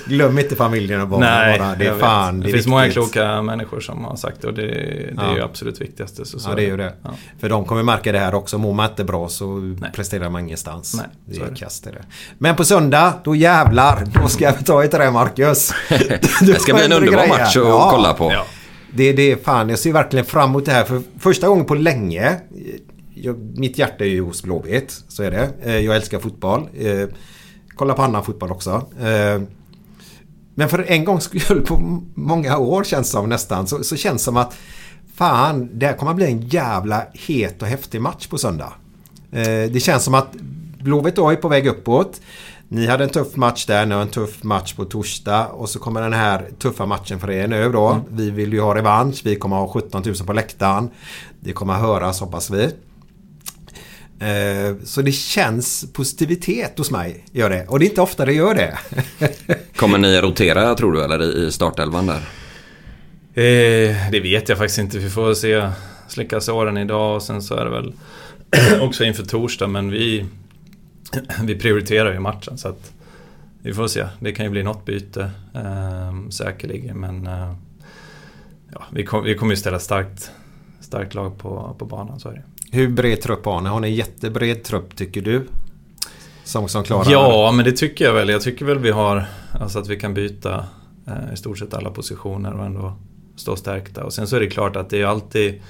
Glöm 0.05 0.39
inte 0.39 0.55
familjen 0.55 1.01
och 1.01 1.07
barnen 1.07 1.29
Nej, 1.29 1.59
bara. 1.59 1.75
Det 1.75 1.85
är 1.85 1.89
jag 1.89 1.99
fan, 1.99 2.39
det, 2.39 2.49
är 2.49 2.53
finns 2.53 2.67
många 2.67 2.83
viktigt. 2.83 3.11
kloka 3.13 3.41
människor 3.41 3.79
som 3.79 4.03
har 4.05 4.15
sagt 4.15 4.41
det 4.41 4.47
och 4.47 4.53
det, 4.53 4.61
det 4.67 5.13
Ja. 5.17 5.23
är 5.31 5.35
ju 5.35 5.41
absolut 5.43 5.81
viktigaste. 5.81 6.25
Så, 6.25 6.39
så 6.39 6.49
Ja, 6.49 6.55
det 6.55 6.61
är 6.63 6.67
ju 6.67 6.77
det. 6.77 6.93
Ja. 7.03 7.09
För 7.39 7.49
de 7.49 7.65
kommer 7.65 7.83
märka 7.83 8.11
det 8.11 8.19
här 8.19 8.35
också. 8.35 8.57
Mår 8.57 8.73
man 8.73 8.89
inte 8.89 9.03
bra 9.03 9.27
så 9.29 9.45
Nej. 9.55 9.91
presterar 9.95 10.29
man 10.29 10.41
ingenstans. 10.41 10.93
Nej, 10.95 11.05
det 11.25 11.37
är 11.41 11.45
är 11.45 11.49
det. 11.49 11.55
kast 11.55 11.83
det. 11.83 11.91
Men 12.37 12.55
på 12.55 12.63
söndag, 12.63 13.13
då 13.23 13.35
jävlar. 13.35 14.03
Då 14.21 14.27
ska 14.27 14.51
vi 14.59 14.63
ta 14.63 14.83
ett 14.83 14.91
det 14.91 15.11
Marcus. 15.11 15.73
Det 16.41 16.59
ska 16.61 16.73
bli 16.73 16.85
en 16.85 16.93
underbar 16.93 17.27
match 17.27 17.57
att 17.57 17.91
kolla 17.91 18.13
på. 18.13 18.33
Det, 18.95 19.13
det 19.13 19.31
är 19.31 19.35
fan, 19.35 19.69
jag 19.69 19.79
ser 19.79 19.93
verkligen 19.93 20.25
fram 20.25 20.49
emot 20.49 20.65
det 20.65 20.71
här. 20.71 20.83
För 20.83 21.01
första 21.19 21.47
gången 21.47 21.65
på 21.65 21.75
länge. 21.75 22.27
Eh, 22.27 22.39
jag, 23.13 23.37
mitt 23.57 23.77
hjärta 23.77 24.03
är 24.03 24.09
ju 24.09 24.21
hos 24.21 24.43
Blåvitt. 24.43 25.03
Så 25.07 25.23
är 25.23 25.31
det. 25.31 25.49
Eh, 25.63 25.77
jag 25.77 25.95
älskar 25.95 26.19
fotboll. 26.19 26.69
Eh, 26.77 27.07
kolla 27.75 27.93
på 27.93 28.01
annan 28.01 28.23
fotboll 28.23 28.51
också. 28.51 28.87
Men 30.57 30.69
för 30.69 30.85
en 30.87 31.05
gångs 31.05 31.23
skull 31.23 31.61
på 31.65 32.01
många 32.15 32.57
år 32.57 32.83
känns 32.83 33.07
det 33.07 33.11
som 33.11 33.29
nästan. 33.29 33.67
Så, 33.67 33.83
så 33.83 33.95
känns 33.95 34.21
det 34.21 34.25
som 34.25 34.37
att 34.37 34.57
fan, 35.15 35.69
det 35.73 35.85
här 35.85 35.93
kommer 35.93 36.11
att 36.11 36.15
bli 36.15 36.25
en 36.25 36.41
jävla 36.41 37.07
het 37.13 37.61
och 37.61 37.67
häftig 37.67 38.01
match 38.01 38.27
på 38.27 38.37
söndag. 38.37 38.73
Det 39.71 39.83
känns 39.83 40.03
som 40.03 40.13
att 40.13 40.33
Blåvitt 40.79 41.15
då 41.15 41.29
är 41.29 41.35
på 41.35 41.47
väg 41.47 41.67
uppåt. 41.67 42.21
Ni 42.69 42.87
hade 42.87 43.03
en 43.03 43.09
tuff 43.09 43.35
match 43.35 43.65
där, 43.65 43.85
ni 43.85 43.95
har 43.95 44.01
en 44.01 44.07
tuff 44.09 44.43
match 44.43 44.73
på 44.73 44.85
torsdag 44.85 45.45
och 45.47 45.69
så 45.69 45.79
kommer 45.79 46.01
den 46.01 46.13
här 46.13 46.49
tuffa 46.59 46.85
matchen 46.85 47.19
för 47.19 47.31
er 47.31 47.47
nu 47.47 47.71
då. 47.71 48.01
Vi 48.11 48.29
vill 48.31 48.53
ju 48.53 48.61
ha 48.61 48.75
revansch, 48.75 49.21
vi 49.23 49.35
kommer 49.35 49.55
ha 49.55 49.67
17 49.67 50.03
000 50.05 50.15
på 50.15 50.33
läktaren. 50.33 50.89
Det 51.39 51.53
kommer 51.53 51.73
höras 51.73 52.19
hoppas 52.19 52.49
vi. 52.49 52.63
Eh, 54.19 54.75
Så 54.83 55.01
det 55.01 55.11
känns 55.11 55.93
positivitet 55.93 56.77
hos 56.77 56.91
mig, 56.91 57.25
gör 57.31 57.49
det. 57.49 57.65
Och 57.67 57.79
det 57.79 57.85
är 57.85 57.89
inte 57.89 58.01
ofta 58.01 58.25
det 58.25 58.33
gör 58.33 58.55
det. 58.55 58.77
Kommer 59.75 59.97
ni 59.97 60.21
rotera 60.21 60.75
tror 60.75 60.91
du 60.93 61.03
eller 61.03 61.23
i 61.23 61.47
i 61.47 61.51
startelvan 61.51 62.07
där? 62.07 62.21
Eh, 63.43 63.95
det 64.11 64.19
vet 64.19 64.49
jag 64.49 64.57
faktiskt 64.57 64.79
inte. 64.79 64.97
Vi 64.99 65.09
får 65.09 65.33
se. 65.33 65.69
Slicka 66.07 66.41
såren 66.41 66.77
idag 66.77 67.15
och 67.15 67.21
sen 67.23 67.41
så 67.41 67.55
är 67.55 67.65
det 67.65 67.71
väl 67.71 67.93
också 68.81 69.03
inför 69.03 69.23
torsdag. 69.23 69.67
Men 69.67 69.91
vi, 69.91 70.25
vi 71.43 71.55
prioriterar 71.55 72.13
ju 72.13 72.19
matchen 72.19 72.57
så 72.57 72.67
att 72.67 72.93
vi 73.61 73.73
får 73.73 73.87
se. 73.87 74.07
Det 74.19 74.31
kan 74.31 74.45
ju 74.45 74.51
bli 74.51 74.63
något 74.63 74.85
byte 74.85 75.31
eh, 75.53 76.29
säkerligen. 76.29 76.99
Men 76.99 77.27
eh, 77.27 77.53
ja, 78.73 78.83
vi, 78.91 79.05
kom, 79.05 79.23
vi 79.23 79.35
kommer 79.35 79.53
ju 79.53 79.57
ställa 79.57 79.79
starkt, 79.79 80.31
starkt 80.79 81.13
lag 81.13 81.37
på, 81.37 81.75
på 81.79 81.85
banan. 81.85 82.19
Så 82.19 82.29
är 82.29 82.33
det. 82.33 82.43
Hur 82.71 82.87
bred 82.87 83.21
trupp 83.21 83.45
har 83.45 83.61
ni? 83.61 83.69
Har 83.69 83.79
ni 83.79 83.87
en 83.87 83.95
jättebred 83.95 84.63
trupp 84.63 84.95
tycker 84.95 85.21
du? 85.21 85.47
Som, 86.43 86.67
som 86.67 86.83
klarar 86.83 87.11
Ja, 87.11 87.51
men 87.51 87.65
det 87.65 87.71
tycker 87.71 88.05
jag 88.05 88.13
väl. 88.13 88.29
Jag 88.29 88.41
tycker 88.41 88.65
väl 88.65 88.79
vi 88.79 88.91
har 88.91 89.25
alltså 89.59 89.79
att 89.79 89.87
vi 89.87 89.99
kan 89.99 90.13
byta 90.13 90.65
eh, 91.07 91.33
i 91.33 91.37
stort 91.37 91.59
sett 91.59 91.73
alla 91.73 91.89
positioner 91.89 92.53
och 92.53 92.65
ändå 92.65 92.93
stå 93.35 93.55
stärkta. 93.55 94.03
Och 94.03 94.13
sen 94.13 94.27
så 94.27 94.35
är 94.35 94.39
det 94.39 94.47
klart 94.47 94.75
att 94.75 94.89
det 94.89 95.01
är 95.01 95.05
alltid 95.05 95.61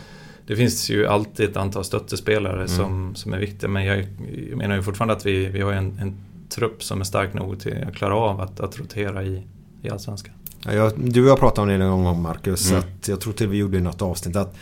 det 0.47 0.55
finns 0.55 0.89
ju 0.89 1.07
alltid 1.07 1.49
ett 1.49 1.57
antal 1.57 1.85
stöttespelare 1.85 2.67
som, 2.67 3.15
som 3.15 3.33
är 3.33 3.39
viktiga 3.39 3.69
men 3.69 3.85
jag, 3.85 4.07
jag 4.49 4.57
menar 4.57 4.75
ju 4.75 4.83
fortfarande 4.83 5.13
att 5.13 5.25
vi, 5.25 5.45
vi 5.45 5.61
har 5.61 5.73
en, 5.73 5.99
en 6.01 6.15
trupp 6.49 6.83
som 6.83 7.01
är 7.01 7.05
stark 7.05 7.33
nog 7.33 7.59
till 7.59 7.85
att 7.87 7.95
klara 7.95 8.15
av 8.15 8.41
att, 8.41 8.59
att 8.59 8.79
rotera 8.79 9.23
i, 9.23 9.43
i 9.81 9.89
Allsvenskan. 9.89 10.33
Ja, 10.65 10.73
jag, 10.73 10.91
du 10.95 11.23
och 11.23 11.29
jag 11.29 11.39
pratade 11.39 11.73
om 11.73 11.79
det 11.79 11.85
en 11.85 12.03
gång 12.03 12.21
Marcus. 12.21 12.71
Mm. 12.71 12.79
Att 12.79 13.07
jag 13.07 13.21
tror 13.21 13.33
till 13.33 13.47
vi 13.47 13.57
gjorde 13.57 13.77
i 13.77 13.81
något 13.81 14.01
avsnitt 14.01 14.35
att 14.35 14.55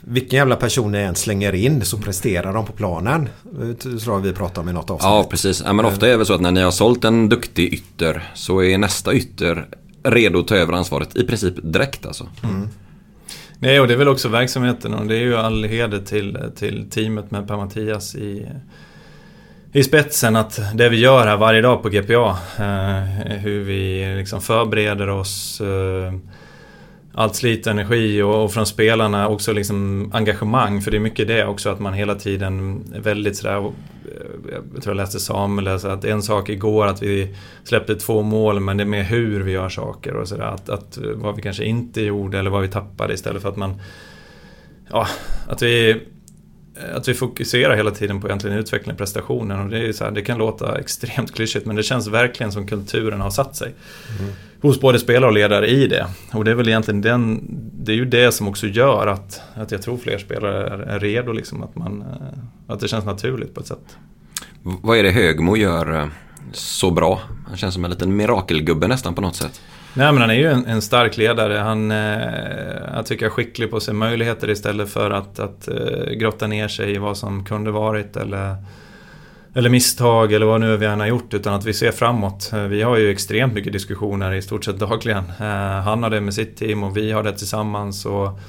vilken 0.00 0.36
jävla 0.36 0.56
person 0.56 0.92
ni 0.92 0.98
än 0.98 1.14
slänger 1.14 1.52
in 1.52 1.84
så 1.84 1.98
presterar 1.98 2.52
de 2.52 2.66
på 2.66 2.72
planen. 2.72 3.28
Tror 3.78 4.14
jag 4.14 4.20
vi 4.20 4.32
pratade 4.32 4.60
om 4.60 4.68
i 4.68 4.72
något 4.72 4.90
avsnitt. 4.90 5.04
Ja, 5.04 5.26
precis. 5.30 5.62
Ja, 5.66 5.72
men 5.72 5.84
ofta 5.84 6.06
är 6.06 6.10
det 6.10 6.16
väl 6.16 6.26
så 6.26 6.34
att 6.34 6.40
när 6.40 6.50
ni 6.50 6.60
har 6.60 6.70
sålt 6.70 7.04
en 7.04 7.28
duktig 7.28 7.72
ytter 7.72 8.32
så 8.34 8.62
är 8.62 8.78
nästa 8.78 9.14
ytter 9.14 9.66
redo 10.02 10.38
att 10.38 10.48
ta 10.48 10.56
över 10.56 10.72
ansvaret 10.72 11.16
i 11.16 11.24
princip 11.24 11.54
direkt 11.62 12.06
alltså. 12.06 12.26
Nej, 13.60 13.80
och 13.80 13.88
det 13.88 13.94
är 13.94 13.98
väl 13.98 14.08
också 14.08 14.28
verksamheten. 14.28 14.94
Och 14.94 15.06
det 15.06 15.14
är 15.16 15.20
ju 15.20 15.36
all 15.36 15.64
heder 15.64 15.98
till, 15.98 16.38
till 16.56 16.90
teamet 16.90 17.30
med 17.30 17.48
Per-Mattias 17.48 18.14
i, 18.14 18.46
i 19.72 19.82
spetsen. 19.82 20.36
Att 20.36 20.60
det 20.74 20.88
vi 20.88 21.00
gör 21.00 21.26
här 21.26 21.36
varje 21.36 21.60
dag 21.60 21.82
på 21.82 21.88
GPA, 21.88 22.38
eh, 22.58 23.36
hur 23.38 23.64
vi 23.64 24.14
liksom 24.16 24.40
förbereder 24.40 25.08
oss, 25.08 25.60
eh, 25.60 26.12
allt 27.14 27.36
slit 27.36 27.66
och 27.66 27.72
energi 27.72 28.22
och, 28.22 28.44
och 28.44 28.52
från 28.52 28.66
spelarna 28.66 29.28
också 29.28 29.52
liksom 29.52 30.10
engagemang, 30.14 30.80
för 30.80 30.90
det 30.90 30.96
är 30.96 31.00
mycket 31.00 31.28
det 31.28 31.44
också 31.44 31.70
att 31.70 31.80
man 31.80 31.94
hela 31.94 32.14
tiden 32.14 32.84
är 32.94 33.00
väldigt 33.00 33.36
sådär, 33.36 33.72
jag 34.74 34.82
tror 34.82 34.96
jag 34.96 34.96
läste 34.96 35.20
Samuel, 35.20 35.64
läste 35.64 35.92
att 35.92 36.04
en 36.04 36.22
sak 36.22 36.48
igår 36.48 36.86
att 36.86 37.02
vi 37.02 37.36
släppte 37.64 37.94
två 37.94 38.22
mål 38.22 38.60
men 38.60 38.76
det 38.76 38.82
är 38.82 38.86
mer 38.86 39.02
hur 39.02 39.40
vi 39.40 39.52
gör 39.52 39.68
saker 39.68 40.14
och 40.14 40.28
sådär. 40.28 40.44
Att, 40.44 40.68
att 40.68 40.98
vad 41.14 41.36
vi 41.36 41.42
kanske 41.42 41.64
inte 41.64 42.02
gjorde 42.02 42.38
eller 42.38 42.50
vad 42.50 42.62
vi 42.62 42.68
tappade 42.68 43.14
istället 43.14 43.42
för 43.42 43.48
att 43.48 43.56
man... 43.56 43.80
Ja, 44.90 45.06
att 45.46 45.62
vi... 45.62 46.02
Att 46.94 47.08
vi 47.08 47.14
fokuserar 47.14 47.76
hela 47.76 47.90
tiden 47.90 48.20
på 48.20 48.26
egentligen 48.26 48.58
utveckling 48.58 48.92
och 48.92 48.98
prestationen 48.98 49.60
och 49.60 49.70
det, 49.70 49.88
är 49.88 49.92
så 49.92 50.04
här, 50.04 50.10
det 50.10 50.22
kan 50.22 50.38
låta 50.38 50.78
extremt 50.78 51.34
klyschigt 51.34 51.66
men 51.66 51.76
det 51.76 51.82
känns 51.82 52.06
verkligen 52.06 52.52
som 52.52 52.66
kulturen 52.66 53.20
har 53.20 53.30
satt 53.30 53.56
sig. 53.56 53.74
Hos 54.60 54.80
både 54.80 54.98
spelare 54.98 55.26
och 55.26 55.32
ledare 55.32 55.66
i 55.66 55.86
det. 55.86 56.06
Och 56.32 56.44
det 56.44 56.50
är 56.50 56.54
väl 56.54 56.68
egentligen 56.68 57.00
den, 57.00 57.44
det 57.72 57.92
är 57.92 57.96
ju 57.96 58.04
det 58.04 58.32
som 58.32 58.48
också 58.48 58.66
gör 58.66 59.06
att, 59.06 59.40
att 59.54 59.70
jag 59.70 59.82
tror 59.82 59.96
fler 59.96 60.18
spelare 60.18 60.66
är, 60.66 60.78
är 60.78 61.00
redo 61.00 61.32
liksom. 61.32 61.62
Att, 61.62 61.76
man, 61.76 62.00
eh, 62.02 62.72
att 62.72 62.80
det 62.80 62.88
känns 62.88 63.04
naturligt 63.04 63.54
på 63.54 63.60
ett 63.60 63.66
sätt. 63.66 63.96
Vad 64.62 64.98
är 64.98 65.02
det 65.02 65.10
Högmo 65.10 65.56
gör 65.56 66.00
eh, 66.00 66.06
så 66.52 66.90
bra? 66.90 67.20
Han 67.46 67.56
känns 67.56 67.74
som 67.74 67.84
en 67.84 67.90
liten 67.90 68.16
mirakelgubbe 68.16 68.88
nästan 68.88 69.14
på 69.14 69.20
något 69.20 69.36
sätt. 69.36 69.60
Nej 69.98 70.12
men 70.12 70.20
han 70.20 70.30
är 70.30 70.34
ju 70.34 70.46
en, 70.46 70.66
en 70.66 70.82
stark 70.82 71.16
ledare. 71.16 71.54
Han, 71.54 71.90
eh, 71.90 72.94
jag 72.94 73.06
tycker 73.06 73.24
jag 73.24 73.30
är 73.30 73.34
skicklig 73.34 73.70
på 73.70 73.76
att 73.76 73.82
se 73.82 73.92
möjligheter 73.92 74.50
istället 74.50 74.88
för 74.88 75.10
att, 75.10 75.38
att 75.38 75.68
eh, 75.68 76.10
grotta 76.10 76.46
ner 76.46 76.68
sig 76.68 76.94
i 76.94 76.98
vad 76.98 77.16
som 77.16 77.44
kunde 77.44 77.70
varit 77.70 78.16
eller, 78.16 78.56
eller 79.54 79.70
misstag 79.70 80.32
eller 80.32 80.46
vad 80.46 80.60
nu 80.60 80.76
vi 80.76 80.86
än 80.86 81.00
har 81.00 81.06
gjort. 81.06 81.34
Utan 81.34 81.54
att 81.54 81.64
vi 81.64 81.74
ser 81.74 81.92
framåt. 81.92 82.50
Eh, 82.52 82.62
vi 82.62 82.82
har 82.82 82.96
ju 82.96 83.10
extremt 83.10 83.54
mycket 83.54 83.72
diskussioner 83.72 84.32
i 84.32 84.42
stort 84.42 84.64
sett 84.64 84.78
dagligen. 84.78 85.24
Eh, 85.40 85.80
han 85.84 86.02
har 86.02 86.10
det 86.10 86.20
med 86.20 86.34
sitt 86.34 86.56
team 86.56 86.82
och 86.82 86.96
vi 86.96 87.12
har 87.12 87.22
det 87.22 87.32
tillsammans. 87.32 88.06
Och 88.06 88.40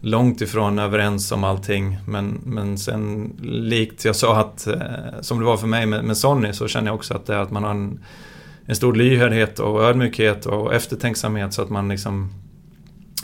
långt 0.00 0.40
ifrån 0.40 0.78
överens 0.78 1.32
om 1.32 1.44
allting. 1.44 1.98
Men, 2.06 2.40
men 2.44 2.78
sen 2.78 3.32
likt 3.42 4.04
jag 4.04 4.16
sa 4.16 4.36
att, 4.40 4.66
eh, 4.66 4.80
som 5.20 5.38
det 5.38 5.44
var 5.44 5.56
för 5.56 5.66
mig 5.66 5.86
med, 5.86 6.04
med 6.04 6.16
Sonny, 6.16 6.52
så 6.52 6.68
känner 6.68 6.88
jag 6.88 6.94
också 6.94 7.14
att 7.14 7.26
det 7.26 7.34
är 7.34 7.38
att 7.38 7.50
man 7.50 7.64
har 7.64 7.70
en 7.70 7.98
en 8.66 8.76
stor 8.76 8.94
lyhördhet 8.94 9.58
och 9.58 9.82
ödmjukhet 9.82 10.46
och 10.46 10.74
eftertänksamhet 10.74 11.54
så 11.54 11.62
att 11.62 11.70
man 11.70 11.88
liksom 11.88 12.30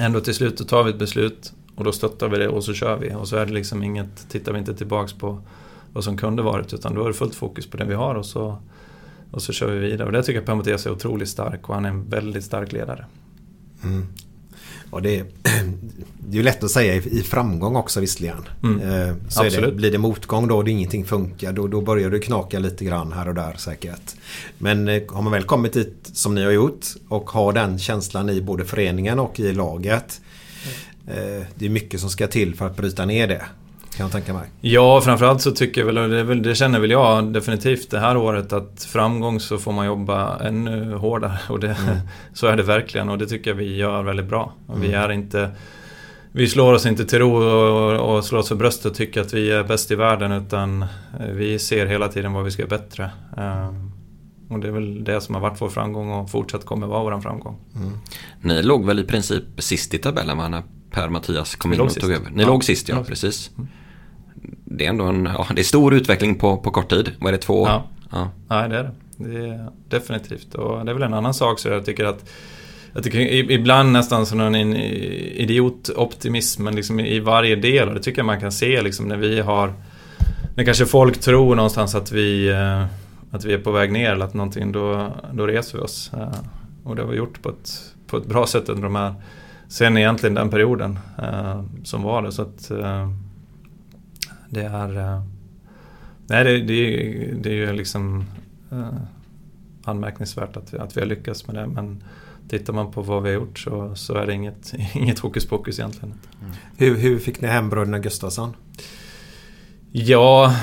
ändå 0.01 0.21
till 0.21 0.35
slut 0.35 0.59
då 0.59 0.65
tar 0.65 0.85
vi 0.85 0.91
ett 0.91 0.99
beslut 0.99 1.53
och 1.75 1.85
då 1.85 1.93
stöttar 1.93 2.29
vi 2.29 2.39
det 2.39 2.49
och 2.49 2.65
så 2.65 2.75
kör 2.75 2.97
vi. 2.97 3.15
Och 3.15 3.29
så 3.29 3.37
är 3.37 3.47
det 3.47 3.53
liksom 3.53 3.83
inget, 3.83 4.29
tittar 4.29 4.53
vi 4.53 4.59
inte 4.59 4.75
tillbaks 4.75 5.13
på 5.13 5.41
vad 5.93 6.05
som 6.05 6.17
kunde 6.17 6.43
varit 6.43 6.75
utan 6.75 6.95
då 6.95 7.03
är 7.05 7.09
det 7.09 7.15
fullt 7.15 7.35
fokus 7.35 7.67
på 7.67 7.77
det 7.77 7.85
vi 7.85 7.95
har 7.95 8.15
och 8.15 8.27
så, 8.27 8.63
och 9.31 9.43
så 9.43 9.53
kör 9.53 9.71
vi 9.71 9.79
vidare. 9.79 10.07
Och 10.07 10.13
det 10.13 10.23
tycker 10.23 10.39
jag 10.39 10.47
Per-Mattias 10.47 10.87
är 10.87 10.91
otroligt 10.91 11.29
stark 11.29 11.69
och 11.69 11.75
han 11.75 11.85
är 11.85 11.89
en 11.89 12.09
väldigt 12.09 12.45
stark 12.45 12.73
ledare. 12.73 13.07
Mm. 13.85 14.07
Och 14.93 15.03
det, 15.03 15.19
är, 15.19 15.25
det 16.29 16.39
är 16.39 16.43
lätt 16.43 16.65
att 16.65 16.71
säga 16.71 16.95
i, 16.95 17.23
framgång 17.23 17.77
också 17.77 18.01
visserligen. 18.01 18.49
Mm. 18.63 18.81
Eh, 19.09 19.15
Så 19.29 19.43
det, 19.43 19.73
blir 19.73 19.91
det 19.93 19.99
motgång 19.99 20.49
då 20.49 20.57
och 20.59 20.69
ingenting 20.69 21.05
funkar 21.05 21.53
då, 21.53 21.67
då 21.67 21.81
börjar 21.81 22.11
det 22.11 22.19
knaka 22.19 22.59
lite 22.59 22.85
grann 22.85 23.13
här 23.13 23.29
och 23.29 23.35
där 23.35 23.55
säkert. 23.59 24.15
Men 24.59 24.89
eh, 24.89 25.03
har 25.09 25.23
man 25.23 25.33
väl 25.33 25.43
kommit 25.45 25.73
dit 25.73 26.11
som 26.13 26.35
ni 26.35 26.45
har 26.45 26.51
gjort 26.51 26.87
och 27.09 27.31
har 27.31 27.53
den 27.53 27.79
känslan 27.79 28.31
i 28.31 28.41
både 28.41 28.65
föreningen 28.65 29.19
och 29.19 29.41
i 29.41 29.53
laget. 29.53 30.21
eh, 31.07 31.47
Det 31.55 31.67
är 31.67 31.71
mycket 31.71 32.01
som 32.01 32.11
ska 32.11 32.27
till 32.27 32.55
för 32.55 32.67
att 32.67 32.77
bryta 32.77 33.05
ner 33.05 33.29
det. 33.29 33.43
Kan 33.97 34.05
jag 34.05 34.13
tänka 34.13 34.35
mig. 34.35 34.49
Ja, 34.61 35.01
framförallt 35.01 35.41
så 35.41 35.51
tycker 35.51 35.81
jag 35.81 35.87
väl, 35.87 35.99
och 35.99 36.37
det, 36.37 36.55
känner 36.55 36.81
väl 36.81 36.91
jag 36.91 37.33
definitivt 37.33 37.91
det 37.91 37.99
här 37.99 38.17
året, 38.17 38.53
att 38.53 38.85
framgång 38.85 39.41
så 39.41 39.59
får 39.59 39.73
man 39.73 39.87
jobba 39.87 40.39
ännu 40.39 40.95
hårdare. 40.95 41.39
Och 41.49 41.61
det, 41.61 41.77
så 42.35 42.47
är 42.47 42.57
det 42.57 42.63
verkligen 42.63 43.09
och 43.09 43.19
det 43.19 43.27
tycker 43.27 43.51
jag 43.51 43.57
vi 43.57 43.77
gör 43.77 44.03
väldigt 44.03 44.27
bra. 44.27 44.53
Och 44.67 44.83
vi 44.83 44.93
är 44.93 45.13
inte... 45.13 45.51
Vi 46.35 46.49
slår 46.49 46.73
oss 46.73 46.87
inte 46.87 47.05
till 47.05 47.19
ro 47.19 47.37
och, 47.37 48.17
och 48.17 48.25
slår 48.25 48.39
oss 48.39 48.49
för 48.49 48.55
bröstet 48.55 48.87
och 48.87 48.95
tycker 48.95 49.21
att 49.21 49.35
vi 49.35 49.51
är 49.51 49.65
bäst 49.65 49.91
i 49.91 49.95
världen 49.95 50.33
utan 50.33 50.83
eh, 50.83 51.27
vi 51.33 51.59
ser 51.59 51.87
hela 51.87 52.09
tiden 52.09 52.33
vad 52.33 52.45
vi 52.45 52.51
ska 52.51 52.63
göra 52.63 52.79
bättre. 52.79 53.11
Eh, 53.37 53.71
Och 54.51 54.61
det 54.61 54.69
är 54.69 54.73
väl 54.73 55.05
det 55.05 55.21
som 55.21 55.35
har 55.35 55.43
varit 55.43 55.61
vår 55.61 55.69
framgång 55.69 56.11
och 56.11 56.31
fortsatt 56.31 56.65
kommer 56.65 56.87
vara 56.87 57.03
vår 57.03 57.21
framgång. 57.21 57.59
Mm. 57.77 57.93
Ni 58.41 58.63
låg 58.63 58.87
väl 58.87 58.99
i 58.99 59.05
princip 59.05 59.45
sist 59.59 59.95
i 59.95 59.99
tabellen 59.99 60.39
va? 60.39 60.49
När 60.49 60.63
Per-Mattias 60.91 61.57
kom 61.57 61.73
in 61.73 61.81
och 61.81 61.95
tog 61.95 62.11
över. 62.11 62.31
Ni 62.31 62.43
ja. 62.43 62.49
låg 62.49 62.65
sist 62.65 62.89
ja, 62.89 63.05
precis. 63.05 63.51
Mm. 63.57 63.69
Det 64.77 64.85
är 64.85 64.89
ändå 64.89 65.05
en 65.05 65.29
ja, 65.39 65.47
det 65.55 65.61
är 65.61 65.65
stor 65.65 65.95
utveckling 65.95 66.35
på, 66.35 66.57
på 66.57 66.71
kort 66.71 66.91
tid. 66.91 67.11
Vad 67.19 67.29
är 67.29 67.33
det, 67.33 67.43
två 67.43 67.63
år? 67.63 67.69
Ja. 67.69 67.85
ja. 68.11 68.31
ja, 68.49 68.69
det 68.69 68.77
är 68.77 68.83
det. 68.83 68.91
Det 69.17 69.49
är 69.49 69.69
definitivt. 69.89 70.55
Och 70.55 70.85
det 70.85 70.91
är 70.91 70.95
väl 70.95 71.03
en 71.03 71.15
annan 71.15 71.35
sak 71.35 71.59
så 71.59 71.69
jag 71.69 71.85
tycker 71.85 72.05
att 72.05 72.31
jag 72.95 73.05
tycker 73.05 73.21
ibland 73.51 73.93
nästan 73.93 74.27
som 74.27 74.41
en 74.41 74.77
idiotoptimism 74.77 76.65
men 76.65 76.77
liksom 76.77 77.01
i 77.01 77.21
varje 77.21 77.57
del 77.57 77.89
och 77.89 77.95
det 77.95 78.01
tycker 78.01 78.19
jag 78.19 78.27
man 78.27 78.41
kan 78.41 78.53
se 78.53 78.83
liksom 78.83 79.09
när 79.09 79.17
vi 79.17 79.41
har 79.41 79.73
När 80.57 80.65
kanske 80.65 80.87
folk 80.87 81.21
tror 81.21 81.55
någonstans 81.55 81.95
att 81.95 82.13
vi 82.13 82.49
eh, 82.49 82.85
Att 83.31 83.45
vi 83.45 83.55
är 83.55 83.59
på 83.59 83.71
väg 83.71 83.93
ner 83.93 84.13
eller 84.13 84.25
att 84.25 84.35
någonting 84.35 84.73
då, 84.73 85.13
då 85.33 85.47
reser 85.47 85.79
vi 85.79 85.85
oss. 85.85 86.11
Eh, 86.15 86.33
och 86.85 86.97
det 86.97 87.03
har 87.03 87.09
vi 87.09 87.17
gjort 87.17 87.43
på 87.43 87.49
ett, 87.49 87.71
på 88.07 88.17
ett 88.17 88.27
bra 88.27 88.47
sätt 88.47 88.69
under 88.69 88.83
de 88.83 88.95
här 88.95 89.15
Sen 89.69 89.97
egentligen 89.97 90.35
den 90.35 90.51
perioden 90.51 90.99
eh, 91.19 91.63
som 91.85 92.03
var 92.03 92.23
det 92.23 92.33
så 92.33 92.43
att 92.43 92.71
Det 94.53 94.63
är 94.63 95.23
Nej 96.27 96.45
det, 96.45 96.59
det, 96.59 97.35
det 97.43 97.49
är 97.51 97.55
ju 97.55 97.73
liksom 97.73 98.25
anmärkningsvärt 99.85 100.57
att 100.57 100.75
vi, 100.75 100.79
att 100.79 100.97
vi 100.97 101.01
har 101.01 101.09
lyckats 101.09 101.47
med 101.47 101.57
det 101.57 101.67
men 101.67 102.05
tittar 102.49 102.73
man 102.73 102.93
på 102.93 103.03
vad 103.03 103.23
vi 103.23 103.29
har 103.29 103.35
gjort 103.35 103.59
så, 103.59 103.95
så 103.95 104.15
är 104.15 104.27
det 104.27 104.33
inget, 104.33 104.75
inget 104.95 105.19
hokus 105.19 105.47
pokus 105.47 105.79
egentligen. 105.79 106.15
Mm. 106.41 106.53
Hur, 106.77 106.97
hur 106.97 107.19
fick 107.19 107.41
ni 107.41 107.49
hem 107.49 107.71
bröderna 107.71 107.99
Gustafsson? 107.99 108.55
Ja, 109.93 110.57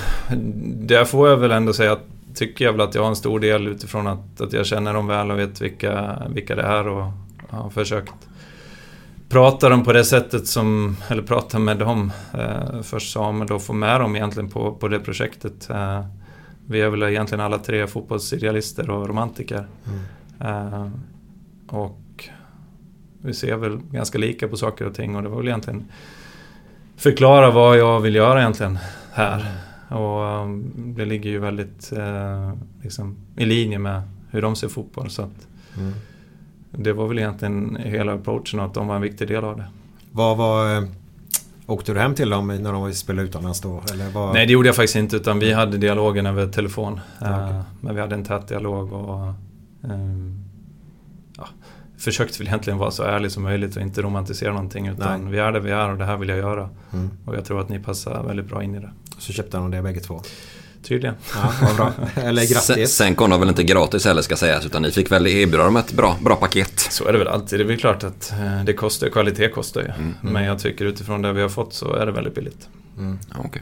där 0.66 1.06
får 1.06 1.30
jag 1.30 1.38
väl 1.38 1.52
ändå 1.52 1.74
säga 1.74 1.92
att 1.92 2.06
tycker 2.34 2.66
jag 2.66 2.72
väl 2.72 2.82
att 2.82 2.96
jag 2.96 3.02
har 3.02 3.10
en 3.10 3.16
stor 3.16 3.40
del 3.40 3.68
utifrån 3.68 4.08
att, 4.08 4.42
att 4.42 4.54
jag 4.54 4.66
känner 4.66 4.94
dem 4.94 5.08
väl 5.08 5.32
och 5.32 5.40
vet 5.40 5.62
vilka, 5.62 6.24
vilka 6.30 6.56
det 6.56 6.62
är 6.62 6.88
och 6.88 7.12
har 7.50 7.70
försökt 7.70 8.14
prata 9.30 9.70
dem 9.70 9.84
på 9.84 9.94
det 9.94 10.04
sättet 10.04 10.48
som, 10.48 10.98
eller 11.08 11.22
prata 11.22 11.60
med 11.60 11.78
dem 11.78 12.12
eh, 12.34 12.82
först 12.82 13.14
Samuel 13.14 13.52
och 13.52 13.62
få 13.62 13.74
med 13.74 14.00
dem 14.00 14.16
egentligen 14.16 14.50
på, 14.50 14.76
på 14.76 14.88
det 14.88 15.00
projektet. 15.00 15.70
Eh, 15.70 16.06
vi 16.68 16.82
är 16.82 16.90
väl 16.90 17.04
egentligen 17.04 17.44
alla 17.44 17.58
tre 17.58 17.88
fotbollsidealister 17.88 18.90
och 18.90 19.08
romantiker. 19.08 19.68
Mm. 19.88 20.74
Eh, 20.74 20.92
och 21.68 22.30
vi 23.22 23.34
ser 23.34 23.56
väl 23.56 23.80
ganska 23.92 24.18
lika 24.18 24.48
på 24.48 24.58
saker 24.58 24.86
och 24.86 24.94
ting 24.94 25.16
och 25.16 25.24
det 25.24 25.30
var 25.30 25.38
väl 25.38 25.48
egentligen 25.48 25.86
förklara 26.96 27.52
vad 27.52 27.78
jag 27.78 28.00
vill 28.00 28.16
göra 28.16 28.40
egentligen 28.40 28.80
här. 29.12 29.46
Och 29.90 30.44
um, 30.44 30.94
det 30.98 31.06
ligger 31.06 31.30
ju 31.30 31.40
väldigt 31.40 31.92
eh, 31.92 32.54
liksom, 32.84 33.18
i 33.38 33.46
linje 33.46 33.80
med 33.80 34.02
hur 34.32 34.42
de 34.42 34.56
ser 34.56 34.68
fotboll. 34.68 35.10
Så 35.10 35.22
att 35.22 35.48
mm. 35.78 35.94
Det 36.72 36.93
var 36.93 37.07
väl 37.07 37.20
egentligen 37.20 37.78
hela 37.84 38.13
approachen 38.13 38.59
och 38.59 38.65
att 38.65 38.74
de 38.74 38.88
var 38.88 38.95
en 38.95 39.01
viktig 39.01 39.28
del 39.28 39.43
av 39.43 39.57
det. 39.57 39.65
Vad 40.11 40.38
var... 40.38 40.78
Eh, 40.78 40.84
åkte 41.65 41.93
du 41.93 41.99
hem 41.99 42.15
till 42.15 42.30
dem 42.30 42.47
när 42.47 42.74
de 42.74 42.93
spelade 42.93 43.28
utomlands 43.28 43.61
då? 43.61 43.84
Eller 43.93 44.09
var... 44.09 44.34
Nej 44.34 44.45
det 44.45 44.53
gjorde 44.53 44.67
jag 44.67 44.76
faktiskt 44.76 44.95
inte 44.95 45.15
utan 45.15 45.39
vi 45.39 45.53
hade 45.53 45.78
dialogen 45.78 46.26
över 46.26 46.47
telefon. 46.47 46.99
Ja, 47.20 47.45
okay. 47.45 47.61
Men 47.82 47.95
vi 47.95 48.01
hade 48.01 48.15
en 48.15 48.24
tät 48.24 48.47
dialog 48.47 48.93
och 48.93 49.34
um, 49.82 50.39
ja, 51.38 51.47
försökt 51.97 52.39
väl 52.39 52.47
egentligen 52.47 52.80
vara 52.80 52.91
så 52.91 53.03
ärlig 53.03 53.32
som 53.32 53.43
möjligt 53.43 53.76
och 53.76 53.82
inte 53.82 54.01
romantisera 54.01 54.53
någonting 54.53 54.88
utan 54.88 55.22
Nej. 55.22 55.32
vi 55.32 55.39
är 55.39 55.51
där 55.51 55.59
vi 55.59 55.72
är 55.72 55.89
och 55.89 55.97
det 55.97 56.05
här 56.05 56.17
vill 56.17 56.30
jag 56.30 56.38
göra. 56.38 56.70
Mm. 56.93 57.09
Och 57.26 57.36
jag 57.36 57.45
tror 57.45 57.61
att 57.61 57.70
ni 57.70 57.80
passar 57.80 58.24
väldigt 58.24 58.45
bra 58.45 58.63
in 58.63 58.76
i 58.76 58.80
det. 58.80 58.91
Så 59.17 59.34
köpte 59.34 59.57
de 59.57 59.72
det 59.72 59.82
bägge 59.82 59.99
två? 59.99 60.22
Tydligen. 60.84 61.16
Ja, 61.36 61.74
bra. 61.78 61.94
Eller 62.24 62.42
grattis. 62.42 62.66
Sen, 62.66 62.88
sen 62.88 63.16
kom 63.16 63.30
de 63.30 63.40
väl 63.40 63.50
inte 63.50 63.64
gratis 63.64 64.06
heller 64.06 64.22
ska 64.22 64.36
sägas 64.36 64.66
utan 64.66 64.82
ni 64.82 64.92
fick 64.92 65.12
väl 65.12 65.28
erbjuda 65.28 65.64
dem 65.64 65.76
ett 65.76 65.92
bra, 65.94 66.18
bra 66.22 66.36
paket. 66.36 66.80
Så 66.80 67.08
är 67.08 67.12
det 67.12 67.20
väl 67.20 67.28
alltid. 67.28 67.60
Det 67.60 67.64
är 67.64 67.68
väl 67.68 67.78
klart 67.78 68.04
att 68.04 68.32
eh, 68.32 68.64
det 68.64 68.74
kostar, 68.74 69.10
kvalitet 69.10 69.50
kostar 69.50 69.82
ju. 69.82 69.88
Mm. 69.88 70.14
Men 70.22 70.44
jag 70.44 70.60
tycker 70.60 70.86
utifrån 70.86 71.22
det 71.22 71.34
vi 71.34 71.42
har 71.42 71.50
fått 71.50 71.74
så 71.74 71.94
är 71.94 72.06
det 72.06 72.12
väldigt 72.12 72.36
billigt. 72.36 72.68
Mm. 72.98 73.20
Ja, 73.30 73.40
okay. 73.46 73.62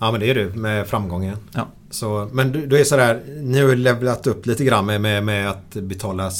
ja 0.00 0.12
men 0.12 0.20
det 0.20 0.30
är 0.30 0.34
du 0.34 0.46
med 0.48 0.86
framgången. 0.86 1.36
Ja. 1.52 1.68
Så, 1.90 2.28
men 2.32 2.52
du, 2.52 2.66
du 2.66 2.80
är 2.80 2.84
sådär, 2.84 3.20
ni 3.42 3.60
har 3.60 3.68
ju 3.68 3.76
levlat 3.76 4.26
upp 4.26 4.46
lite 4.46 4.64
grann 4.64 4.86
med, 4.86 5.00
med, 5.00 5.24
med 5.24 5.50
att 5.50 5.74
betala 5.74 6.30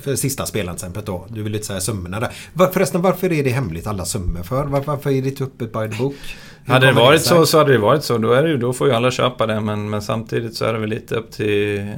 för 0.00 0.16
sista 0.16 0.46
spelaren 0.46 0.76
till 0.76 0.86
exempel 0.86 1.04
då. 1.04 1.26
Du 1.28 1.42
vill 1.42 1.52
lite 1.52 1.66
säga 1.66 1.80
summorna 1.80 2.20
där. 2.20 2.32
Var, 2.52 2.68
förresten 2.68 3.02
varför 3.02 3.32
är 3.32 3.44
det 3.44 3.50
hemligt 3.50 3.86
alla 3.86 4.04
summor 4.04 4.42
för? 4.42 4.64
Var, 4.64 4.80
varför 4.80 5.10
är 5.10 5.22
det 5.22 5.28
inte 5.28 5.44
öppet 5.44 5.72
by 5.72 5.90
the 5.90 6.02
book? 6.02 6.36
Hade 6.66 6.86
det 6.86 6.92
varit 6.92 7.20
det 7.20 7.28
så 7.28 7.46
så 7.46 7.58
hade 7.58 7.72
det 7.72 7.78
varit 7.78 8.04
så. 8.04 8.18
Då, 8.18 8.32
är 8.32 8.42
det, 8.42 8.56
då 8.56 8.72
får 8.72 8.88
ju 8.88 8.94
alla 8.94 9.10
köpa 9.10 9.46
det 9.46 9.60
men, 9.60 9.90
men 9.90 10.02
samtidigt 10.02 10.54
så 10.54 10.64
är 10.64 10.72
det 10.72 10.78
väl 10.78 10.90
lite 10.90 11.14
upp 11.14 11.32
till... 11.32 11.92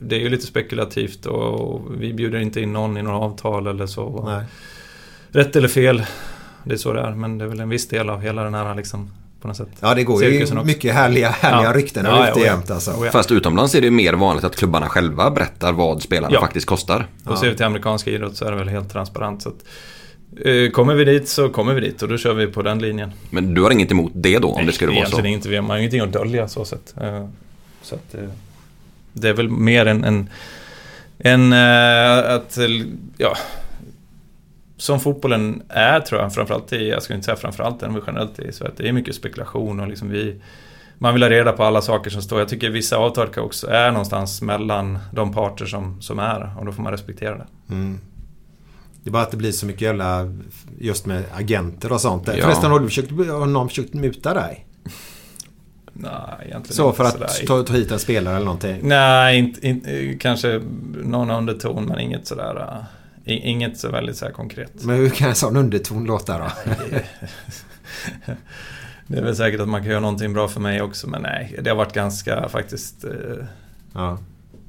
Det 0.00 0.16
är 0.16 0.20
ju 0.20 0.28
lite 0.28 0.46
spekulativt 0.46 1.26
och 1.26 1.82
vi 1.98 2.12
bjuder 2.12 2.38
inte 2.38 2.60
in 2.60 2.72
någon 2.72 2.96
i 2.96 3.02
några 3.02 3.18
avtal 3.18 3.66
eller 3.66 3.86
så. 3.86 4.24
Nej. 4.26 4.44
Rätt 5.28 5.56
eller 5.56 5.68
fel, 5.68 6.06
det 6.64 6.74
är 6.74 6.78
så 6.78 6.92
det 6.92 7.00
är. 7.00 7.10
Men 7.10 7.38
det 7.38 7.44
är 7.44 7.48
väl 7.48 7.60
en 7.60 7.68
viss 7.68 7.88
del 7.88 8.10
av 8.10 8.20
hela 8.20 8.44
den 8.44 8.54
här 8.54 8.74
liksom 8.74 9.10
på 9.40 9.48
något 9.48 9.56
sätt. 9.56 9.68
Ja, 9.80 9.94
det 9.94 10.04
går 10.04 10.24
ju 10.24 10.64
mycket 10.64 10.94
härliga, 10.94 11.28
härliga 11.28 11.70
ja. 11.70 11.76
rykten 11.76 12.04
ja, 12.04 12.30
ute 12.30 12.40
jämt 12.40 12.70
alltså. 12.70 12.94
Ja. 13.04 13.10
Fast 13.10 13.32
utomlands 13.32 13.74
är 13.74 13.80
det 13.80 13.90
mer 13.90 14.12
vanligt 14.12 14.44
att 14.44 14.56
klubbarna 14.56 14.88
själva 14.88 15.30
berättar 15.30 15.72
vad 15.72 16.02
spelarna 16.02 16.34
ja. 16.34 16.40
faktiskt 16.40 16.66
kostar. 16.66 17.06
Och 17.24 17.38
ser 17.38 17.50
vi 17.50 17.56
till 17.56 17.66
amerikansk 17.66 18.08
idrott 18.08 18.36
så 18.36 18.44
är 18.44 18.50
det 18.50 18.56
väl 18.56 18.68
helt 18.68 18.92
transparent. 18.92 19.42
Så 19.42 19.48
att, 19.48 19.54
eh, 19.54 19.64
Kommer 20.72 20.94
vi 20.94 21.04
dit 21.04 21.28
så 21.28 21.48
kommer 21.48 21.74
vi 21.74 21.80
dit 21.80 22.02
och 22.02 22.08
då 22.08 22.16
kör 22.16 22.34
vi 22.34 22.46
på 22.46 22.62
den 22.62 22.78
linjen. 22.78 23.12
Men 23.30 23.54
du 23.54 23.62
har 23.62 23.70
inget 23.70 23.90
emot 23.90 24.12
det 24.14 24.38
då? 24.38 24.48
Om 24.48 24.56
Nej, 24.56 24.66
det 24.66 24.72
skulle 24.72 24.92
vara 24.92 25.06
så? 25.06 25.18
Nej, 25.18 25.32
inte. 25.32 25.48
Vi 25.48 25.56
har 25.56 25.76
ingenting 25.76 26.00
att 26.00 26.12
dölja 26.12 26.48
så 26.48 26.64
sett. 26.64 26.94
Eh, 27.00 27.28
så 27.82 27.94
att, 27.94 28.14
eh, 28.14 28.28
det 29.12 29.28
är 29.28 29.34
väl 29.34 29.48
mer 29.48 29.86
en, 29.86 30.04
en, 30.04 30.30
en 31.18 31.52
att, 31.52 32.58
ja, 33.16 33.36
som 34.76 35.00
fotbollen 35.00 35.62
är 35.68 36.00
tror 36.00 36.20
jag, 36.20 36.34
framförallt 36.34 36.72
i, 36.72 36.88
jag 36.88 37.02
skulle 37.02 37.14
inte 37.14 37.24
säga 37.24 37.36
framförallt, 37.36 37.80
men 37.80 38.02
generellt 38.06 38.38
i 38.38 38.52
Sverige, 38.52 38.72
det 38.76 38.88
är 38.88 38.92
mycket 38.92 39.14
spekulation 39.14 39.80
och 39.80 39.88
liksom 39.88 40.08
vi 40.10 40.40
man 40.98 41.12
vill 41.12 41.22
ha 41.22 41.30
reda 41.30 41.52
på 41.52 41.64
alla 41.64 41.82
saker 41.82 42.10
som 42.10 42.22
står. 42.22 42.38
Jag 42.38 42.48
tycker 42.48 42.70
vissa 42.70 42.96
avtal 42.96 43.28
också 43.36 43.66
är 43.70 43.90
någonstans 43.90 44.42
mellan 44.42 44.98
de 45.12 45.32
parter 45.32 45.66
som, 45.66 46.02
som 46.02 46.18
är 46.18 46.50
och 46.58 46.66
då 46.66 46.72
får 46.72 46.82
man 46.82 46.92
respektera 46.92 47.38
det. 47.38 47.46
Mm. 47.70 48.00
Det 49.06 49.10
är 49.10 49.12
bara 49.12 49.22
att 49.22 49.30
det 49.30 49.36
blir 49.36 49.52
så 49.52 49.66
mycket 49.66 49.82
jävla 49.82 50.32
just 50.78 51.06
med 51.06 51.24
agenter 51.32 51.92
och 51.92 52.00
sånt. 52.00 52.28
Ja. 52.28 52.42
Förresten 52.42 52.70
har, 52.70 52.80
du 52.80 52.86
försökt, 52.86 53.10
har 53.10 53.46
någon 53.46 53.68
försökt 53.68 53.94
muta 53.94 54.34
dig? 54.34 54.66
Nej, 55.92 56.12
egentligen 56.40 56.76
Så 56.76 56.92
för 56.92 57.04
att 57.04 57.46
ta, 57.46 57.62
ta, 57.62 57.72
hit 57.72 57.90
en 57.90 57.98
spelare 57.98 58.36
eller 58.36 58.44
någonting? 58.44 58.78
Nej, 58.82 59.38
inte, 59.38 59.68
inte, 59.68 60.14
kanske 60.20 60.62
någon 61.04 61.30
underton 61.30 61.84
men 61.84 62.00
inget 62.00 62.26
sådär... 62.26 62.84
Inget 63.24 63.78
så 63.78 63.90
väldigt 63.90 64.16
så 64.16 64.24
här 64.24 64.32
konkret. 64.32 64.84
Men 64.84 64.96
hur 64.96 65.08
kan 65.08 65.28
en 65.28 65.34
sån 65.34 65.56
underton 65.56 66.04
låta 66.04 66.38
då? 66.38 66.48
det 69.06 69.18
är 69.18 69.22
väl 69.22 69.36
säkert 69.36 69.60
att 69.60 69.68
man 69.68 69.80
kan 69.80 69.90
göra 69.90 70.00
någonting 70.00 70.32
bra 70.32 70.48
för 70.48 70.60
mig 70.60 70.82
också 70.82 71.08
men 71.08 71.22
nej, 71.22 71.58
det 71.62 71.70
har 71.70 71.76
varit 71.76 71.94
ganska 71.94 72.48
faktiskt 72.48 73.04
eh, 73.04 73.10
ja. 73.92 74.18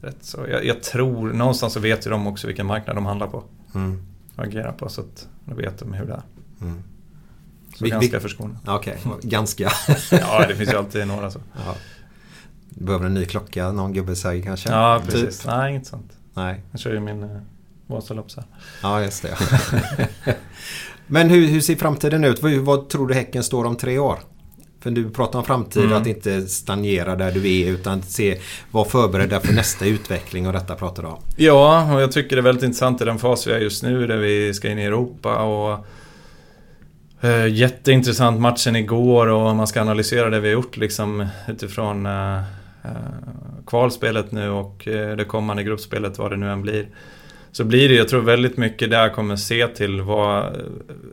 rätt 0.01 0.17
så. 0.21 0.45
Jag, 0.49 0.65
jag, 0.65 0.83
tror, 0.83 1.33
någonstans 1.33 1.73
så 1.73 1.79
vet 1.79 2.07
ju 2.07 2.11
de 2.11 2.27
också 2.27 2.47
vilken 2.47 2.65
marknad 2.65 2.95
de 2.95 3.05
handlar 3.05 3.27
på. 3.27 3.43
Mm. 3.75 4.03
Och 4.38 4.43
agerar 4.43 4.71
på 4.71 4.89
så 4.89 5.01
att 5.01 5.27
då 5.45 5.55
vet 5.55 5.79
de 5.79 5.93
hur 5.93 6.05
det 6.05 6.13
är. 6.13 6.23
Mm. 6.61 6.83
Så 7.75 7.83
vi, 7.83 7.89
ganska 7.89 8.19
förskonade. 8.19 8.59
Okej, 8.65 8.97
okay. 9.05 9.19
ganska. 9.29 9.71
ja, 10.11 10.45
det 10.47 10.55
finns 10.55 10.73
ju 10.73 10.77
alltid 10.77 11.07
några 11.07 11.31
så. 11.31 11.39
Ja. 11.65 11.75
behöver 12.69 13.05
en 13.05 13.13
ny 13.13 13.25
klocka, 13.25 13.71
någon 13.71 13.93
gubbe 13.93 14.15
säger 14.15 14.43
kanske? 14.43 14.69
Ja, 14.69 15.01
precis. 15.05 15.39
Typ. 15.39 15.47
Nej, 15.47 15.71
inget 15.71 15.88
sånt. 15.88 16.11
Nej. 16.33 16.63
Jag 16.71 16.79
kör 16.79 16.93
ju 16.93 16.99
min 16.99 17.23
eh, 17.23 17.29
Vasalopp 17.88 18.31
Ja, 18.83 19.01
just 19.01 19.21
det. 19.21 19.38
Men 21.07 21.29
hur, 21.29 21.47
hur 21.47 21.61
ser 21.61 21.75
framtiden 21.75 22.23
ut? 22.23 22.41
Vad, 22.41 22.51
vad, 22.53 22.89
tror 22.89 23.07
du 23.07 23.13
Häcken 23.13 23.43
står 23.43 23.65
om 23.65 23.75
tre 23.75 23.99
år? 23.99 24.19
För 24.80 24.91
du 24.91 25.09
pratar 25.09 25.39
om 25.39 25.45
framtid, 25.45 25.84
mm. 25.84 25.97
att 26.01 26.07
inte 26.07 26.41
stagnera 26.41 27.15
där 27.15 27.32
du 27.32 27.61
är 27.61 27.71
utan 27.71 28.01
se, 28.01 28.39
vara 28.71 28.86
förberedda 28.86 29.39
för 29.39 29.53
nästa 29.53 29.86
utveckling 29.86 30.47
och 30.47 30.53
detta 30.53 30.75
pratar 30.75 31.03
du 31.03 31.09
om. 31.09 31.19
Ja, 31.36 31.93
och 31.93 32.01
jag 32.01 32.11
tycker 32.11 32.36
det 32.36 32.39
är 32.39 32.43
väldigt 32.43 32.63
intressant 32.63 33.01
i 33.01 33.05
den 33.05 33.19
fas 33.19 33.47
vi 33.47 33.51
är 33.51 33.59
just 33.59 33.84
nu 33.84 34.07
där 34.07 34.17
vi 34.17 34.53
ska 34.53 34.69
in 34.69 34.80
i 34.80 34.84
Europa 34.84 35.43
och 35.43 35.86
eh, 37.21 37.47
Jätteintressant 37.47 38.39
matchen 38.39 38.75
igår 38.75 39.28
och 39.28 39.55
man 39.55 39.67
ska 39.67 39.82
analysera 39.82 40.30
det 40.30 40.39
vi 40.39 40.47
har 40.47 40.53
gjort 40.53 40.78
liksom 40.78 41.28
utifrån 41.47 42.05
eh, 42.05 42.38
eh 42.38 42.91
kvalspelet 43.67 44.32
nu 44.32 44.49
och 44.49 44.88
eh, 44.88 45.15
det 45.15 45.25
kommande 45.25 45.63
gruppspelet 45.63 46.17
vad 46.17 46.32
det 46.32 46.38
nu 46.38 46.49
än 46.51 46.61
blir. 46.61 46.88
Så 47.58 47.64
blir 47.64 47.89
det, 47.89 47.95
jag 47.95 48.08
tror 48.08 48.22
väldigt 48.22 48.58
mycket 48.58 48.89
där 48.89 49.10
kommer 49.10 49.36
se 49.36 49.68
till 49.68 50.01
vad, 50.01 50.58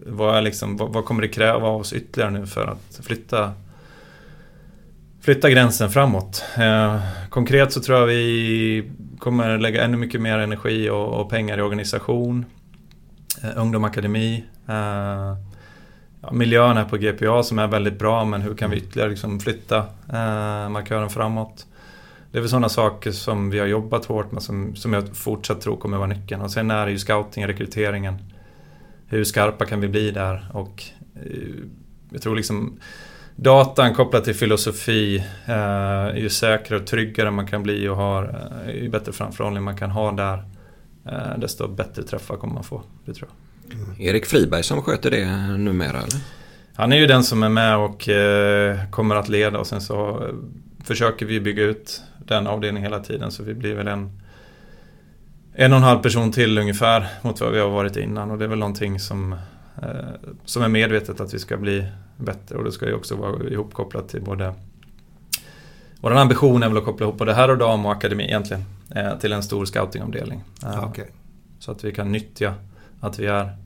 vad, 0.06 0.36
är 0.36 0.42
liksom, 0.42 0.76
vad, 0.76 0.92
vad 0.92 1.04
kommer 1.04 1.22
det 1.22 1.28
kräva 1.28 1.68
av 1.68 1.80
oss 1.80 1.92
ytterligare 1.92 2.30
nu 2.30 2.46
för 2.46 2.66
att 2.66 3.00
flytta 3.06 3.52
flytta 5.20 5.50
gränsen 5.50 5.90
framåt. 5.90 6.44
Eh, 6.56 7.00
konkret 7.30 7.72
så 7.72 7.80
tror 7.80 7.98
jag 7.98 8.06
vi 8.06 8.90
kommer 9.18 9.58
lägga 9.58 9.84
ännu 9.84 9.96
mycket 9.96 10.20
mer 10.20 10.38
energi 10.38 10.90
och, 10.90 11.20
och 11.20 11.30
pengar 11.30 11.58
i 11.58 11.62
organisation, 11.62 12.44
eh, 13.42 13.50
ungdomakademi, 13.56 14.44
eh, 14.68 15.36
ja, 16.22 16.32
miljön 16.32 16.76
här 16.76 16.84
på 16.84 16.96
GPA 16.96 17.42
som 17.42 17.58
är 17.58 17.66
väldigt 17.66 17.98
bra 17.98 18.24
men 18.24 18.42
hur 18.42 18.54
kan 18.54 18.70
vi 18.70 18.76
ytterligare 18.76 19.10
liksom 19.10 19.40
flytta 19.40 19.78
eh, 20.08 20.68
markören 20.68 21.10
framåt. 21.10 21.66
Det 22.34 22.38
är 22.38 22.40
väl 22.40 22.50
sådana 22.50 22.68
saker 22.68 23.12
som 23.12 23.50
vi 23.50 23.58
har 23.58 23.66
jobbat 23.66 24.04
hårt 24.04 24.32
med 24.32 24.42
som, 24.42 24.76
som 24.76 24.92
jag 24.92 25.16
fortsatt 25.16 25.60
tror 25.60 25.76
kommer 25.76 25.96
vara 25.96 26.06
nyckeln. 26.06 26.42
Och 26.42 26.50
sen 26.50 26.70
är 26.70 26.86
det 26.86 26.92
ju 26.92 26.98
scouting, 26.98 27.46
rekryteringen. 27.46 28.18
Hur 29.06 29.24
skarpa 29.24 29.64
kan 29.64 29.80
vi 29.80 29.88
bli 29.88 30.10
där? 30.10 30.50
Och 30.52 30.84
eh, 31.14 31.54
jag 32.10 32.22
tror 32.22 32.36
liksom 32.36 32.80
datan 33.36 33.94
kopplat 33.94 34.24
till 34.24 34.34
filosofi, 34.34 35.24
eh, 35.46 36.18
ju 36.18 36.28
säkrare 36.28 36.80
och 36.80 36.86
tryggare 36.86 37.30
man 37.30 37.46
kan 37.46 37.62
bli 37.62 37.88
och 37.88 37.96
har, 37.96 38.50
eh, 38.66 38.74
ju 38.74 38.88
bättre 38.88 39.12
framförhållning 39.12 39.62
man 39.62 39.76
kan 39.76 39.90
ha 39.90 40.12
där, 40.12 40.44
eh, 41.06 41.38
desto 41.38 41.68
bättre 41.68 42.02
träffar 42.02 42.36
kommer 42.36 42.54
man 42.54 42.64
få. 42.64 42.82
Det 43.04 43.14
tror 43.14 43.28
jag. 43.68 43.80
Mm. 43.80 44.00
Erik 44.00 44.26
Friberg 44.26 44.62
som 44.62 44.82
sköter 44.82 45.10
det 45.10 45.26
numera 45.58 45.98
eller? 45.98 46.20
Han 46.74 46.92
är 46.92 46.96
ju 46.96 47.06
den 47.06 47.24
som 47.24 47.42
är 47.42 47.48
med 47.48 47.76
och 47.76 48.08
eh, 48.08 48.90
kommer 48.90 49.14
att 49.14 49.28
leda 49.28 49.58
och 49.58 49.66
sen 49.66 49.80
så 49.80 50.28
försöker 50.84 51.26
vi 51.26 51.40
bygga 51.40 51.62
ut 51.62 52.02
den 52.24 52.46
avdelningen 52.46 52.92
hela 52.92 53.04
tiden 53.04 53.30
så 53.30 53.42
vi 53.42 53.54
blir 53.54 53.74
väl 53.74 53.88
en 53.88 54.20
en 55.56 55.72
och 55.72 55.78
en 55.78 55.84
halv 55.84 55.98
person 55.98 56.32
till 56.32 56.58
ungefär 56.58 57.06
mot 57.22 57.40
vad 57.40 57.52
vi 57.52 57.60
har 57.60 57.68
varit 57.68 57.96
innan 57.96 58.30
och 58.30 58.38
det 58.38 58.44
är 58.44 58.48
väl 58.48 58.58
någonting 58.58 59.00
som, 59.00 59.32
eh, 59.82 59.88
som 60.44 60.62
är 60.62 60.68
medvetet 60.68 61.20
att 61.20 61.34
vi 61.34 61.38
ska 61.38 61.56
bli 61.56 61.86
bättre 62.16 62.56
och 62.56 62.64
det 62.64 62.72
ska 62.72 62.86
ju 62.86 62.94
också 62.94 63.16
vara 63.16 63.48
ihopkopplat 63.48 64.08
till 64.08 64.22
både 64.22 64.54
Vår 66.00 66.14
ambition 66.14 66.62
är 66.62 66.68
väl 66.68 66.78
att 66.78 66.84
koppla 66.84 67.06
ihop 67.06 67.18
både 67.18 67.34
herr 67.34 67.50
och 67.50 67.58
dam 67.58 67.86
och 67.86 67.92
akademi 67.92 68.24
egentligen 68.24 68.64
eh, 68.94 69.18
till 69.18 69.32
en 69.32 69.42
stor 69.42 69.64
scoutingavdelning. 69.64 70.42
Eh, 70.62 70.88
okay. 70.88 71.04
Så 71.58 71.72
att 71.72 71.84
vi 71.84 71.92
kan 71.92 72.12
nyttja 72.12 72.54
att 73.00 73.18
vi 73.18 73.26
är 73.26 73.56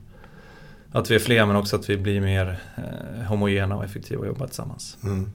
att 0.93 1.11
vi 1.11 1.15
är 1.15 1.19
fler 1.19 1.47
men 1.47 1.57
också 1.57 1.77
att 1.77 1.91
vi 1.91 1.97
blir 1.97 2.21
mer 2.21 2.61
eh, 2.77 3.25
homogena 3.25 3.77
och 3.77 3.85
effektiva 3.85 4.21
och 4.21 4.27
jobbar 4.27 4.47
tillsammans. 4.47 4.97
Mm. 5.05 5.31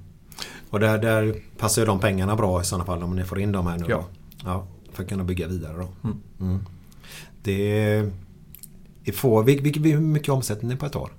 Och 0.70 0.80
där, 0.80 0.98
där 0.98 1.36
passar 1.58 1.82
ju 1.82 1.86
de 1.86 2.00
pengarna 2.00 2.36
bra 2.36 2.62
i 2.62 2.64
sådana 2.64 2.86
fall 2.86 3.04
om 3.04 3.16
ni 3.16 3.24
får 3.24 3.40
in 3.40 3.52
dem 3.52 3.68
här 3.68 3.78
nu. 3.78 3.86
Ja. 3.90 4.06
ja 4.44 4.68
för 4.94 5.04
att 5.04 5.10
kunna 5.10 5.24
bygga 5.24 5.48
vidare 5.48 5.78
då. 5.78 5.88
Mm. 6.04 6.20
Mm. 6.40 6.66
Det 7.44 7.82
är 9.06 9.12
få, 9.12 9.42
hur 9.42 10.00
mycket 10.00 10.30
omsätter 10.30 10.66
ni 10.66 10.76
på 10.76 10.86
ett 10.86 10.96
år? 10.96 11.12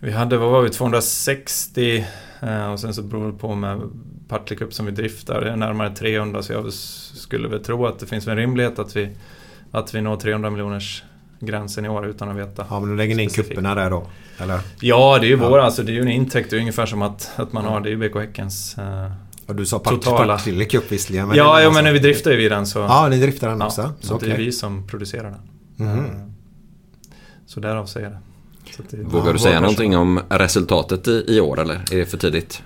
Vi 0.00 0.12
hade, 0.12 0.38
vad 0.38 0.50
var 0.50 0.62
vi, 0.62 0.70
260 0.70 2.04
eh, 2.40 2.72
och 2.72 2.80
sen 2.80 2.94
så 2.94 3.02
beror 3.02 3.32
det 3.32 3.38
på 3.38 3.54
med 3.54 3.80
Partille 4.28 4.58
Cup 4.58 4.74
som 4.74 4.86
vi 4.86 4.92
driftar. 4.92 5.40
Det 5.40 5.50
är 5.50 5.56
närmare 5.56 5.94
300 5.94 6.42
så 6.42 6.52
jag 6.52 6.72
skulle 6.72 7.48
väl 7.48 7.64
tro 7.64 7.86
att 7.86 7.98
det 7.98 8.06
finns 8.06 8.26
en 8.26 8.36
rimlighet 8.36 8.78
att 8.78 8.96
vi, 8.96 9.10
att 9.70 9.94
vi 9.94 10.00
når 10.00 10.16
300 10.16 10.50
miljoners 10.50 11.04
gränsen 11.40 11.84
i 11.84 11.88
år 11.88 12.06
utan 12.06 12.28
att 12.28 12.36
veta. 12.36 12.66
Ja 12.70 12.80
men 12.80 12.90
du 12.90 12.96
lägger 12.96 13.14
ni 13.14 13.22
in 13.22 13.30
kupperna 13.30 13.74
där 13.74 13.90
då? 13.90 14.06
Eller? 14.38 14.60
Ja 14.80 15.18
det 15.20 15.26
är 15.26 15.28
ju 15.28 15.36
ja. 15.36 15.48
vår, 15.48 15.58
alltså 15.58 15.82
det 15.82 15.92
är 15.92 15.94
ju 15.94 16.02
en 16.02 16.08
intäkt. 16.08 16.50
Det 16.50 16.56
är 16.56 16.60
ungefär 16.60 16.86
som 16.86 17.02
att, 17.02 17.30
att 17.36 17.52
man 17.52 17.64
har, 17.64 17.80
det 17.80 17.88
är 17.88 17.90
ju 17.90 18.08
BK 18.08 18.16
Häckens 18.16 18.78
eh, 18.78 19.10
och 19.46 19.54
du 19.54 19.66
sa 19.66 19.78
Partille 19.78 20.64
Cup 20.64 20.92
visserligen. 20.92 21.28
Men 21.28 21.36
ja, 21.36 21.60
ja 21.60 21.70
men 21.70 21.92
vi 21.92 21.98
driftar 21.98 22.30
ju 22.30 22.48
den 22.48 22.66
så... 22.66 22.78
Ja, 22.78 23.08
ni 23.08 23.20
driftar 23.20 23.48
den 23.48 23.62
också? 23.62 23.92
så 24.00 24.14
okay. 24.14 24.28
det 24.28 24.34
är 24.34 24.38
vi 24.38 24.52
som 24.52 24.86
producerar 24.86 25.30
den. 25.78 25.88
Mm. 25.88 26.32
Så 27.46 27.60
därav 27.60 27.86
säger 27.86 28.06
jag 28.06 28.16
det. 28.90 28.96
det 28.96 29.02
vågar 29.02 29.32
du 29.32 29.38
säga 29.38 29.60
någonting 29.60 29.96
om 29.96 30.20
resultatet 30.28 31.08
i, 31.08 31.24
i 31.28 31.40
år 31.40 31.60
eller 31.60 31.74
är 31.74 31.96
det 31.96 32.06
för 32.06 32.18
tidigt? 32.18 32.62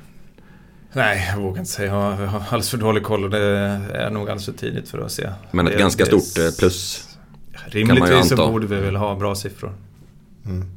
Nej, 0.92 1.28
jag 1.34 1.42
vågar 1.42 1.58
inte 1.58 1.70
säga. 1.70 1.94
Jag 1.94 2.26
har 2.26 2.40
alldeles 2.40 2.70
för 2.70 2.78
dålig 2.78 3.02
koll 3.02 3.24
och 3.24 3.30
det 3.30 3.38
är 3.94 4.10
nog 4.10 4.22
alldeles 4.22 4.44
för 4.44 4.52
tidigt 4.52 4.88
för 4.88 4.98
att 4.98 5.12
se. 5.12 5.30
Men 5.50 5.66
ett 5.66 5.72
det, 5.72 5.78
ganska 5.78 6.04
det, 6.04 6.20
stort 6.20 6.44
eh, 6.44 6.58
plus? 6.58 7.09
Rimligtvis 7.52 8.28
så 8.28 8.36
borde 8.36 8.66
vi 8.66 8.76
väl 8.76 8.96
ha 8.96 9.14
bra 9.14 9.34
siffror. 9.34 9.72
Mm. 10.46 10.70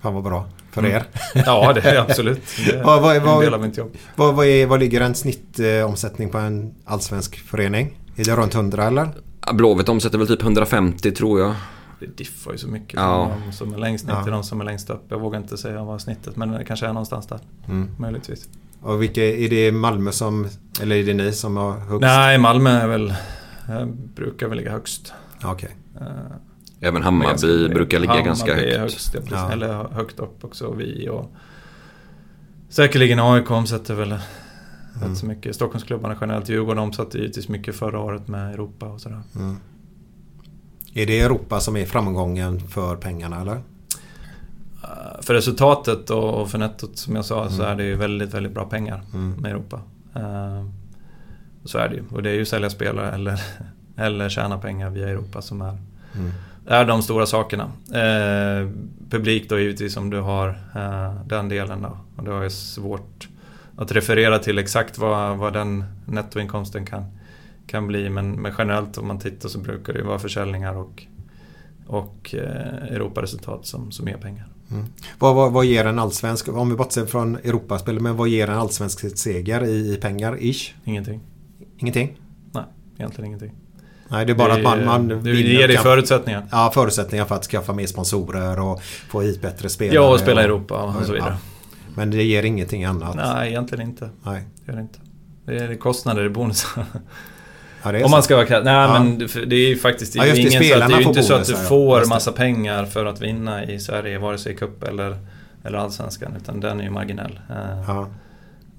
Fan 0.00 0.14
vad 0.14 0.24
bra. 0.24 0.48
För 0.70 0.86
er? 0.86 0.90
Mm. 0.90 1.06
Ja, 1.46 1.72
det 1.72 1.80
är 1.80 2.00
absolut. 2.00 2.42
Det 2.66 2.76
är 2.76 2.84
vad, 2.84 3.02
vad, 3.02 3.16
en 3.16 3.40
del 3.40 3.54
av 3.54 3.60
mitt 3.60 3.76
jobb. 3.76 3.96
Vad, 4.16 4.34
vad, 4.34 4.46
är, 4.46 4.66
vad 4.66 4.80
ligger 4.80 5.00
en 5.00 5.14
snittomsättning 5.14 6.30
på 6.30 6.38
en 6.38 6.74
allsvensk 6.84 7.36
förening? 7.36 7.98
Är 8.16 8.24
det 8.24 8.36
runt 8.36 8.54
100 8.54 8.86
eller? 8.86 9.08
Blåvitt 9.52 9.88
omsätter 9.88 10.18
väl 10.18 10.26
typ 10.26 10.42
150 10.42 11.10
tror 11.12 11.40
jag. 11.40 11.54
Det 12.00 12.16
diffar 12.16 12.52
ju 12.52 12.58
så 12.58 12.68
mycket 12.68 12.94
ja. 12.94 13.28
från 13.28 13.40
de 13.46 13.52
som 13.52 13.74
är 13.74 13.78
längst 13.78 14.06
ner 14.06 14.14
ja. 14.14 14.22
till 14.22 14.32
de 14.32 14.44
som 14.44 14.60
är 14.60 14.64
längst 14.64 14.90
upp. 14.90 15.04
Jag 15.08 15.20
vågar 15.20 15.38
inte 15.38 15.58
säga 15.58 15.84
vad 15.84 16.00
snittet 16.00 16.36
men 16.36 16.52
det 16.52 16.64
kanske 16.64 16.86
är 16.86 16.92
någonstans 16.92 17.26
där. 17.26 17.40
Mm. 17.68 17.90
Möjligtvis. 17.98 18.48
Och 18.82 19.02
vilka, 19.02 19.24
är 19.24 19.48
det 19.48 19.72
Malmö 19.72 20.12
som, 20.12 20.48
eller 20.80 20.96
är 20.96 21.04
det 21.04 21.14
ni 21.14 21.32
som 21.32 21.56
har 21.56 21.72
högst? 21.72 22.00
Nej, 22.00 22.38
Malmö 22.38 22.70
är 22.70 22.86
väl, 22.86 23.14
brukar 24.14 24.48
väl 24.48 24.58
ligga 24.58 24.70
högst. 24.70 25.12
Okay. 25.44 25.70
Uh, 26.00 26.06
Även 26.84 27.02
Hammarby 27.02 27.68
brukar 27.68 27.98
ligga 27.98 28.12
Hammarby 28.12 28.26
ganska 28.26 28.54
högt. 28.54 28.78
Högst, 28.78 29.16
ja, 29.30 29.52
Eller 29.52 29.88
högt 29.88 30.20
upp 30.20 30.44
också. 30.44 30.72
Vi 30.72 31.08
och 31.08 31.32
säkerligen 32.68 33.18
AIK 33.18 33.50
omsätter 33.50 33.94
väl 33.94 34.12
mm. 34.12 34.22
rätt 35.00 35.18
så 35.18 35.26
mycket. 35.26 35.54
Stockholmsklubbarna 35.54 36.16
generellt. 36.20 36.48
Djurgården 36.48 36.82
omsatte 36.82 37.18
givetvis 37.18 37.48
mycket 37.48 37.76
förra 37.76 38.00
året 38.00 38.28
med 38.28 38.54
Europa 38.54 38.86
och 38.86 39.00
sådär. 39.00 39.22
Mm. 39.36 39.56
Är 40.94 41.06
det 41.06 41.20
Europa 41.20 41.60
som 41.60 41.76
är 41.76 41.86
framgången 41.86 42.60
för 42.60 42.96
pengarna 42.96 43.40
eller? 43.40 43.54
Uh, 43.56 43.60
för 45.22 45.34
resultatet 45.34 46.10
och 46.10 46.50
för 46.50 46.58
nettot 46.58 46.98
som 46.98 47.16
jag 47.16 47.24
sa 47.24 47.40
mm. 47.42 47.52
så 47.52 47.62
är 47.62 47.76
det 47.76 47.84
ju 47.84 47.94
väldigt, 47.94 48.34
väldigt 48.34 48.52
bra 48.52 48.64
pengar 48.64 49.02
mm. 49.14 49.32
med 49.32 49.50
Europa. 49.50 49.80
Så 51.64 51.78
är 51.78 51.88
det 51.88 51.94
ju. 51.94 52.02
Och 52.10 52.22
det 52.22 52.30
är 52.30 52.34
ju 52.34 52.44
sälja 52.44 52.70
spelare 52.70 53.10
eller, 53.14 53.40
eller 53.96 54.28
tjäna 54.28 54.58
pengar 54.58 54.90
via 54.90 55.08
Europa 55.08 55.42
som 55.42 55.62
är 55.62 55.78
mm 56.14 56.32
är 56.66 56.84
de 56.84 57.02
stora 57.02 57.26
sakerna. 57.26 57.72
Eh, 57.94 58.68
publik 59.10 59.48
då 59.48 59.58
givetvis 59.58 59.96
om 59.96 60.10
du 60.10 60.20
har 60.20 60.48
eh, 60.74 61.14
den 61.26 61.48
delen 61.48 61.82
då. 61.82 61.98
Och 62.16 62.24
då 62.24 62.38
är 62.38 62.42
det 62.42 62.50
svårt 62.50 63.28
att 63.76 63.92
referera 63.92 64.38
till 64.38 64.58
exakt 64.58 64.98
vad, 64.98 65.36
vad 65.36 65.52
den 65.52 65.84
nettoinkomsten 66.06 66.86
kan, 66.86 67.04
kan 67.66 67.86
bli. 67.86 68.10
Men, 68.10 68.32
men 68.32 68.52
generellt 68.58 68.98
om 68.98 69.06
man 69.06 69.18
tittar 69.18 69.48
så 69.48 69.58
brukar 69.58 69.92
det 69.92 70.02
vara 70.02 70.18
försäljningar 70.18 70.76
och, 70.76 71.06
och 71.86 72.34
eh, 72.34 72.94
Europaresultat 72.94 73.66
som, 73.66 73.92
som 73.92 74.08
ger 74.08 74.16
pengar. 74.16 74.46
Mm. 74.70 74.84
Vad, 75.18 75.34
vad, 75.34 75.52
vad, 75.52 75.64
ger 75.64 75.84
en 75.84 75.98
allsvensk, 75.98 76.48
om 76.48 76.70
vi 76.70 76.76
bortser 76.76 77.06
från 77.06 77.36
Europaspel, 77.36 78.00
men 78.00 78.16
vad 78.16 78.28
ger 78.28 78.48
en 78.48 78.58
allsvensk 78.58 79.18
seger 79.18 79.64
i, 79.64 79.94
i 79.94 79.96
pengar 79.96 80.36
ish? 80.40 80.74
Ingenting. 80.84 81.20
Ingenting? 81.82 82.18
Nej, 82.52 82.64
egentligen 82.98 83.26
ingenting. 83.26 83.52
Nej, 84.08 84.26
det 84.26 84.32
är 84.32 84.34
bara 84.34 84.48
det, 84.48 84.54
att 84.54 84.62
man... 84.62 84.84
man 84.84 85.22
det 85.22 85.30
ger 85.30 85.68
dig 85.68 85.76
förutsättningar. 85.76 86.46
Ja, 86.50 86.70
förutsättningar 86.74 87.24
för 87.24 87.34
att 87.34 87.44
skaffa 87.44 87.72
mer 87.72 87.86
sponsorer 87.86 88.60
och 88.60 88.82
få 88.82 89.20
hit 89.20 89.42
bättre 89.42 89.68
spelare. 89.68 89.94
Ja, 89.94 90.12
och 90.12 90.20
spela 90.20 90.42
i 90.42 90.44
Europa 90.44 90.82
och, 90.82 90.96
och 90.96 91.06
så 91.06 91.12
vidare. 91.12 91.36
Ja. 91.42 91.86
Men 91.94 92.10
det 92.10 92.22
ger 92.22 92.42
ingenting 92.42 92.84
annat? 92.84 93.16
Nej, 93.16 93.48
egentligen 93.48 93.88
inte. 93.88 94.10
Nej. 94.22 94.44
Det 94.64 94.72
gör 94.72 94.76
det 94.76 94.82
inte. 94.82 94.98
Det 95.46 95.56
är 95.56 95.74
kostnader 95.74 96.24
i 96.24 96.28
bonusar. 96.28 96.84
Ja, 97.82 98.04
Om 98.04 98.10
man 98.10 98.22
ska 98.22 98.36
vara 98.36 98.46
krass. 98.46 98.64
Nej 98.64 98.74
ja. 98.74 98.92
men 98.92 99.18
det 99.18 99.56
är 99.56 99.68
ju 99.68 99.76
faktiskt 99.76 100.14
ja, 100.14 100.26
ingen 100.26 100.50
så 100.50 100.56
att 100.56 100.88
det 100.88 100.94
är 100.94 101.00
ju 101.00 101.06
inte 101.06 101.22
så 101.22 101.34
att 101.34 101.46
du 101.46 101.54
får 101.54 102.08
massa 102.08 102.32
pengar 102.32 102.84
för 102.84 103.06
att 103.06 103.20
vinna 103.20 103.64
i 103.64 103.80
Sverige, 103.80 104.18
vare 104.18 104.38
sig 104.38 104.56
cup 104.56 104.82
eller, 104.82 105.16
eller 105.64 105.78
allsvenskan. 105.78 106.36
Utan 106.36 106.60
den 106.60 106.80
är 106.80 106.84
ju 106.84 106.90
marginell. 106.90 107.40
Eh, 107.50 107.82
ja. 107.86 108.08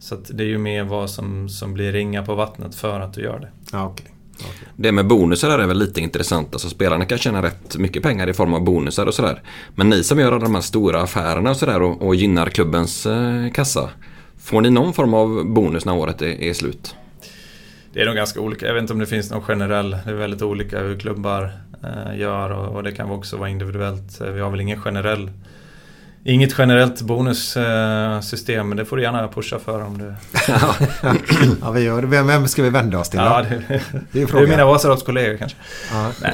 Så 0.04 0.16
det 0.16 0.44
är 0.44 0.48
ju 0.48 0.58
mer 0.58 0.84
vad 0.84 1.10
som, 1.10 1.50
som 1.50 1.74
blir 1.74 1.92
ringa 1.92 2.24
på 2.24 2.36
vattnet 2.36 2.76
för 2.76 3.00
att 3.00 3.14
du 3.14 3.22
gör 3.22 3.40
det. 3.40 3.48
Ja, 3.72 3.88
okay. 3.88 4.06
Okay. 4.36 4.68
Det 4.76 4.92
med 4.92 5.08
bonusar 5.08 5.60
är 5.60 5.68
väl 5.68 5.80
lite 5.80 6.02
intressant. 6.02 6.54
Alltså 6.54 6.70
spelarna 6.70 7.06
kan 7.06 7.18
tjäna 7.18 7.42
rätt 7.42 7.78
mycket 7.78 8.04
pengar 8.04 8.30
i 8.30 8.34
form 8.34 8.54
av 8.54 8.64
bonusar 8.64 9.06
och 9.06 9.14
sådär. 9.14 9.42
Men 9.76 9.90
ni 9.90 10.04
som 10.04 10.20
gör 10.20 10.32
alla 10.32 10.44
de 10.44 10.56
här 10.56 10.62
stora 10.62 11.02
affärerna 11.02 11.50
och 11.50 11.58
sådär 11.58 11.82
och, 11.82 12.02
och 12.02 12.16
gynnar 12.16 12.50
klubbens 12.50 13.06
eh, 13.06 13.52
kassa. 13.52 13.90
Får 14.38 14.62
ni 14.62 14.70
någon 14.70 14.94
form 14.94 15.14
av 15.14 15.46
bonus 15.46 15.86
när 15.86 15.96
året 15.96 16.22
är, 16.22 16.42
är, 16.42 16.54
slut? 16.54 16.96
Det 17.94 18.02
är 18.02 18.06
nog 18.06 18.16
ganska 18.16 18.40
olika. 18.40 18.66
Jag 18.66 18.74
vet 18.74 18.82
inte 18.82 18.94
om 18.94 19.00
det 19.00 19.06
finns 19.06 19.32
någon 19.32 19.42
generell. 19.42 19.90
Det 19.90 20.12
är 20.12 20.14
väldigt 20.14 20.42
olika 20.42 20.80
hur 20.80 21.00
klubbar 21.00 21.52
eh, 21.84 22.20
gör 22.20 22.50
och, 22.50 22.76
och, 22.76 22.84
det 22.84 22.92
kan 22.92 23.12
också 23.12 23.38
vara 23.38 23.50
individuellt. 23.50 24.22
Vi 24.22 24.40
har 24.40 24.50
väl 24.50 24.62
ingen 24.62 24.82
generell 24.82 25.30
Inget 26.26 26.56
generellt 26.58 27.02
bonussystem, 27.02 28.70
men 28.70 28.78
det 28.78 28.86
får 28.86 28.98
du 28.98 29.04
gärna 29.04 29.28
pusha 29.28 29.60
för 29.60 29.82
om 29.84 29.98
du... 29.98 30.14
ja, 31.62 31.72
vi 31.72 31.82
gör 31.82 32.02
det. 32.02 32.08
Vem, 32.08 32.28
vem 32.28 32.48
ska 32.48 32.64
vi 32.64 32.70
vända 32.70 33.00
oss 33.00 33.10
till 33.10 33.20
då? 33.20 33.26
Ja, 33.26 33.46
det, 33.50 33.82
det 34.12 34.22
är, 34.22 34.28
frågan. 34.28 34.46
är 34.46 34.50
mina 34.50 34.66
Vasaloppskollegor 34.66 35.38
kanske. 35.38 35.58
Ja. 35.92 36.12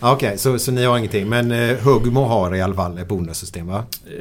Okej, 0.00 0.26
okay, 0.26 0.38
så, 0.38 0.58
så 0.58 0.72
ni 0.72 0.84
har 0.84 0.98
ingenting. 0.98 1.28
Men 1.28 1.52
eh, 1.52 1.76
Hugmo 1.78 2.24
har 2.24 2.54
i 2.54 2.62
alla 2.62 2.74
fall 2.74 2.98
ett 2.98 3.08
bonussystem 3.08 3.66
va? 3.66 3.84
Eh, 4.06 4.12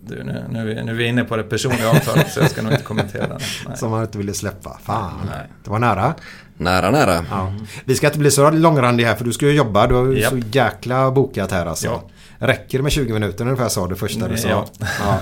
du, 0.00 0.24
nu, 0.24 0.44
nu, 0.50 0.58
är 0.58 0.64
vi, 0.64 0.82
nu 0.82 0.90
är 0.90 0.96
vi 0.96 1.04
inne 1.04 1.24
på 1.24 1.36
det 1.36 1.42
personliga 1.42 1.90
avtalet 1.90 2.32
så 2.32 2.40
jag 2.40 2.50
ska 2.50 2.62
nog 2.62 2.72
inte 2.72 2.84
kommentera 2.84 3.26
det. 3.28 3.76
Som 3.76 3.90
man 3.90 4.02
inte 4.02 4.18
ville 4.18 4.34
släppa. 4.34 4.78
Fan, 4.84 5.12
nej. 5.30 5.48
det 5.64 5.70
var 5.70 5.78
nära. 5.78 6.14
Nära, 6.56 6.90
nära. 6.90 7.24
Ja. 7.30 7.52
Vi 7.84 7.94
ska 7.94 8.06
inte 8.06 8.18
bli 8.18 8.30
så 8.30 8.50
långrandiga 8.50 9.08
här 9.08 9.14
för 9.14 9.24
du 9.24 9.32
ska 9.32 9.46
ju 9.46 9.52
jobba. 9.52 9.86
Du 9.86 9.94
har 9.94 10.04
ju 10.04 10.18
yep. 10.18 10.30
så 10.30 10.38
jäkla 10.52 11.10
bokat 11.10 11.52
här 11.52 11.66
alltså. 11.66 11.86
Ja. 11.86 12.02
Räcker 12.42 12.78
det 12.78 12.82
med 12.82 12.92
20 12.92 13.12
minuter 13.12 13.44
ungefär 13.44 13.68
sa 13.68 13.86
du 13.86 13.96
första 13.96 14.28
du 14.28 14.36
sa? 14.36 14.48
Ja. 14.48 14.66
ja. 14.80 15.20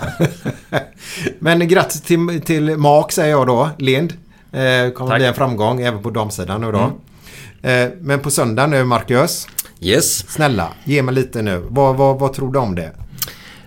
Men 1.39 1.68
grattis 1.68 2.03
till, 2.03 2.41
till 2.45 2.77
Mark 2.77 3.12
säger 3.12 3.31
jag 3.31 3.47
då, 3.47 3.71
Lind. 3.79 4.12
Eh, 4.53 4.91
kommer 4.91 5.11
Tack. 5.11 5.18
bli 5.18 5.27
en 5.27 5.35
framgång 5.35 5.81
även 5.81 6.03
på 6.03 6.11
damsidan 6.11 6.61
nu 6.61 6.73
då. 6.73 6.79
Mm. 6.79 7.91
Eh, 7.91 7.93
men 8.01 8.21
på 8.21 8.31
söndag 8.31 8.66
nu 8.66 8.85
Marcus. 8.85 9.47
Yes. 9.81 10.31
Snälla, 10.31 10.68
ge 10.85 11.03
mig 11.03 11.14
lite 11.14 11.43
nu. 11.43 11.62
Vad, 11.68 11.97
vad, 11.97 12.18
vad 12.18 12.33
tror 12.33 12.53
du 12.53 12.59
om 12.59 12.75
det? 12.75 12.93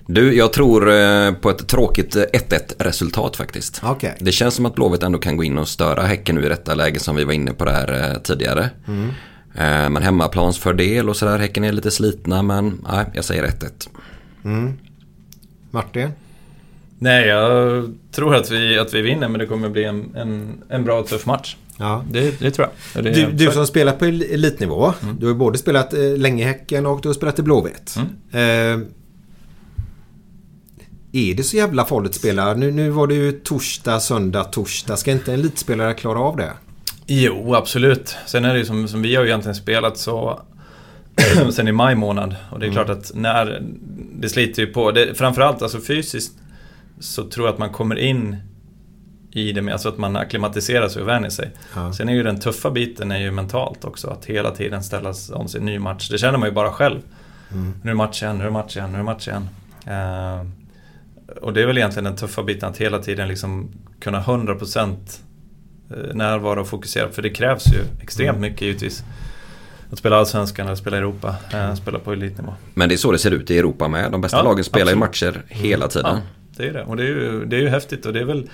Du, 0.05 0.35
jag 0.37 0.53
tror 0.53 0.91
eh, 0.91 1.31
på 1.31 1.49
ett 1.49 1.67
tråkigt 1.67 2.15
1-1 2.15 2.59
resultat 2.79 3.35
faktiskt. 3.35 3.81
Okej. 3.83 4.15
Det 4.19 4.31
känns 4.31 4.55
som 4.55 4.65
att 4.65 4.75
Blåvitt 4.75 5.03
ändå 5.03 5.19
kan 5.19 5.37
gå 5.37 5.43
in 5.43 5.57
och 5.57 5.67
störa 5.67 6.01
Häcken 6.01 6.35
nu 6.35 6.45
i 6.45 6.49
detta 6.49 6.73
läge 6.73 6.99
som 6.99 7.15
vi 7.15 7.23
var 7.23 7.33
inne 7.33 7.53
på 7.53 7.65
där 7.65 8.11
eh, 8.11 8.21
tidigare. 8.21 8.69
Mm. 8.87 9.11
Eh, 9.55 9.89
Men 9.89 10.03
hemmaplansfördel 10.03 11.09
och 11.09 11.15
sådär. 11.17 11.37
Häcken 11.37 11.63
är 11.63 11.71
lite 11.71 11.91
slitna 11.91 12.41
men 12.43 12.81
nej, 12.91 13.05
jag 13.13 13.25
säger 13.25 13.43
1-1. 13.43 13.89
Mm. 14.45 14.73
Martin? 15.71 16.09
Nej, 16.99 17.27
jag 17.27 17.93
tror 18.11 18.35
att 18.35 18.51
vi, 18.51 18.79
att 18.79 18.93
vi 18.93 19.01
vinner 19.01 19.27
men 19.29 19.39
det 19.39 19.45
kommer 19.45 19.69
bli 19.69 19.83
en, 19.83 20.15
en, 20.15 20.63
en 20.69 20.83
bra 20.83 20.99
och 20.99 21.07
tuff 21.07 21.25
match. 21.25 21.55
Ja. 21.77 22.03
Det, 22.11 22.39
det 22.39 22.51
tror 22.51 22.67
jag. 22.93 23.03
Det, 23.03 23.11
Du, 23.11 23.31
du 23.31 23.51
som 23.51 23.67
spelat 23.67 23.99
på 23.99 24.05
el- 24.05 24.21
elitnivå. 24.31 24.93
Mm. 25.03 25.15
Du 25.19 25.27
har 25.27 25.33
både 25.33 25.57
spelat 25.57 25.93
eh, 25.93 26.17
länge 26.17 26.43
i 26.43 26.47
Häcken 26.47 26.85
och 26.85 27.01
du 27.01 27.09
har 27.09 27.13
spelat 27.13 27.39
i 27.39 27.41
Blåvitt. 27.41 27.95
Mm. 28.31 28.79
Eh, 28.81 28.87
är 31.11 31.33
det 31.35 31.43
så 31.43 31.57
jävla 31.57 31.85
farligt 31.85 32.09
att 32.09 32.15
spela? 32.15 32.53
Nu, 32.53 32.71
nu 32.71 32.89
var 32.89 33.07
det 33.07 33.13
ju 33.15 33.31
torsdag, 33.31 33.99
söndag, 33.99 34.43
torsdag. 34.43 34.97
Ska 34.97 35.11
inte 35.11 35.33
en 35.33 35.39
elitspelare 35.39 35.93
klara 35.93 36.19
av 36.19 36.37
det? 36.37 36.51
Jo, 37.07 37.55
absolut. 37.55 38.17
Sen 38.25 38.45
är 38.45 38.53
det 38.53 38.59
ju 38.59 38.65
som, 38.65 38.87
som 38.87 39.01
vi 39.01 39.15
har 39.15 39.23
ju 39.23 39.29
egentligen 39.29 39.55
spelat 39.55 39.97
så 39.97 40.41
sen 41.51 41.67
i 41.67 41.71
maj 41.71 41.95
månad. 41.95 42.35
Och 42.51 42.59
det 42.59 42.65
är 42.65 42.71
Mm. 42.71 42.85
klart 42.85 42.97
att 42.97 43.11
när... 43.15 43.63
Det 44.15 44.29
sliter 44.29 44.61
ju 44.61 44.67
på. 44.73 44.91
Det, 44.91 45.17
framförallt 45.17 45.61
alltså 45.61 45.79
fysiskt 45.79 46.33
så 46.99 47.23
tror 47.29 47.47
jag 47.47 47.53
att 47.53 47.59
man 47.59 47.69
kommer 47.69 47.95
in 47.95 48.35
i 49.31 49.51
det 49.51 49.61
med, 49.61 49.71
alltså 49.73 49.89
att 49.89 49.97
man 49.97 50.15
acklimatiserar 50.15 50.89
sig 50.89 51.01
och 51.01 51.07
vänjer 51.07 51.29
sig. 51.29 51.51
Ja. 51.75 51.93
Sen 51.93 52.09
är 52.09 52.13
ju 52.13 52.23
den 52.23 52.39
tuffa 52.39 52.71
biten 52.71 53.11
är 53.11 53.19
ju 53.19 53.31
mentalt 53.31 53.85
också. 53.85 54.07
Att 54.09 54.25
hela 54.25 54.51
tiden 54.51 54.83
ställas 54.83 55.29
om 55.29 55.47
sig 55.47 55.59
en 55.59 55.65
ny 55.65 55.79
match. 55.79 56.09
Det 56.09 56.17
känner 56.17 56.37
man 56.37 56.49
ju 56.49 56.55
bara 56.55 56.71
själv. 56.71 56.99
Mm. 57.51 57.73
Nu 57.83 57.89
är 57.89 57.93
det 57.93 57.97
match 57.97 58.23
igen, 58.23 58.35
nu 58.37 58.41
är 58.43 58.47
det 58.47 58.53
match 58.53 58.77
igen, 58.77 58.89
nu 58.89 58.95
är 58.95 58.99
det 58.99 59.03
match 59.05 59.27
igen. 59.27 59.49
Eh, 59.85 60.45
och 61.41 61.53
det 61.53 61.61
är 61.61 61.67
väl 61.67 61.77
egentligen 61.77 62.03
den 62.03 62.15
tuffa 62.15 62.43
biten 62.43 62.69
att 62.69 62.77
hela 62.77 62.99
tiden 62.99 63.27
liksom 63.27 63.71
kunna 63.99 64.21
100% 64.21 64.79
eh, 64.79 64.95
närvara 66.13 66.61
och 66.61 66.67
fokusera. 66.67 67.09
För 67.09 67.21
det 67.21 67.29
krävs 67.29 67.67
ju 67.73 67.79
extremt 68.01 68.39
mycket 68.39 68.61
givetvis. 68.61 69.03
Att 69.91 69.99
spela 69.99 70.15
Allsvenskan 70.17 70.65
eller 70.65 70.75
spela 70.75 70.97
Europa, 70.97 71.35
eh, 71.53 71.73
spela 71.75 71.99
på 71.99 72.13
elitnivå. 72.13 72.53
Men 72.73 72.89
det 72.89 72.95
är 72.95 72.97
så 72.97 73.11
det 73.11 73.17
ser 73.19 73.31
ut 73.31 73.51
i 73.51 73.57
Europa 73.57 73.87
med. 73.87 74.11
De 74.11 74.21
bästa 74.21 74.37
Ja, 74.37 74.43
lagen 74.43 74.63
spelar 74.63 74.91
ju 74.91 74.97
matcher 74.97 75.41
hela 75.47 75.87
tiden. 75.87 76.15
Ja, 76.15 76.21
det 76.57 76.67
är 76.67 76.73
det. 76.73 76.83
Och 76.83 76.97
det 76.97 77.03
är 77.03 77.07
ju, 77.07 77.45
det 77.45 77.55
är 77.55 77.59
ju 77.61 77.69
häftigt 77.69 78.05
och 78.05 78.13
det 78.13 78.19
är 78.19 78.25
väl 78.25 78.49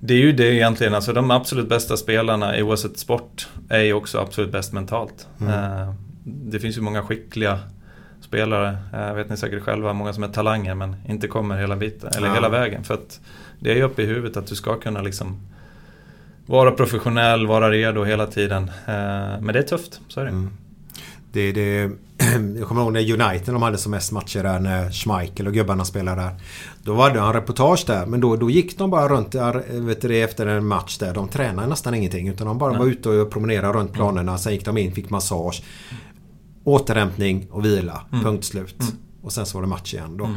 det 0.00 0.14
är 0.14 0.18
ju 0.18 0.32
det 0.32 0.54
egentligen, 0.54 0.94
alltså 0.94 1.12
de 1.12 1.30
absolut 1.30 1.68
bästa 1.68 1.96
spelarna 1.96 2.58
i 2.58 2.62
oavsett 2.62 2.98
sport 2.98 3.48
är 3.68 3.80
ju 3.80 3.92
också 3.92 4.18
absolut 4.18 4.52
bäst 4.52 4.72
mentalt. 4.72 5.26
Eh, 5.40 5.94
Det 6.24 6.58
finns 6.60 6.76
ju 6.76 6.80
många 6.80 7.02
skickliga 7.02 7.58
spelare, 8.20 8.76
eh, 8.92 9.14
vet 9.14 9.30
ni 9.30 9.36
säkert 9.36 9.62
själva, 9.62 9.92
många 9.92 10.12
som 10.12 10.22
är 10.22 10.28
talanger 10.28 10.74
men 10.74 10.96
inte 11.08 11.28
kommer 11.28 11.58
hela 11.60 11.76
biten, 11.76 12.10
eller 12.16 12.28
Ja. 12.28 12.34
hela 12.34 12.48
vägen. 12.48 12.84
För 12.84 12.94
att 12.94 13.20
det 13.60 13.70
är 13.70 13.74
ju 13.76 13.82
uppe 13.82 14.02
i 14.02 14.06
huvudet 14.06 14.36
att 14.36 14.46
du 14.46 14.54
ska 14.54 14.76
kunna 14.80 15.02
liksom 15.02 15.40
vara 16.46 16.70
professionell, 16.70 17.46
vara 17.46 17.70
redo 17.70 18.04
hela 18.04 18.26
tiden. 18.26 18.62
Eh, 18.62 19.40
Men 19.40 19.46
det 19.46 19.58
är 19.58 19.62
tufft, 19.62 20.00
så 20.08 20.20
är 20.20 20.24
det. 20.24 20.30
Mm. 20.30 20.50
Det, 21.32 21.52
det, 21.52 21.90
jag 22.58 22.68
kommer 22.68 22.82
ihåg 22.82 22.92
när 22.92 23.00
United 23.00 23.54
de 23.54 23.62
hade 23.62 23.78
som 23.78 23.90
mest 23.90 24.12
matcher 24.12 24.42
där 24.42 24.60
när 24.60 24.90
Schmeichel 24.90 25.46
och 25.46 25.52
gubbarna 25.52 25.84
spelade 25.84 26.22
där. 26.22 26.34
Då 26.82 26.94
var 26.94 27.10
det 27.10 27.20
en 27.20 27.32
reportage 27.32 27.84
där 27.86 28.06
men 28.06 28.20
då, 28.20 28.36
då 28.36 28.50
gick 28.50 28.78
de 28.78 28.90
bara 28.90 29.08
runt 29.08 29.32
där, 29.32 29.80
vet 29.80 30.00
du, 30.00 30.22
efter 30.22 30.46
en 30.46 30.66
match 30.66 30.98
där. 30.98 31.14
De 31.14 31.28
tränade 31.28 31.68
nästan 31.68 31.94
ingenting 31.94 32.28
utan 32.28 32.46
de 32.46 32.58
bara 32.58 32.78
var 32.78 32.86
ute 32.86 33.08
och 33.08 33.30
promenerade 33.30 33.78
runt 33.78 33.92
planerna. 33.92 34.38
Sen 34.38 34.52
gick 34.52 34.64
de 34.64 34.78
in, 34.78 34.92
fick 34.92 35.10
massage. 35.10 35.62
Återhämtning 36.64 37.46
och 37.50 37.64
vila. 37.64 38.00
Punkt 38.22 38.44
slut. 38.44 38.76
Och 39.24 39.32
sen 39.32 39.46
så 39.46 39.58
var 39.58 39.62
det 39.62 39.68
match 39.68 39.94
igen 39.94 40.16
då. 40.16 40.28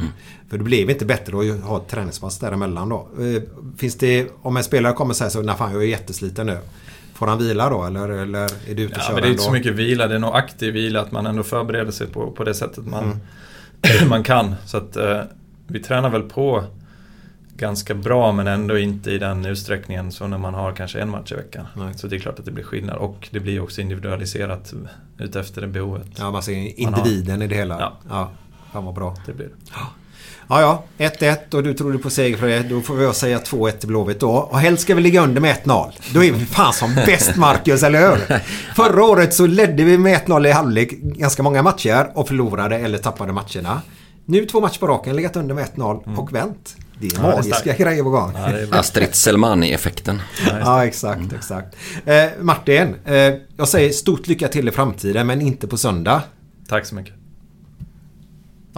För 0.48 0.58
det 0.58 0.64
blev 0.64 0.90
inte 0.90 1.04
bättre 1.04 1.38
att 1.38 1.60
ha 1.60 1.76
ett 1.76 1.88
träningspass 1.88 2.38
däremellan 2.38 2.88
då. 2.88 3.08
Eh, 3.20 3.42
Finns 3.76 3.94
det, 3.94 4.28
om 4.42 4.56
en 4.56 4.64
spelare 4.64 4.92
kommer 4.92 5.10
och 5.10 5.16
säger 5.16 5.30
så, 5.30 5.42
nej 5.42 5.56
fan 5.56 5.72
jag 5.72 5.82
är 5.82 5.86
jättesliten 5.86 6.46
nu. 6.46 6.58
Får 7.14 7.26
han 7.26 7.38
vila 7.38 7.70
då 7.70 7.84
eller, 7.84 8.08
eller 8.08 8.42
är 8.42 8.74
du 8.74 8.82
ute 8.82 8.94
och 8.94 9.00
Ja, 9.00 9.02
kör 9.02 9.12
men 9.14 9.22
det 9.22 9.28
är 9.28 9.30
inte 9.30 9.42
så 9.42 9.52
mycket 9.52 9.72
vila, 9.72 10.06
det 10.06 10.14
är 10.14 10.18
nog 10.18 10.34
aktiv 10.34 10.74
vila, 10.74 11.00
att 11.00 11.12
man 11.12 11.26
ändå 11.26 11.42
förbereder 11.42 11.92
sig 11.92 12.06
på, 12.06 12.30
på 12.30 12.44
det 12.44 12.54
sättet 12.54 12.86
man, 12.86 13.20
man 14.08 14.22
kan. 14.22 14.54
Så 14.66 14.76
att 14.76 14.96
eh, 14.96 15.20
vi 15.66 15.80
tränar 15.80 16.10
väl 16.10 16.22
på 16.22 16.64
ganska 17.56 17.94
bra 17.94 18.32
men 18.32 18.46
ändå 18.46 18.78
inte 18.78 19.10
i 19.10 19.18
den 19.18 19.46
utsträckningen 19.46 20.12
som 20.12 20.30
när 20.30 20.38
man 20.38 20.54
har 20.54 20.72
kanske 20.72 21.00
en 21.00 21.10
match 21.10 21.32
i 21.32 21.34
veckan. 21.34 21.66
Nej. 21.76 21.94
Så 21.96 22.06
det 22.06 22.16
är 22.16 22.20
klart 22.20 22.38
att 22.38 22.44
det 22.44 22.50
blir 22.50 22.64
skillnad 22.64 22.96
och 22.96 23.28
det 23.30 23.40
blir 23.40 23.60
också 23.62 23.80
individualiserat 23.80 24.74
utefter 25.18 25.60
det 25.60 25.66
behovet. 25.66 26.06
Ja, 26.18 26.30
man 26.30 26.42
ser 26.42 26.52
Man 26.52 26.98
individen 26.98 27.42
i 27.42 27.46
det 27.46 27.54
hela. 27.54 27.80
Ja. 27.80 27.92
ja. 28.08 28.30
Fan 28.72 28.84
vad 28.84 28.94
bra. 28.94 29.16
Det 29.26 29.32
blir. 29.32 29.50
Ja, 30.48 30.60
ja. 30.60 30.84
1-1 30.98 31.54
och 31.54 31.62
du 31.62 31.74
trodde 31.74 31.98
på 31.98 32.10
seger 32.10 32.36
för 32.36 32.46
det. 32.46 32.62
Då 32.62 32.80
får 32.80 33.02
jag 33.02 33.16
säga 33.16 33.38
2-1 33.38 33.70
till 33.70 33.88
Blåvitt 33.88 34.20
då. 34.20 34.30
Och 34.30 34.58
helst 34.58 34.82
ska 34.82 34.94
vi 34.94 35.02
ligga 35.02 35.22
under 35.22 35.40
med 35.40 35.56
1-0. 35.64 35.92
Då 36.14 36.24
är 36.24 36.32
vi 36.32 36.46
fan 36.46 36.72
som 36.72 36.94
bäst 36.94 37.36
Marcus, 37.36 37.82
eller 37.82 38.10
hur? 38.10 38.38
Förra 38.74 39.04
året 39.04 39.34
så 39.34 39.46
ledde 39.46 39.84
vi 39.84 39.98
med 39.98 40.20
1-0 40.26 40.46
i 40.46 40.50
halvlek 40.50 40.90
ganska 40.90 41.42
många 41.42 41.62
matcher 41.62 42.10
och 42.14 42.28
förlorade 42.28 42.76
eller 42.76 42.98
tappade 42.98 43.32
matcherna. 43.32 43.82
Nu 44.24 44.44
två 44.46 44.60
matcher 44.60 44.78
på 44.78 44.86
raken, 44.86 45.16
legat 45.16 45.36
under 45.36 45.54
med 45.54 45.64
1-0 45.74 46.18
och 46.18 46.34
vänt. 46.34 46.76
Det 47.00 47.06
är 47.06 47.18
Mm. 47.18 47.30
Ja, 47.30 47.30
det 47.30 47.32
är 47.32 47.36
magiska 47.36 47.76
grejer 47.76 48.02
på 48.02 48.10
gång. 48.10 48.32
Ja. 48.36 48.78
Astrid 48.78 49.14
Selmani-effekten. 49.14 50.22
Ja, 50.60 50.86
exakt, 50.86 51.32
exakt. 51.32 51.76
Eh, 52.04 52.24
Martin, 52.40 52.94
eh, 53.04 53.14
jag 53.56 53.68
säger 53.68 53.90
stort 53.90 54.26
lycka 54.26 54.48
till 54.48 54.68
i 54.68 54.70
framtiden 54.70 55.26
men 55.26 55.40
inte 55.40 55.66
på 55.66 55.76
söndag. 55.76 56.22
Tack 56.68 56.86
så 56.86 56.94
mycket. 56.94 57.14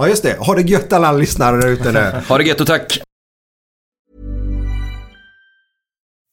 Ja, 0.01 0.09
just 0.09 0.22
det. 0.22 0.36
Ha 0.38 0.55
det 0.55 0.62
gött 0.62 0.92
alla 0.92 1.12
lyssnare 1.12 1.61
där 1.61 1.68
ute 1.68 1.92
nu. 1.92 2.22
Ha 2.28 2.38
det 2.38 2.44
gött 2.44 2.61
och 2.61 2.66
tack! 2.66 3.01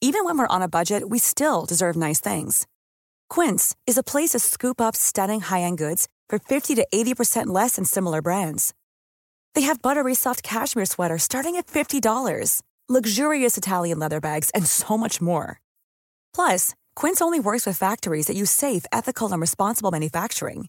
Even 0.00 0.24
when 0.24 0.38
we're 0.38 0.56
on 0.56 0.62
a 0.62 0.68
budget, 0.68 1.02
we 1.10 1.18
still 1.18 1.66
deserve 1.68 1.96
nice 1.96 2.34
things. 2.34 2.66
Quince 3.34 3.76
is 3.86 3.98
a 3.98 4.02
place 4.02 4.30
to 4.30 4.38
scoop 4.38 4.80
up 4.80 4.96
stunning 4.96 5.40
high-end 5.40 5.78
goods 5.78 6.06
for 6.30 6.38
50 6.38 6.76
to 6.76 6.86
80% 6.94 7.46
less 7.46 7.76
than 7.76 7.84
similar 7.84 8.22
brands. 8.22 8.72
They 9.54 9.66
have 9.66 9.82
buttery 9.82 10.14
soft 10.14 10.42
cashmere 10.42 10.86
sweaters 10.86 11.22
starting 11.22 11.56
at 11.56 11.66
$50, 11.66 12.62
luxurious 12.88 13.58
Italian 13.58 13.98
leather 13.98 14.20
bags, 14.20 14.50
and 14.54 14.66
so 14.66 14.96
much 14.96 15.20
more. 15.20 15.60
Plus, 16.34 16.74
Quince 16.94 17.20
only 17.20 17.40
works 17.40 17.66
with 17.66 17.78
factories 17.78 18.26
that 18.26 18.36
use 18.36 18.50
safe, 18.50 18.86
ethical, 18.92 19.32
and 19.32 19.40
responsible 19.40 19.90
manufacturing. 19.90 20.68